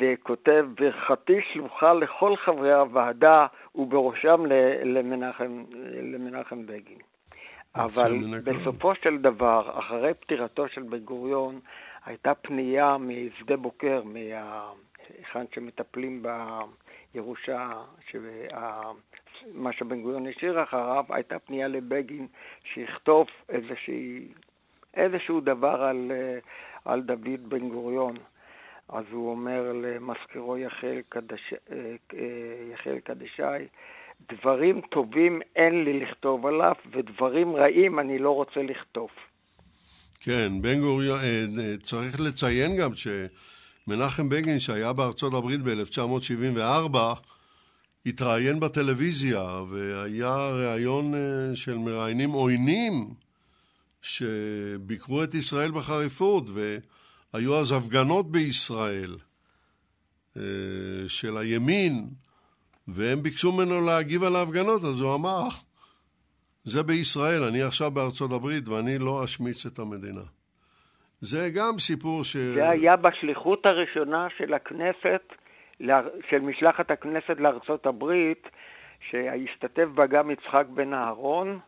וכותב 0.02 0.66
ברכתי 0.76 1.42
שלוחה 1.54 1.94
לכל 1.94 2.36
חברי 2.36 2.74
הוועדה 2.74 3.48
ובראשם 3.76 4.46
למנחם, 4.84 5.64
למנחם 6.02 6.66
בגין. 6.66 6.98
אבל 7.76 8.12
בסופו 8.46 8.96
של 8.96 9.18
דבר, 9.18 9.80
אחרי 9.80 10.14
פטירתו 10.14 10.68
של 10.68 10.84
בן 10.84 10.98
גוריון, 10.98 11.60
הייתה 12.06 12.34
פנייה 12.36 12.98
משדה 12.98 13.58
בוקר, 13.58 14.04
מהיכן 14.04 15.46
שמטפלים 15.56 16.24
בירושה, 17.14 17.72
שה... 18.12 18.82
מה 19.54 19.74
שבן 19.74 20.02
גוריון 20.02 20.28
השאיר 20.28 20.64
אחריו, 20.64 21.06
הייתה 21.10 21.40
פנייה 21.40 21.68
לבגין 21.68 22.28
שיכתוב 22.64 23.28
איזושהי, 23.50 24.28
איזשהו 24.94 25.40
דבר 25.42 25.84
על, 25.84 26.12
על 26.86 27.02
דוד 27.02 27.50
בן 27.50 27.70
גוריון. 27.70 28.16
אז 28.90 29.06
הוא 29.12 29.30
אומר 29.30 29.72
למזכירו 29.74 30.58
יחיאל 30.58 31.02
קדש... 31.10 31.54
יחיאל 32.74 33.00
קדשי, 33.00 33.68
דברים 34.30 34.82
טובים 34.82 35.42
אין 35.56 35.84
לי 35.84 36.00
לכתוב 36.00 36.46
עליו, 36.46 36.76
ודברים 36.92 37.56
רעים 37.56 38.00
אני 38.00 38.20
לא 38.20 38.32
רוצה 38.32 38.62
לכתוב. 38.62 39.10
כן, 40.24 40.62
בן 40.62 40.80
גוריון, 40.80 41.20
אה, 41.20 41.46
אה, 41.60 41.76
צריך 41.84 42.20
לציין 42.20 42.78
גם 42.78 42.92
שמנחם 42.96 44.30
בגין, 44.30 44.60
שהיה 44.60 44.94
בארצות 44.94 45.34
הברית 45.34 45.62
ב-1974, 45.64 46.98
התראיין 48.06 48.60
בטלוויזיה, 48.60 49.62
והיה 49.68 50.50
ראיון 50.50 51.16
אה, 51.16 51.56
של 51.56 51.78
מראיינים 51.78 52.32
עוינים 52.32 53.14
שביקרו 54.02 55.24
את 55.24 55.34
ישראל 55.34 55.72
בחריפות, 55.72 56.46
והיו 57.34 57.60
אז 57.60 57.72
הפגנות 57.72 58.32
בישראל 58.32 59.18
של 61.08 61.38
הימין, 61.38 62.10
והם 62.88 63.24
ביקשו 63.24 63.52
ממנו 63.52 63.82
להגיב 63.82 64.24
על 64.24 64.36
ההפגנות, 64.36 64.84
אז 64.84 65.00
הוא 65.00 65.16
אמר, 65.16 65.48
זה 66.64 66.84
בישראל, 66.84 67.44
אני 67.44 67.62
עכשיו 67.62 67.92
בארצות 67.92 68.32
הברית 68.32 68.68
ואני 68.68 68.98
לא 69.00 69.24
אשמיץ 69.26 69.66
את 69.66 69.80
המדינה. 69.80 70.22
זה 71.20 71.50
גם 71.56 71.80
סיפור 71.80 72.24
ש... 72.24 72.38
זה 72.38 72.70
היה 72.70 72.96
בשליחות 72.96 73.66
הראשונה 73.66 74.28
של 74.38 74.54
הכנסת, 74.54 75.22
של 76.30 76.40
משלחת 76.42 76.92
הכנסת 76.92 77.36
לארצות 77.40 77.86
הברית, 77.86 78.48
שהשתתף 79.10 79.88
בה 79.94 80.06
גם 80.06 80.32
יצחק 80.32 80.66
בן 80.74 80.94
אהרון, 80.94 81.60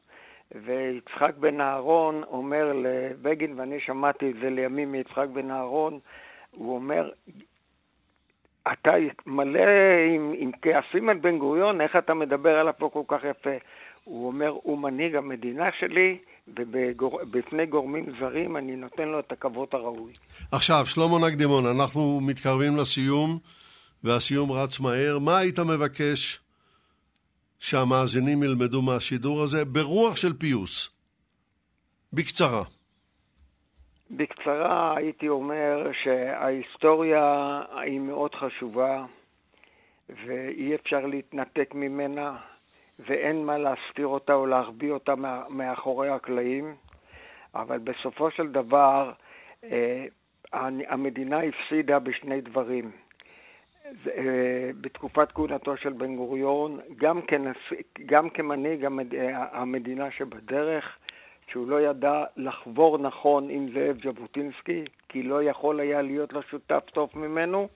ויצחק 0.65 1.33
בן 1.39 1.61
אהרון 1.61 2.23
אומר 2.23 2.73
לבגין, 2.73 3.59
ואני 3.59 3.79
שמעתי 3.79 4.31
את 4.31 4.35
זה 4.41 4.49
לימים 4.49 4.91
מיצחק 4.91 5.27
בן 5.33 5.51
אהרון, 5.51 5.99
הוא 6.51 6.75
אומר, 6.75 7.11
אתה 8.71 8.91
מלא 9.25 9.59
עם, 10.15 10.33
עם 10.37 10.51
כעסים 10.61 11.09
על 11.09 11.17
בן 11.17 11.37
גוריון, 11.37 11.81
איך 11.81 11.95
אתה 11.95 12.13
מדבר 12.13 12.59
עליו 12.59 12.73
פה 12.77 12.89
כל 12.93 13.03
כך 13.07 13.23
יפה? 13.23 13.57
הוא 14.03 14.27
אומר, 14.27 14.49
הוא 14.63 14.79
מנהיג 14.79 15.15
המדינה 15.15 15.65
שלי, 15.79 16.17
ובפני 16.47 17.65
גורמים 17.65 18.05
זרים 18.19 18.57
אני 18.57 18.75
נותן 18.75 19.07
לו 19.07 19.19
את 19.19 19.31
הכבוד 19.31 19.67
הראוי. 19.71 20.13
עכשיו, 20.51 20.85
שלמה 20.85 21.27
נקדימון, 21.27 21.65
אנחנו 21.65 22.21
מתקרבים 22.21 22.77
לסיום, 22.77 23.39
והסיום 24.03 24.51
רץ 24.51 24.79
מהר. 24.79 25.19
מה 25.19 25.37
היית 25.37 25.59
מבקש 25.59 26.39
שהמאזינים 27.59 28.43
ילמדו 28.43 28.81
מהשידור 28.81 29.43
הזה 29.43 29.65
ברוח 29.65 30.17
של 30.17 30.33
פיוס? 30.33 30.89
בקצרה. 32.13 32.63
בקצרה 34.11 34.97
הייתי 34.97 35.29
אומר 35.29 35.91
שההיסטוריה 36.03 37.61
היא 37.81 37.99
מאוד 37.99 38.31
חשובה 38.35 39.05
ואי 40.09 40.75
אפשר 40.75 41.05
להתנתק 41.05 41.71
ממנה 41.73 42.37
ואין 42.99 43.45
מה 43.45 43.57
להסתיר 43.57 44.07
אותה 44.07 44.33
או 44.33 44.45
להחביא 44.45 44.91
אותה 44.91 45.13
מאחורי 45.49 46.09
הקלעים, 46.09 46.75
אבל 47.55 47.77
בסופו 47.77 48.31
של 48.31 48.51
דבר 48.51 49.11
אה, 49.63 50.05
המדינה 50.87 51.39
הפסידה 51.41 51.99
בשני 51.99 52.41
דברים. 52.41 52.91
אה, 54.07 54.69
בתקופת 54.81 55.31
כהונתו 55.31 55.77
של 55.77 55.93
בן 55.93 56.15
גוריון, 56.15 56.79
גם, 56.97 57.21
כנס, 57.21 57.57
גם 58.05 58.29
כמנהיג 58.29 58.85
המדינה 59.51 60.11
שבדרך, 60.11 60.97
שהוא 61.47 61.67
לא 61.67 61.81
ידע 61.81 62.23
לחבור 62.37 62.97
נכון 62.97 63.49
עם 63.49 63.67
זאב 63.73 63.97
ז'בוטינסקי, 64.03 64.83
כי 65.09 65.23
לא 65.23 65.43
יכול 65.43 65.79
היה 65.79 66.01
להיות 66.01 66.33
לו 66.33 66.41
שותף 66.41 66.83
טוב 66.93 67.09
ממנו, 67.15 67.67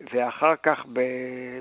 ואחר 0.00 0.54
כך 0.62 0.86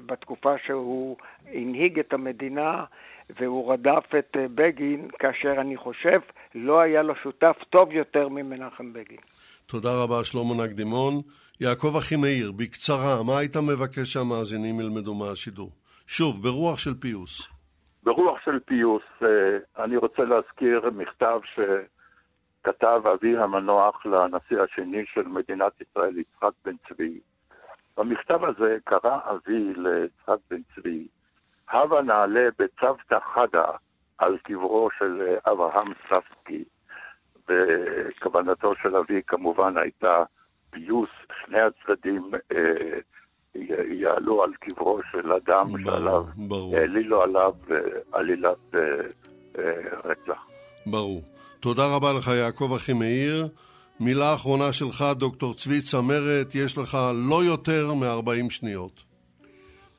בתקופה 0.06 0.54
שהוא 0.66 1.18
הנהיג 1.48 2.00
את 2.00 2.14
המדינה 2.14 2.84
והוא 3.30 3.74
רדף 3.74 4.06
את 4.20 4.38
בגין, 4.56 5.08
כאשר 5.20 5.62
אני 5.62 5.78
חושב 5.78 6.20
לא 6.56 6.80
היה 6.80 7.02
לו 7.02 7.16
שותף 7.16 7.56
טוב 7.70 7.92
יותר 7.92 8.30
ממנחם 8.30 8.94
בגין. 8.94 9.18
תודה 9.66 9.90
רבה, 10.04 10.24
שלמה 10.24 10.64
נקדימון. 10.66 11.14
יעקב 11.62 11.96
אחימאיר, 11.98 12.52
בקצרה, 12.52 13.24
מה 13.28 13.40
היית 13.40 13.56
מבקש 13.58 14.14
שהמאזינים 14.14 14.80
ילמדו 14.80 15.14
מהשידור? 15.14 15.70
שוב, 16.08 16.44
ברוח 16.44 16.80
של 16.80 16.94
פיוס. 17.02 17.48
ברוח 18.04 18.38
של 18.46 18.60
פיוס, 18.66 19.04
אה, 19.22 19.84
אני 19.84 19.98
רוצה 19.98 20.24
להזכיר 20.24 20.90
מכתב 20.96 21.40
שכתב 21.54 23.02
אבי 23.14 23.38
המנוח 23.38 24.06
לנשיא 24.06 24.58
השני 24.62 25.04
של 25.14 25.22
מדינת 25.28 25.72
ישראל, 25.82 26.18
יצחק 26.18 26.52
בן 26.66 26.76
צבי. 26.90 27.20
במכתב 27.98 28.40
הזה 28.44 28.78
קרא 28.84 29.20
אבי 29.24 29.74
ליצחק 29.76 30.38
בן 30.50 30.62
צבי, 30.76 31.08
הבה 31.70 32.02
נעלה 32.02 32.50
בצוותא 32.60 33.20
חדא 33.34 33.66
על 34.18 34.38
קברו 34.44 34.90
של 35.00 35.22
אה, 35.22 35.52
אברהם 35.52 35.94
ספקי. 36.10 36.64
וכוונתו 37.50 38.74
של 38.82 38.96
אבי 38.96 39.22
כמובן 39.28 39.78
הייתה 39.78 40.24
פיוס, 40.70 41.10
שני 41.46 41.60
הצדדים 41.62 42.32
אה, 42.52 43.00
יעלו 43.90 44.44
על 44.44 44.54
קברו 44.60 45.00
של 45.12 45.32
אדם 45.34 45.84
שעליו, 45.86 46.26
העלילו 46.74 47.22
עליו 47.22 47.54
עלילת 48.12 48.58
אה, 48.76 48.80
אה, 49.58 50.00
רצח. 50.04 50.46
ברור. 50.86 51.22
תודה 51.60 51.96
רבה 51.96 52.08
לך, 52.20 52.28
יעקב 52.28 52.74
אחימאיר. 52.76 53.48
מילה 54.00 54.34
אחרונה 54.34 54.74
שלך, 54.74 55.04
דוקטור 55.18 55.54
צבי 55.54 55.82
צמרת, 55.82 56.56
יש 56.56 56.78
לך 56.78 56.98
לא 57.30 57.44
יותר 57.44 57.94
מ-40 57.94 58.50
שניות. 58.50 59.04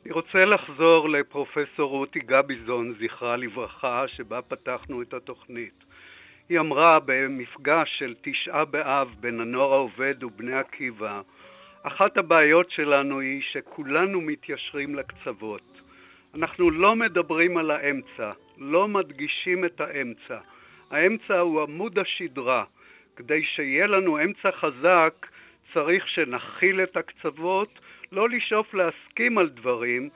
אני 0.05 0.13
רוצה 0.13 0.45
לחזור 0.45 1.09
לפרופסור 1.09 1.91
רותי 1.91 2.19
גביזון, 2.19 2.95
זכרה 3.01 3.37
לברכה, 3.37 4.05
שבה 4.17 4.43
פתחנו 4.43 5.03
את 5.03 5.15
התוכנית. 5.15 5.85
היא 6.49 6.61
אמרה 6.61 6.99
במפגש 7.05 7.89
של 7.99 8.15
תשעה 8.23 8.65
באב 8.65 9.09
בין 9.21 9.41
הנוער 9.41 9.73
העובד 9.73 10.25
ובני 10.25 10.55
עקיבא, 10.55 11.21
אחת 11.83 12.17
הבעיות 12.17 12.71
שלנו 12.71 13.21
היא 13.21 13.43
שכולנו 13.53 14.21
מתיישרים 14.21 14.95
לקצוות. 14.95 15.81
אנחנו 16.35 16.71
לא 16.71 16.97
מדברים 16.97 17.57
על 17.57 17.71
האמצע, 17.71 18.33
לא 18.59 18.89
מדגישים 18.89 19.65
את 19.65 19.81
האמצע. 19.81 20.39
האמצע 20.91 21.39
הוא 21.39 21.63
עמוד 21.63 21.99
השדרה. 21.99 22.65
כדי 23.17 23.43
שיהיה 23.55 23.87
לנו 23.87 24.19
אמצע 24.19 24.51
חזק, 24.61 25.27
צריך 25.75 26.09
שנכיל 26.09 26.83
את 26.83 26.97
הקצוות, 26.97 27.69
לא 28.13 28.29
לשאוף 28.29 28.75
להסכים 28.75 29.39
על 29.39 29.49
דברים, 29.49 30.09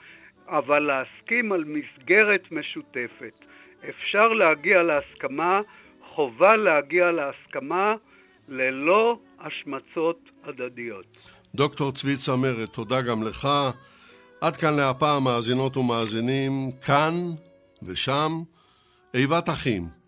אבל 0.49 0.79
להסכים 0.79 1.53
על 1.53 1.65
מסגרת 1.65 2.53
משותפת. 2.53 3.45
אפשר 3.89 4.29
להגיע 4.29 4.83
להסכמה, 4.83 5.61
חובה 6.15 6.57
להגיע 6.57 7.11
להסכמה 7.11 7.95
ללא 8.49 9.19
השמצות 9.39 10.31
הדדיות. 10.45 11.07
דוקטור 11.55 11.93
צבי 11.93 12.17
צמרת, 12.17 12.69
תודה 12.73 13.03
גם 13.03 13.23
לך. 13.23 13.49
עד 14.41 14.57
כאן 14.57 14.77
להפעם, 14.77 15.25
מאזינות 15.25 15.77
ומאזינים, 15.77 16.53
כאן 16.87 17.15
ושם, 17.83 18.33
איבת 19.15 19.49
אחים. 19.49 20.00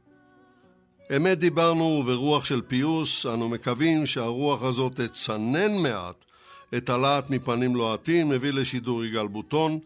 אמת 1.17 1.39
דיברנו 1.39 1.85
וברוח 1.85 2.45
של 2.45 2.63
פיוס, 2.69 3.27
אנו 3.27 3.49
מקווים 3.49 4.07
שהרוח 4.07 4.63
הזאת 4.63 5.01
תצנן 5.01 5.73
מעט 5.79 6.25
את 6.77 6.91
הלהט 6.91 7.31
מפנים 7.31 7.77
לוהטים, 7.77 8.29
מביא 8.29 8.53
לשידור 8.53 9.05
יגאל 9.05 9.27
בוטון 9.27 9.79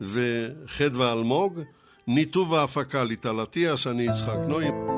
וחדווה 0.00 1.12
אלמוג, 1.12 1.60
ניתוב 2.06 2.54
ההפקה 2.54 3.04
ליטל 3.04 3.42
אטיאס, 3.42 3.86
אני 3.86 4.02
יצחק 4.02 4.38
נוי. 4.48 4.97